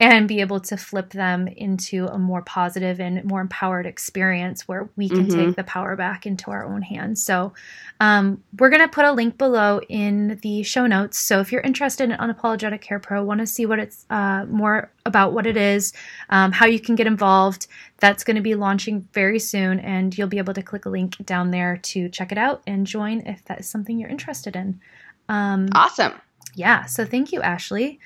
and 0.00 0.26
be 0.26 0.40
able 0.40 0.58
to 0.58 0.76
flip 0.76 1.10
them 1.10 1.46
into 1.46 2.06
a 2.08 2.18
more 2.18 2.42
positive 2.42 2.98
and 3.00 3.24
more 3.24 3.40
empowered 3.40 3.86
experience 3.86 4.66
where 4.66 4.88
we 4.96 5.08
can 5.08 5.26
Mhm. 5.26 5.34
take 5.34 5.56
the 5.56 5.62
power 5.62 5.94
back 5.94 6.26
into 6.26 6.50
our 6.50 6.64
own 6.64 6.82
hands. 6.82 7.22
So, 7.22 7.52
um, 8.00 8.42
we're 8.58 8.70
going 8.70 8.82
to 8.82 8.88
put 8.88 9.04
a 9.04 9.12
link 9.12 9.38
below 9.38 9.80
in 9.88 10.38
the 10.42 10.64
show 10.64 10.86
notes. 10.88 11.18
So, 11.20 11.40
if 11.40 11.52
you're 11.52 11.60
interested 11.60 12.10
in 12.10 12.16
Unapologetic 12.16 12.84
Hair 12.84 12.98
Pro, 12.98 13.22
want 13.22 13.40
to 13.40 13.46
see 13.46 13.64
what 13.64 13.78
it's 13.78 14.04
uh, 14.10 14.44
more 14.46 14.90
about 15.06 15.32
what 15.32 15.46
it 15.46 15.56
is, 15.56 15.92
um, 16.30 16.50
how 16.52 16.66
you 16.66 16.80
can 16.80 16.96
get 16.96 17.06
involved, 17.06 17.68
that's 17.98 18.24
going 18.24 18.36
to 18.36 18.42
be 18.42 18.54
launching 18.56 19.06
very 19.12 19.38
soon. 19.38 19.78
And 19.78 20.16
you'll 20.16 20.28
be 20.28 20.38
able 20.38 20.54
to 20.54 20.62
click 20.62 20.84
a 20.84 20.90
link 20.90 21.24
down 21.24 21.52
there 21.52 21.76
to 21.76 22.08
check 22.08 22.32
it 22.32 22.38
out 22.38 22.62
and 22.66 22.86
join 22.86 23.20
if 23.26 23.44
that 23.44 23.60
is 23.60 23.68
something 23.68 23.98
you're 23.98 24.10
interested 24.10 24.56
in. 24.56 24.80
Um, 25.28 25.68
awesome 25.74 26.12
yeah. 26.54 26.84
So 26.86 27.04
thank 27.04 27.32
you, 27.32 27.40
Ashley. 27.42 27.98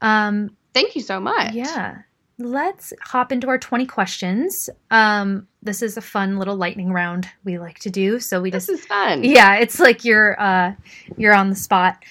Um, 0.00 0.50
thank 0.74 0.94
you 0.94 1.02
so 1.02 1.20
much 1.20 1.54
yeah. 1.54 1.98
Let's 2.36 2.92
hop 3.00 3.30
into 3.30 3.46
our 3.46 3.58
20 3.58 3.86
questions. 3.86 4.68
Um, 4.90 5.46
this 5.62 5.82
is 5.82 5.96
a 5.96 6.00
fun 6.00 6.36
little 6.36 6.56
lightning 6.56 6.92
round 6.92 7.28
we 7.44 7.60
like 7.60 7.78
to 7.80 7.90
do. 7.90 8.18
So 8.18 8.40
we 8.40 8.50
this 8.50 8.66
just 8.66 8.80
is 8.80 8.86
fun 8.86 9.22
yeah, 9.22 9.54
it's 9.54 9.78
like 9.78 10.04
you're 10.04 10.40
uh 10.40 10.74
you're 11.16 11.34
on 11.34 11.50
the 11.50 11.56
spot 11.56 12.04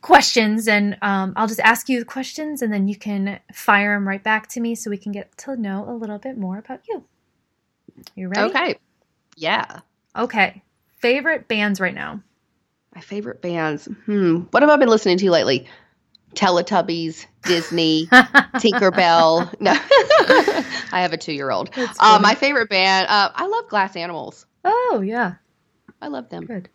questions 0.00 0.66
and 0.66 0.98
um, 1.02 1.34
I'll 1.36 1.46
just 1.46 1.60
ask 1.60 1.88
you 1.88 2.00
the 2.00 2.04
questions 2.04 2.62
and 2.62 2.72
then 2.72 2.88
you 2.88 2.96
can 2.96 3.38
fire 3.52 3.94
them 3.94 4.08
right 4.08 4.22
back 4.22 4.48
to 4.48 4.60
me 4.60 4.74
so 4.74 4.90
we 4.90 4.98
can 4.98 5.12
get 5.12 5.34
to 5.38 5.56
know 5.56 5.88
a 5.88 5.94
little 5.94 6.18
bit 6.18 6.36
more 6.36 6.58
about 6.58 6.80
you. 6.88 7.04
You 8.16 8.28
ready? 8.28 8.50
okay 8.50 8.76
yeah 9.36 9.80
Okay. 10.16 10.62
Favorite 10.98 11.48
bands 11.48 11.80
right 11.80 11.94
now? 11.94 12.20
My 12.94 13.00
favorite 13.00 13.42
bands. 13.42 13.88
Hmm. 14.06 14.40
What 14.50 14.62
have 14.62 14.70
I 14.70 14.76
been 14.76 14.88
listening 14.88 15.18
to 15.18 15.30
lately? 15.30 15.66
Teletubbies, 16.34 17.26
Disney, 17.44 18.06
Tinkerbell. 18.56 19.52
No, 19.60 19.70
I 20.92 21.00
have 21.02 21.12
a 21.12 21.16
two-year-old. 21.16 21.70
Uh, 21.98 22.18
my 22.22 22.34
favorite 22.34 22.68
band. 22.68 23.06
Uh, 23.08 23.30
I 23.34 23.46
love 23.46 23.68
Glass 23.68 23.96
Animals. 23.96 24.46
oh, 24.64 25.02
yeah. 25.04 25.34
I 26.02 26.08
love 26.08 26.28
them. 26.28 26.44
Good. 26.44 26.68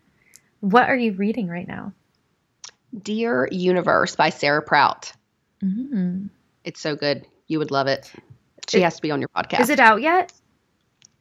What 0.61 0.89
are 0.89 0.95
you 0.95 1.13
reading 1.13 1.47
right 1.47 1.67
now? 1.67 1.93
Dear 3.03 3.47
Universe 3.51 4.15
by 4.15 4.29
Sarah 4.29 4.61
Prout. 4.61 5.11
Mm. 5.63 6.29
It's 6.63 6.79
so 6.81 6.95
good. 6.95 7.25
You 7.47 7.59
would 7.59 7.71
love 7.71 7.87
it. 7.87 8.11
She 8.67 8.79
It- 8.79 8.83
has 8.83 8.95
to 8.95 9.01
be 9.01 9.11
on 9.11 9.19
your 9.19 9.29
podcast. 9.29 9.61
Is 9.61 9.69
it 9.69 9.79
out 9.79 10.01
yet? 10.01 10.33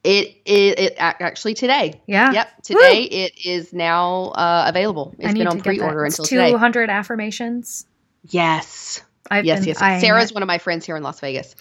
It 0.04 0.36
it, 0.44 0.78
it 0.78 0.94
actually 0.98 1.54
today. 1.54 2.00
Yeah. 2.06 2.32
Yep, 2.32 2.62
today 2.62 3.02
it 3.02 3.32
is 3.44 3.72
now 3.72 4.26
uh, 4.28 4.64
available. 4.68 5.12
It's 5.18 5.34
been 5.34 5.48
on 5.48 5.60
pre-order 5.60 6.04
until 6.04 6.24
today. 6.24 6.50
200 6.50 6.88
affirmations. 6.88 7.84
Yes, 8.24 9.02
I've 9.30 9.44
yes, 9.44 9.60
been 9.60 9.68
yes. 9.68 9.82
eyeing 9.82 10.00
Sarah's 10.00 10.32
one 10.32 10.42
of 10.42 10.46
my 10.46 10.58
friends 10.58 10.84
here 10.86 10.96
in 10.96 11.02
Las 11.02 11.20
Vegas. 11.20 11.54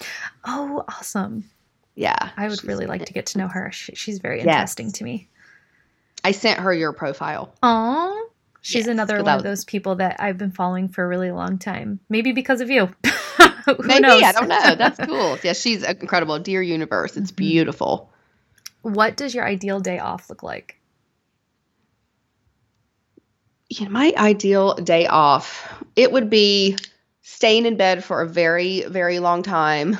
Oh, 0.46 0.84
awesome. 0.88 1.50
Yeah, 1.96 2.30
I 2.38 2.48
would 2.48 2.64
really 2.64 2.86
like 2.86 3.06
to 3.06 3.14
get 3.14 3.28
to 3.28 3.38
know 3.40 3.48
her. 3.48 3.72
She, 3.72 3.96
she's 3.96 4.20
very 4.20 4.38
Yes. 4.40 4.48
interesting 4.48 4.92
to 4.94 5.04
me. 5.04 5.30
I 6.24 6.32
sent 6.32 6.60
her 6.60 6.74
your 6.74 6.94
profile. 6.94 7.54
Aw. 7.64 8.24
She's 8.62 8.86
Yes, 8.86 8.88
another 8.88 9.18
one 9.18 9.26
that 9.26 9.38
of 9.38 9.44
those 9.44 9.64
people 9.66 9.96
that 9.96 10.18
I've 10.20 10.38
been 10.38 10.52
following 10.52 10.90
for 10.90 11.04
a 11.04 11.08
really 11.08 11.32
long 11.32 11.58
time. 11.58 12.00
Maybe 12.10 12.34
because 12.34 12.60
of 12.62 12.70
you. 12.70 12.88
Who 13.66 13.76
Maybe 13.80 14.02
knows? 14.02 14.24
I 14.24 14.32
don't 14.34 14.48
know. 14.50 14.76
That's 14.76 15.00
cool. 15.06 15.38
Yeah, 15.44 15.54
she's 15.54 15.84
incredible. 15.84 16.40
Dear 16.40 16.62
Universe, 16.62 17.16
it's 17.18 17.32
Mhm. 17.32 17.36
beautiful. 17.38 18.12
What 18.82 19.16
does 19.18 19.34
your 19.34 19.46
ideal 19.46 19.80
day 19.80 20.00
off 20.00 20.30
look 20.30 20.44
like? 20.44 20.77
My 23.90 24.14
ideal 24.18 24.76
day 24.76 25.08
off, 25.08 25.84
it 25.96 26.12
would 26.12 26.30
be 26.30 26.78
staying 27.22 27.66
in 27.66 27.76
bed 27.76 28.04
for 28.04 28.22
a 28.22 28.28
very, 28.28 28.84
very 28.84 29.20
long 29.20 29.44
time, 29.44 29.98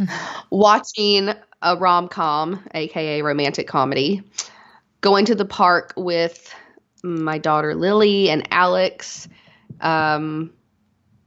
watching 0.50 1.30
a 1.60 1.76
rom 1.76 2.08
com, 2.08 2.64
aka 2.74 3.22
romantic 3.22 3.66
comedy, 3.66 4.22
going 5.00 5.24
to 5.24 5.34
the 5.34 5.44
park 5.44 5.92
with 5.96 6.54
my 7.02 7.38
daughter 7.38 7.74
Lily 7.74 8.30
and 8.30 8.46
Alex. 8.52 9.28
Um, 9.80 10.52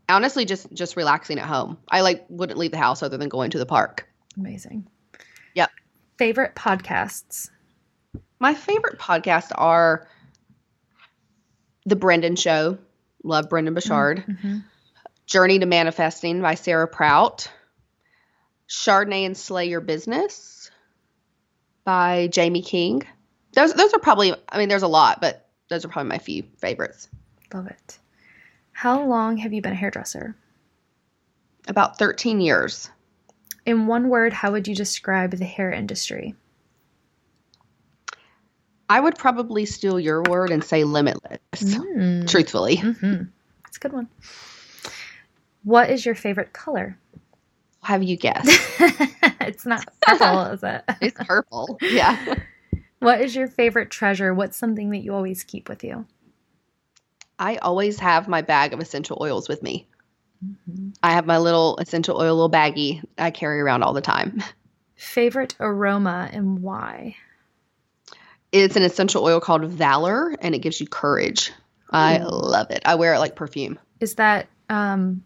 honestly, 0.08 0.46
just 0.46 0.72
just 0.74 0.96
relaxing 0.96 1.40
at 1.40 1.46
home. 1.46 1.78
I 1.90 2.02
like 2.02 2.26
wouldn't 2.30 2.58
leave 2.58 2.72
the 2.72 2.78
house 2.78 3.04
other 3.04 3.18
than 3.18 3.30
going 3.30 3.52
to 3.52 3.60
the 3.60 3.66
park. 3.66 4.08
Amazing. 4.38 4.88
Yep. 5.56 5.72
Favorite 6.18 6.56
podcasts? 6.56 7.50
My 8.40 8.54
favorite 8.54 8.98
podcasts 8.98 9.52
are 9.56 10.08
The 11.86 11.96
Brendon 11.96 12.36
Show. 12.36 12.78
Love 13.24 13.50
Brendon 13.50 13.74
Burchard. 13.74 14.24
Mm-hmm. 14.28 14.60
Journey 15.26 15.60
to 15.60 15.66
Manifesting 15.66 16.42
by 16.42 16.56
Sarah 16.56 16.88
Prout. 16.88 17.50
Chardonnay 18.68 19.26
and 19.26 19.38
Slay 19.38 19.68
Your 19.68 19.82
Business 19.82 20.72
by 21.84 22.28
Jamie 22.28 22.62
King. 22.62 23.04
Those 23.54 23.74
those 23.74 23.94
are 23.94 24.00
probably 24.00 24.34
I 24.48 24.58
mean 24.58 24.70
there's 24.70 24.84
a 24.84 24.88
lot, 24.88 25.20
but 25.20 25.48
those 25.70 25.84
are 25.84 25.90
probably 25.90 26.10
my 26.10 26.18
few 26.20 26.44
favorites. 26.58 27.10
Love 27.54 27.68
it. 27.68 28.00
How 28.72 29.06
long 29.06 29.38
have 29.38 29.54
you 29.54 29.62
been 29.62 29.74
a 29.74 29.76
hairdresser? 29.76 30.36
About 31.68 31.98
13 32.00 32.42
years. 32.42 32.90
In 33.66 33.88
one 33.88 34.10
word, 34.10 34.34
how 34.34 34.52
would 34.52 34.68
you 34.68 34.76
describe 34.76 35.32
the 35.32 35.46
hair 35.46 35.72
industry? 35.72 36.34
I 38.92 39.00
would 39.00 39.18
probably 39.18 39.66
steal 39.66 40.00
your 40.02 40.22
word 40.24 40.52
and 40.52 40.62
say 40.62 40.84
limitless, 40.84 41.40
Mm. 41.54 42.30
truthfully. 42.30 42.76
Mm-hmm. 42.76 43.24
That's 43.64 43.78
a 43.78 43.80
good 43.80 43.94
one. 43.94 44.10
What 45.64 45.90
is 45.90 46.06
your 46.06 46.14
favorite 46.16 46.52
color? 46.52 46.98
Have 47.84 48.04
you 48.04 48.18
guessed? 48.18 48.50
it's 49.40 49.66
not 49.66 49.88
purple, 50.02 50.42
is 50.48 50.64
it? 50.64 50.84
it's 51.02 51.24
purple. 51.24 51.78
Yeah. 51.82 52.36
What 53.00 53.22
is 53.22 53.36
your 53.36 53.48
favorite 53.48 53.90
treasure? 53.90 54.32
What's 54.32 54.56
something 54.56 54.92
that 54.92 55.00
you 55.00 55.16
always 55.16 55.44
keep 55.44 55.68
with 55.68 55.84
you? 55.84 56.06
I 57.40 57.56
always 57.58 57.98
have 57.98 58.28
my 58.28 58.44
bag 58.44 58.74
of 58.74 58.80
essential 58.80 59.18
oils 59.20 59.50
with 59.50 59.64
me. 59.64 59.88
Mm-hmm. 60.46 60.90
I 61.02 61.14
have 61.14 61.26
my 61.26 61.40
little 61.40 61.78
essential 61.78 62.18
oil 62.18 62.36
little 62.36 62.52
baggie 62.52 63.04
I 63.18 63.32
carry 63.32 63.60
around 63.60 63.82
all 63.82 63.94
the 63.94 64.02
time. 64.02 64.44
Favorite 64.96 65.56
aroma 65.60 66.30
and 66.32 66.62
why? 66.62 67.16
It's 68.52 68.76
an 68.76 68.84
essential 68.84 69.24
oil 69.24 69.40
called 69.40 69.66
Valor 69.66 70.36
and 70.40 70.54
it 70.54 70.60
gives 70.60 70.80
you 70.80 70.88
courage. 70.88 71.52
I 71.90 72.18
love 72.20 72.72
it. 72.72 72.82
I 72.86 72.96
wear 72.96 73.14
it 73.14 73.20
like 73.20 73.36
perfume. 73.36 73.80
Is 74.00 74.16
that 74.16 74.48
um, 74.70 75.24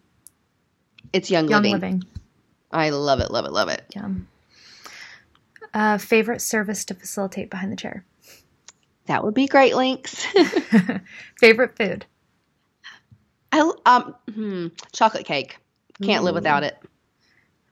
It's 1.13 1.29
young, 1.29 1.47
Young 1.47 1.63
living. 1.63 1.73
Living? 1.73 2.03
I 2.71 2.89
love 2.89 3.19
it, 3.19 3.31
love 3.31 3.45
it, 3.45 3.51
love 3.51 3.69
it. 3.69 3.83
Yum. 3.95 4.27
Uh, 5.73 5.97
favorite 5.97 6.41
service 6.41 6.85
to 6.85 6.93
facilitate 6.93 7.49
behind 7.49 7.71
the 7.71 7.75
chair? 7.75 8.05
That 9.07 9.23
would 9.23 9.33
be 9.33 9.47
Great 9.47 9.75
Lengths. 9.75 10.25
favorite 11.39 11.77
food? 11.77 12.05
I 13.51 13.71
um 13.85 14.15
hmm, 14.33 14.67
chocolate 14.91 15.25
cake. 15.25 15.57
Can't 16.01 16.23
live 16.23 16.35
without 16.35 16.63
it. 16.63 16.77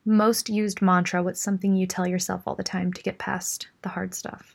Most 0.06 0.48
used 0.48 0.80
mantra? 0.80 1.22
What's 1.22 1.40
something 1.40 1.76
you 1.76 1.86
tell 1.86 2.06
yourself 2.06 2.42
all 2.46 2.54
the 2.54 2.62
time 2.62 2.92
to 2.92 3.02
get 3.02 3.18
past 3.18 3.68
the 3.82 3.90
hard 3.90 4.14
stuff? 4.14 4.53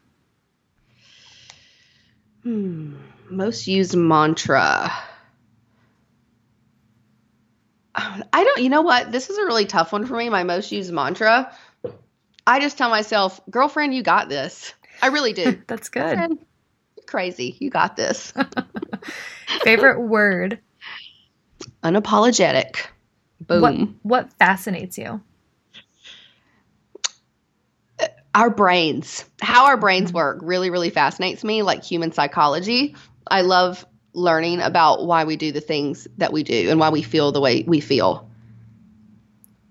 Hmm. 2.44 2.96
Most 3.30 3.68
used 3.68 3.96
mantra. 3.96 4.92
I 7.96 8.44
don't, 8.44 8.64
you 8.64 8.70
know 8.70 8.82
what? 8.82 9.12
This 9.12 9.30
is 9.30 9.38
a 9.38 9.46
really 9.46 9.66
tough 9.66 9.92
one 9.92 10.06
for 10.06 10.16
me. 10.16 10.30
My 10.30 10.44
most 10.44 10.72
used 10.72 10.92
mantra. 10.92 11.54
I 12.48 12.60
just 12.60 12.78
tell 12.78 12.90
myself, 12.90 13.42
girlfriend, 13.50 13.94
you 13.94 14.04
got 14.04 14.30
this. 14.30 14.74
I 15.02 15.08
really 15.08 15.34
do. 15.34 15.62
That's 15.68 15.90
good. 15.90 16.02
Girlfriend, 16.02 16.40
you're 16.96 17.06
crazy. 17.06 17.58
You 17.60 17.70
got 17.70 17.96
this. 17.96 18.34
favorite 19.64 20.00
word? 20.02 20.60
Unapologetic. 21.84 22.78
Boom. 23.42 24.00
What 24.04 24.28
What 24.28 24.34
fascinates 24.34 24.98
you? 24.98 25.22
Our 28.40 28.50
brains, 28.50 29.26
how 29.42 29.66
our 29.66 29.76
brains 29.76 30.14
work, 30.14 30.40
really, 30.42 30.70
really 30.70 30.92
fascinates 30.92 31.44
me, 31.44 31.62
like 31.62 31.84
human 31.84 32.14
psychology. 32.14 32.96
I 33.30 33.42
love 33.42 33.86
learning 34.14 34.62
about 34.62 35.06
why 35.06 35.26
we 35.26 35.36
do 35.36 35.52
the 35.52 35.60
things 35.60 36.08
that 36.20 36.32
we 36.32 36.44
do 36.44 36.70
and 36.70 36.80
why 36.80 36.88
we 36.88 37.02
feel 37.02 37.34
the 37.34 37.42
way 37.42 37.66
we 37.68 37.82
feel. 37.82 38.30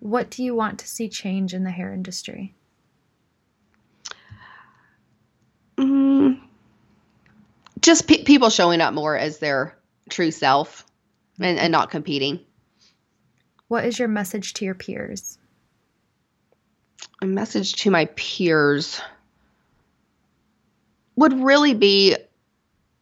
What 0.01 0.29
do 0.29 0.45
you 0.45 0.55
want 0.55 0.81
to 0.81 0.87
see 0.87 1.09
change 1.09 1.55
in 1.55 1.65
the 1.65 1.71
hair 1.71 1.95
industry? 1.95 2.55
Mm, 5.79 6.39
just 7.81 8.07
pe- 8.07 8.25
people 8.25 8.51
showing 8.51 8.83
up 8.83 8.93
more 8.93 9.17
as 9.17 9.39
their 9.39 9.79
true 10.11 10.31
self 10.31 10.85
and, 11.41 11.59
and 11.59 11.73
not 11.73 11.91
competing. 11.91 12.41
What 13.69 13.87
is 13.87 13.99
your 13.99 14.09
message 14.09 14.53
to 14.53 14.67
your 14.67 14.75
peers? 14.75 15.38
A 17.23 17.27
message 17.27 17.75
to 17.77 17.91
my 17.91 18.07
peers 18.17 19.01
would 21.17 21.33
really 21.43 21.75
be 21.75 22.17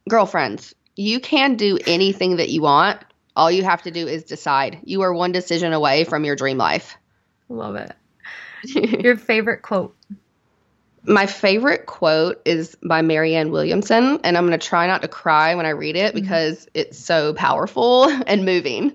girlfriends, 0.09 0.73
you 0.95 1.19
can 1.19 1.55
do 1.55 1.77
anything 1.85 2.37
that 2.37 2.49
you 2.49 2.61
want. 2.61 2.99
All 3.35 3.51
you 3.51 3.63
have 3.63 3.83
to 3.83 3.91
do 3.91 4.07
is 4.07 4.23
decide. 4.23 4.79
You 4.83 5.01
are 5.01 5.13
one 5.13 5.31
decision 5.31 5.73
away 5.73 6.03
from 6.03 6.25
your 6.25 6.35
dream 6.35 6.57
life. 6.57 6.97
Love 7.49 7.75
it. 7.75 7.93
Your 9.03 9.15
favorite 9.15 9.61
quote? 9.61 9.95
My 11.03 11.27
favorite 11.27 11.85
quote 11.85 12.41
is 12.43 12.75
by 12.83 13.01
Marianne 13.01 13.51
Williamson, 13.51 14.19
and 14.23 14.37
I'm 14.37 14.47
going 14.47 14.59
to 14.59 14.67
try 14.67 14.87
not 14.87 15.03
to 15.03 15.07
cry 15.07 15.55
when 15.55 15.65
I 15.65 15.69
read 15.69 15.95
it 15.95 16.13
mm-hmm. 16.13 16.21
because 16.21 16.67
it's 16.73 16.97
so 16.97 17.33
powerful 17.33 18.05
and 18.27 18.43
moving. 18.43 18.93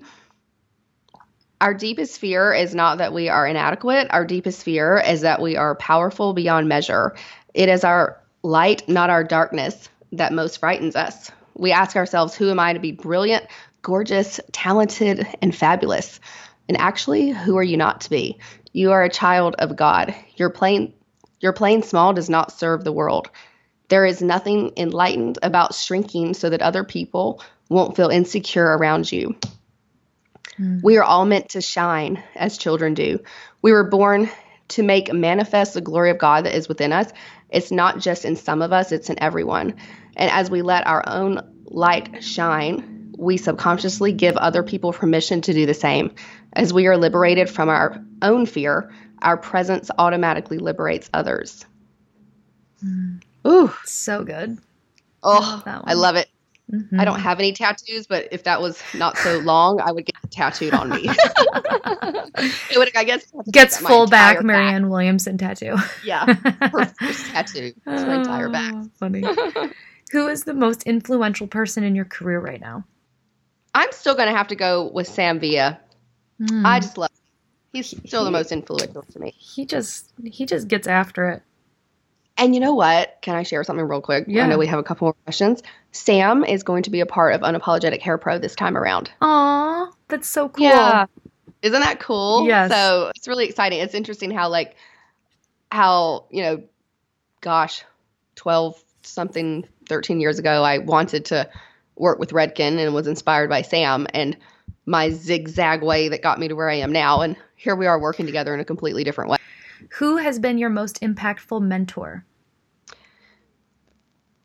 Our 1.63 1.73
deepest 1.73 2.19
fear 2.19 2.51
is 2.51 2.75
not 2.75 2.97
that 2.97 3.13
we 3.13 3.29
are 3.29 3.47
inadequate. 3.47 4.09
Our 4.09 4.25
deepest 4.25 4.63
fear 4.63 4.97
is 4.97 5.21
that 5.21 5.41
we 5.41 5.55
are 5.55 5.75
powerful 5.75 6.33
beyond 6.33 6.67
measure. 6.67 7.15
It 7.53 7.69
is 7.69 7.85
our 7.85 8.21
light, 8.41 8.89
not 8.89 9.09
our 9.09 9.23
darkness, 9.23 9.87
that 10.11 10.33
most 10.33 10.59
frightens 10.59 10.97
us. 10.97 11.31
We 11.53 11.71
ask 11.71 11.95
ourselves, 11.95 12.35
who 12.35 12.49
am 12.49 12.59
I 12.59 12.73
to 12.73 12.79
be 12.79 12.91
brilliant, 12.91 13.45
gorgeous, 13.81 14.41
talented, 14.51 15.25
and 15.41 15.55
fabulous? 15.55 16.19
And 16.67 16.77
actually, 16.81 17.29
who 17.29 17.57
are 17.57 17.63
you 17.63 17.77
not 17.77 18.01
to 18.01 18.09
be? 18.09 18.39
You 18.73 18.91
are 18.91 19.03
a 19.03 19.09
child 19.09 19.55
of 19.57 19.77
God. 19.77 20.13
Your 20.35 20.49
plain 20.49 20.93
your 21.39 21.53
plain 21.53 21.81
small 21.81 22.11
does 22.11 22.29
not 22.29 22.51
serve 22.51 22.83
the 22.83 22.91
world. 22.91 23.29
There 23.87 24.05
is 24.05 24.21
nothing 24.21 24.73
enlightened 24.75 25.39
about 25.41 25.75
shrinking 25.75 26.33
so 26.33 26.49
that 26.49 26.61
other 26.61 26.83
people 26.83 27.41
won't 27.69 27.95
feel 27.95 28.09
insecure 28.09 28.65
around 28.65 29.09
you. 29.09 29.37
Mm. 30.59 30.81
We 30.83 30.97
are 30.97 31.03
all 31.03 31.25
meant 31.25 31.49
to 31.49 31.61
shine 31.61 32.23
as 32.35 32.57
children 32.57 32.93
do. 32.93 33.19
We 33.61 33.71
were 33.71 33.83
born 33.83 34.29
to 34.69 34.83
make 34.83 35.13
manifest 35.13 35.73
the 35.73 35.81
glory 35.81 36.09
of 36.09 36.17
God 36.17 36.45
that 36.45 36.55
is 36.55 36.67
within 36.67 36.91
us. 36.93 37.11
It's 37.49 37.71
not 37.71 37.99
just 37.99 38.25
in 38.25 38.35
some 38.35 38.61
of 38.61 38.73
us, 38.73 38.91
it's 38.91 39.09
in 39.09 39.21
everyone. 39.21 39.75
And 40.15 40.31
as 40.31 40.49
we 40.49 40.61
let 40.61 40.87
our 40.87 41.03
own 41.07 41.41
light 41.65 42.23
shine, 42.23 43.13
we 43.17 43.37
subconsciously 43.37 44.11
give 44.13 44.37
other 44.37 44.63
people 44.63 44.91
permission 44.93 45.41
to 45.41 45.53
do 45.53 45.65
the 45.65 45.73
same. 45.73 46.15
As 46.53 46.73
we 46.73 46.87
are 46.87 46.97
liberated 46.97 47.49
from 47.49 47.69
our 47.69 48.03
own 48.21 48.45
fear, 48.45 48.91
our 49.21 49.37
presence 49.37 49.89
automatically 49.97 50.57
liberates 50.57 51.09
others. 51.13 51.65
Mm. 52.83 53.21
Ooh, 53.47 53.73
So 53.85 54.23
good. 54.23 54.57
oh, 55.23 55.39
love 55.39 55.63
that 55.65 55.83
I 55.85 55.93
love 55.93 56.15
it. 56.15 56.27
Mhm. 56.71 56.99
I 56.99 57.05
don't 57.05 57.19
have 57.19 57.39
any 57.39 57.51
tattoos, 57.51 58.07
but 58.07 58.27
if 58.31 58.43
that 58.43 58.61
was 58.61 58.81
not 58.93 59.17
so 59.17 59.39
long, 59.39 59.81
I 59.81 59.91
would 59.91 60.05
get 60.05 60.15
tattooed 60.31 60.73
on 60.73 60.89
me. 60.89 61.01
it 62.71 62.77
would, 62.77 62.95
I 62.95 63.03
guess, 63.03 63.25
Gets 63.51 63.77
full 63.77 64.07
back 64.07 64.37
entire 64.37 64.47
Marianne 64.47 64.89
Williamson 64.89 65.37
tattoo. 65.37 65.75
Yeah, 66.03 66.25
her 66.33 66.85
first 66.99 67.25
tattoo. 67.27 67.73
It's 67.85 68.03
my 68.03 68.15
entire 68.15 68.49
back. 68.49 68.73
Oh, 68.75 68.89
Funny. 68.99 69.23
Who 70.11 70.27
is 70.27 70.43
the 70.43 70.53
most 70.53 70.83
influential 70.83 71.47
person 71.47 71.83
in 71.83 71.95
your 71.95 72.05
career 72.05 72.39
right 72.39 72.61
now? 72.61 72.85
I'm 73.75 73.91
still 73.91 74.15
gonna 74.15 74.35
have 74.35 74.47
to 74.49 74.55
go 74.55 74.87
with 74.87 75.07
Sam 75.07 75.39
Villa. 75.39 75.79
Mm. 76.41 76.65
I 76.65 76.79
just 76.79 76.97
love. 76.97 77.09
Him. 77.09 77.17
He's 77.73 77.87
still 78.05 78.23
the 78.23 78.31
most 78.31 78.51
influential 78.51 79.01
to 79.01 79.19
me. 79.19 79.33
he 79.35 79.65
just 79.65 80.11
he 80.23 80.45
just 80.45 80.67
gets 80.67 80.87
after 80.87 81.29
it. 81.29 81.43
And 82.37 82.55
you 82.55 82.61
know 82.61 82.73
what? 82.73 83.19
Can 83.21 83.35
I 83.35 83.43
share 83.43 83.63
something 83.63 83.85
real 83.85 84.01
quick? 84.01 84.25
Yeah. 84.27 84.45
I 84.45 84.47
know 84.47 84.57
we 84.57 84.67
have 84.67 84.79
a 84.79 84.83
couple 84.83 85.05
more 85.05 85.13
questions. 85.25 85.61
Sam 85.91 86.43
is 86.43 86.63
going 86.63 86.83
to 86.83 86.89
be 86.89 86.99
a 86.99 87.05
part 87.05 87.35
of 87.35 87.41
Unapologetic 87.41 88.01
Hair 88.01 88.17
Pro 88.17 88.39
this 88.39 88.55
time 88.55 88.75
around. 88.75 89.11
Aw, 89.21 89.91
that's 90.07 90.27
so 90.27 90.49
cool. 90.49 90.65
Yeah. 90.65 91.05
Isn't 91.61 91.79
that 91.79 91.99
cool? 91.99 92.47
Yes. 92.47 92.71
So 92.71 93.11
it's 93.15 93.27
really 93.27 93.45
exciting. 93.45 93.79
It's 93.79 93.93
interesting 93.93 94.31
how 94.31 94.49
like 94.49 94.75
how, 95.71 96.25
you 96.29 96.41
know, 96.41 96.63
gosh, 97.41 97.83
12 98.35 98.83
something 99.03 99.67
13 99.87 100.19
years 100.19 100.39
ago, 100.39 100.63
I 100.63 100.79
wanted 100.79 101.25
to 101.25 101.49
work 101.95 102.19
with 102.19 102.31
Redken 102.31 102.83
and 102.83 102.93
was 102.93 103.07
inspired 103.07 103.49
by 103.49 103.61
Sam 103.61 104.07
and 104.13 104.35
my 104.85 105.11
zigzag 105.11 105.83
way 105.83 106.09
that 106.09 106.21
got 106.21 106.39
me 106.39 106.47
to 106.47 106.55
where 106.55 106.69
I 106.69 106.75
am 106.75 106.91
now. 106.91 107.21
And 107.21 107.37
here 107.55 107.75
we 107.75 107.85
are 107.85 107.99
working 107.99 108.25
together 108.25 108.53
in 108.53 108.59
a 108.59 108.65
completely 108.65 109.03
different 109.03 109.29
way. 109.29 109.37
Who 109.97 110.17
has 110.17 110.39
been 110.39 110.57
your 110.57 110.69
most 110.69 111.01
impactful 111.01 111.61
mentor? 111.61 112.25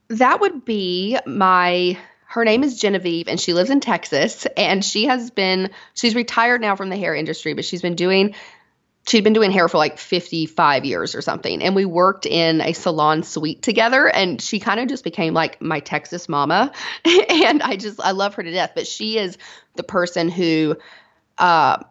That 0.09 0.41
would 0.41 0.65
be 0.65 1.19
my 1.27 1.99
her 2.29 2.45
name 2.45 2.63
is 2.63 2.79
Genevieve 2.79 3.27
and 3.27 3.41
she 3.41 3.55
lives 3.55 3.71
in 3.71 3.81
Texas 3.81 4.47
and 4.57 4.85
she 4.85 5.07
has 5.07 5.31
been 5.31 5.71
she's 5.95 6.15
retired 6.15 6.61
now 6.61 6.77
from 6.77 6.91
the 6.91 6.97
hair 6.97 7.15
industry 7.15 7.55
but 7.55 7.65
she's 7.65 7.83
been 7.83 7.95
doing 7.95 8.35
she'd 9.09 9.25
been 9.25 9.33
doing 9.33 9.51
hair 9.51 9.69
for 9.69 9.79
like 9.79 9.99
55 9.99 10.85
years 10.85 11.15
or 11.15 11.23
something 11.23 11.63
and 11.63 11.75
we 11.75 11.85
worked 11.85 12.27
in 12.27 12.61
a 12.61 12.75
salon 12.75 13.23
suite 13.23 13.63
together 13.63 14.07
and 14.07 14.41
she 14.41 14.61
kind 14.61 14.81
of 14.81 14.89
just 14.89 15.05
became 15.05 15.33
like 15.33 15.61
my 15.63 15.81
texas 15.81 16.29
mama 16.29 16.73
and 17.05 17.63
i 17.63 17.77
just 17.77 18.01
i 18.01 18.11
love 18.11 18.35
her 18.35 18.43
to 18.43 18.51
death 18.51 18.73
but 18.75 18.87
she 18.87 19.19
is 19.19 19.39
the 19.77 19.83
person 19.83 20.29
who 20.29 20.77
uh 21.39 21.83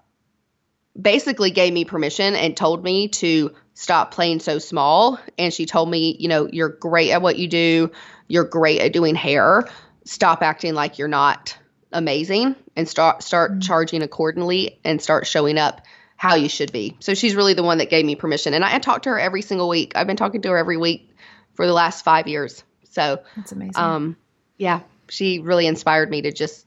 basically 0.99 1.51
gave 1.51 1.73
me 1.73 1.85
permission 1.85 2.35
and 2.35 2.55
told 2.55 2.83
me 2.83 3.07
to 3.09 3.53
stop 3.73 4.11
playing 4.11 4.39
so 4.39 4.57
small 4.57 5.19
and 5.37 5.53
she 5.53 5.65
told 5.65 5.89
me 5.89 6.15
you 6.19 6.27
know 6.27 6.47
you're 6.51 6.69
great 6.69 7.11
at 7.11 7.21
what 7.21 7.37
you 7.37 7.47
do 7.47 7.91
you're 8.27 8.43
great 8.43 8.81
at 8.81 8.91
doing 8.91 9.13
hair 9.13 9.67
stop 10.05 10.41
acting 10.41 10.73
like 10.73 10.97
you're 10.97 11.07
not 11.07 11.57
amazing 11.91 12.55
and 12.75 12.89
start 12.89 13.21
start 13.21 13.51
mm-hmm. 13.51 13.59
charging 13.59 14.01
accordingly 14.01 14.79
and 14.83 15.01
start 15.01 15.27
showing 15.27 15.57
up 15.57 15.81
how 16.17 16.33
you 16.33 16.49
should 16.49 16.71
be. 16.71 16.97
So 16.99 17.13
she's 17.13 17.35
really 17.35 17.53
the 17.53 17.63
one 17.63 17.77
that 17.77 17.91
gave 17.91 18.03
me 18.03 18.15
permission. 18.15 18.53
And 18.55 18.65
I, 18.65 18.75
I 18.75 18.79
talk 18.79 19.03
to 19.03 19.09
her 19.09 19.19
every 19.19 19.43
single 19.43 19.69
week. 19.69 19.93
I've 19.95 20.07
been 20.07 20.17
talking 20.17 20.41
to 20.41 20.49
her 20.49 20.57
every 20.57 20.77
week 20.77 21.15
for 21.53 21.65
the 21.65 21.73
last 21.73 22.03
five 22.03 22.27
years. 22.27 22.63
So 22.89 23.21
that's 23.35 23.51
amazing. 23.51 23.77
Um, 23.77 24.17
yeah, 24.57 24.81
she 25.09 25.39
really 25.39 25.67
inspired 25.67 26.09
me 26.09 26.23
to 26.23 26.31
just 26.31 26.65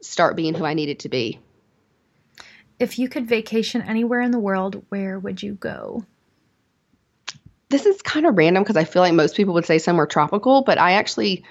start 0.00 0.36
being 0.36 0.54
who 0.54 0.64
I 0.64 0.74
needed 0.74 1.00
to 1.00 1.08
be. 1.08 1.40
If 2.78 2.98
you 2.98 3.08
could 3.08 3.26
vacation 3.26 3.82
anywhere 3.82 4.20
in 4.20 4.30
the 4.30 4.38
world, 4.38 4.84
where 4.88 5.18
would 5.18 5.42
you 5.42 5.54
go? 5.54 6.04
This 7.70 7.86
is 7.86 8.00
kind 8.02 8.26
of 8.26 8.36
random 8.36 8.62
because 8.62 8.76
I 8.76 8.84
feel 8.84 9.02
like 9.02 9.12
most 9.14 9.36
people 9.36 9.54
would 9.54 9.66
say 9.66 9.78
somewhere 9.78 10.06
tropical, 10.06 10.62
but 10.62 10.78
I 10.78 10.92
actually, 10.92 11.44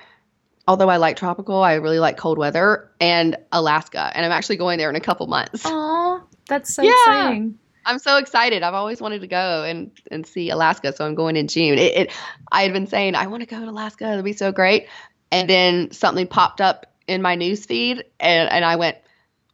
although 0.67 0.89
I 0.89 0.97
like 0.97 1.15
tropical, 1.15 1.61
I 1.61 1.75
really 1.75 1.99
like 1.99 2.17
cold 2.17 2.37
weather 2.37 2.89
and 2.99 3.37
Alaska. 3.51 4.11
And 4.15 4.25
I'm 4.25 4.31
actually 4.31 4.57
going 4.57 4.77
there 4.77 4.89
in 4.89 4.95
a 4.95 5.01
couple 5.01 5.27
months. 5.27 5.63
Aww. 5.63 6.23
That's 6.47 6.73
so 6.73 6.81
yeah. 6.81 6.91
exciting. 6.91 7.59
I'm 7.85 7.99
so 7.99 8.17
excited. 8.17 8.63
I've 8.63 8.73
always 8.73 8.99
wanted 8.99 9.21
to 9.21 9.27
go 9.27 9.63
and 9.63 9.91
and 10.11 10.27
see 10.27 10.49
Alaska, 10.49 10.93
so 10.93 11.05
I'm 11.05 11.15
going 11.15 11.37
in 11.37 11.47
June. 11.47 11.77
It, 11.77 11.95
it 11.95 12.11
I 12.51 12.63
had 12.63 12.73
been 12.73 12.87
saying 12.87 13.15
I 13.15 13.27
want 13.27 13.41
to 13.41 13.47
go 13.47 13.59
to 13.59 13.69
Alaska. 13.69 14.11
It'll 14.11 14.23
be 14.23 14.33
so 14.33 14.51
great. 14.51 14.87
And 15.31 15.49
then 15.49 15.91
something 15.91 16.27
popped 16.27 16.59
up 16.59 16.85
in 17.07 17.21
my 17.21 17.35
news 17.35 17.65
feed, 17.65 18.03
and 18.19 18.51
and 18.51 18.65
I 18.65 18.75
went, 18.75 18.97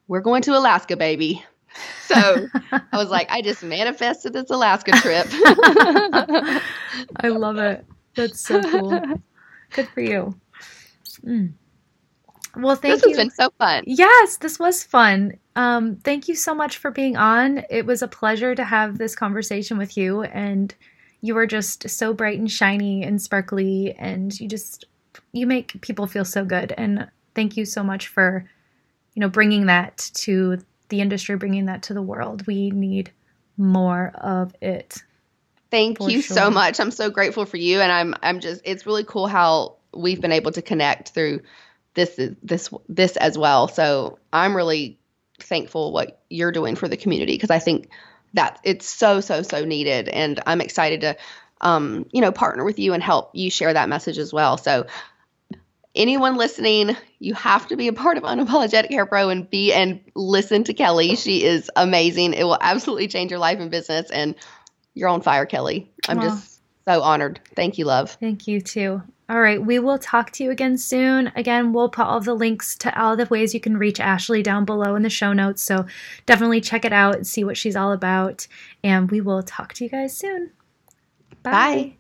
"We're 0.08 0.22
going 0.22 0.42
to 0.44 0.58
Alaska, 0.58 0.98
baby." 0.98 1.44
So 2.06 2.48
I 2.72 2.98
was 2.98 3.10
like, 3.10 3.30
I 3.30 3.42
just 3.42 3.64
manifested 3.64 4.34
this 4.34 4.50
Alaska 4.50 4.92
trip. 4.92 5.28
I 5.32 7.30
love 7.30 7.58
it. 7.58 7.86
That's 8.16 8.42
so 8.42 8.62
cool. 8.62 9.02
Good 9.72 9.88
for 9.90 10.02
you. 10.02 10.36
Mm. 11.26 11.54
Well, 12.56 12.76
thank 12.76 12.96
this 12.96 13.04
you. 13.04 13.10
This 13.10 13.18
has 13.18 13.26
been 13.26 13.32
so 13.32 13.54
fun. 13.58 13.84
Yes, 13.88 14.38
this 14.38 14.60
was 14.60 14.84
fun. 14.84 15.34
Um, 15.56 15.98
thank 15.98 16.28
you 16.28 16.36
so 16.36 16.54
much 16.54 16.78
for 16.78 16.92
being 16.92 17.18
on. 17.18 17.64
It 17.70 17.86
was 17.86 18.02
a 18.02 18.08
pleasure 18.08 18.54
to 18.54 18.64
have 18.64 18.98
this 18.98 19.16
conversation 19.16 19.78
with 19.78 19.98
you, 19.98 20.24
and 20.24 20.74
you 21.22 21.36
are 21.38 21.48
just 21.48 21.90
so 21.90 22.14
bright 22.14 22.38
and 22.38 22.52
shiny 22.52 23.04
and 23.04 23.22
sparkly, 23.22 23.96
and 23.98 24.40
you 24.40 24.48
just 24.48 24.86
you 25.32 25.48
make 25.48 25.82
people 25.82 26.06
feel 26.06 26.26
so 26.26 26.46
good. 26.46 26.74
And 26.78 27.08
thank 27.34 27.58
you 27.58 27.66
so 27.66 27.84
much 27.84 28.08
for 28.08 28.48
you 29.16 29.22
know 29.22 29.30
bringing 29.30 29.66
that 29.66 29.98
to 30.16 30.60
the 30.94 31.02
industry, 31.02 31.36
bringing 31.36 31.66
that 31.66 31.82
to 31.84 31.94
the 31.96 32.04
world. 32.04 32.46
We 32.46 32.70
need 32.70 33.12
more 33.58 34.12
of 34.16 34.54
it. 34.62 35.02
Thank 35.72 36.00
you 36.02 36.22
sure. 36.22 36.38
so 36.38 36.52
much. 36.52 36.80
I'm 36.80 36.92
so 36.92 37.10
grateful 37.10 37.46
for 37.46 37.58
you, 37.58 37.82
and 37.82 37.92
I'm 37.92 38.14
I'm 38.22 38.40
just 38.40 38.62
it's 38.64 38.86
really 38.86 39.04
cool 39.04 39.26
how 39.26 39.78
we've 39.92 40.22
been 40.22 40.32
able 40.32 40.52
to 40.52 40.62
connect 40.62 41.10
through 41.10 41.42
this 41.96 42.20
this 42.44 42.70
this 42.88 43.18
as 43.18 43.40
well. 43.40 43.68
So 43.68 44.20
I'm 44.32 44.56
really 44.56 45.00
thankful 45.40 45.92
what 45.92 46.22
you're 46.30 46.52
doing 46.52 46.76
for 46.76 46.88
the 46.88 46.96
community 46.96 47.34
because 47.34 47.50
I 47.50 47.58
think 47.58 47.90
that 48.36 48.60
it's 48.64 48.88
so 48.88 49.20
so 49.20 49.42
so 49.42 49.66
needed, 49.66 50.10
and 50.10 50.40
I'm 50.46 50.62
excited 50.62 51.02
to 51.02 51.18
um, 51.62 52.06
you 52.12 52.22
know 52.22 52.32
partner 52.32 52.64
with 52.64 52.78
you 52.78 52.94
and 52.94 53.02
help 53.02 53.32
you 53.34 53.50
share 53.50 53.74
that 53.74 53.90
message 53.90 54.20
as 54.20 54.32
well. 54.32 54.58
So 54.60 54.86
anyone 55.96 56.36
listening, 56.36 56.96
you 57.20 57.34
have 57.34 57.68
to 57.68 57.76
be 57.76 57.88
a 57.88 57.94
part 57.94 58.18
of 58.18 58.24
Unapologetic 58.24 58.90
Hair 58.90 59.06
Pro 59.06 59.30
and 59.30 59.50
be 59.50 59.74
and 59.74 60.00
listen 60.16 60.64
to 60.66 60.74
Kelly. 60.74 61.16
She 61.16 61.44
is 61.44 61.70
amazing. 61.76 62.34
It 62.34 62.44
will 62.44 62.58
absolutely 62.62 63.08
change 63.08 63.32
your 63.32 63.40
life 63.40 63.60
and 63.60 63.72
business, 63.72 64.10
and 64.12 64.36
you're 64.94 65.10
on 65.10 65.22
fire, 65.22 65.46
Kelly. 65.46 65.92
I'm 66.08 66.22
just 66.22 66.62
so 66.86 67.02
honored. 67.02 67.40
Thank 67.56 67.78
you, 67.78 67.86
love. 67.86 68.12
Thank 68.20 68.48
you 68.48 68.62
too. 68.62 69.02
All 69.30 69.40
right, 69.40 69.64
we 69.64 69.80
will 69.80 69.98
talk 69.98 70.32
to 70.32 70.44
you 70.44 70.52
again 70.52 70.78
soon. 70.78 71.32
Again, 71.36 71.72
we'll 71.72 71.90
put 71.90 72.06
all 72.06 72.20
the 72.20 72.34
links 72.34 72.76
to 72.80 73.02
all 73.02 73.16
the 73.16 73.26
ways 73.28 73.54
you 73.54 73.60
can 73.62 73.78
reach 73.78 74.00
Ashley 74.00 74.44
down 74.44 74.66
below 74.66 74.96
in 74.96 75.02
the 75.02 75.10
show 75.10 75.32
notes. 75.32 75.64
So 75.64 75.86
definitely 76.26 76.60
check 76.60 76.84
it 76.84 76.92
out 76.92 77.16
and 77.16 77.26
see 77.26 77.44
what 77.44 77.58
she's 77.58 77.76
all 77.76 77.94
about. 77.94 78.48
And 78.84 79.10
we 79.10 79.22
will 79.22 79.42
talk 79.42 79.74
to 79.76 79.86
you 79.86 79.90
guys 79.90 80.16
soon. 80.16 80.52
Bye. 81.42 81.52
Bye. 81.52 81.98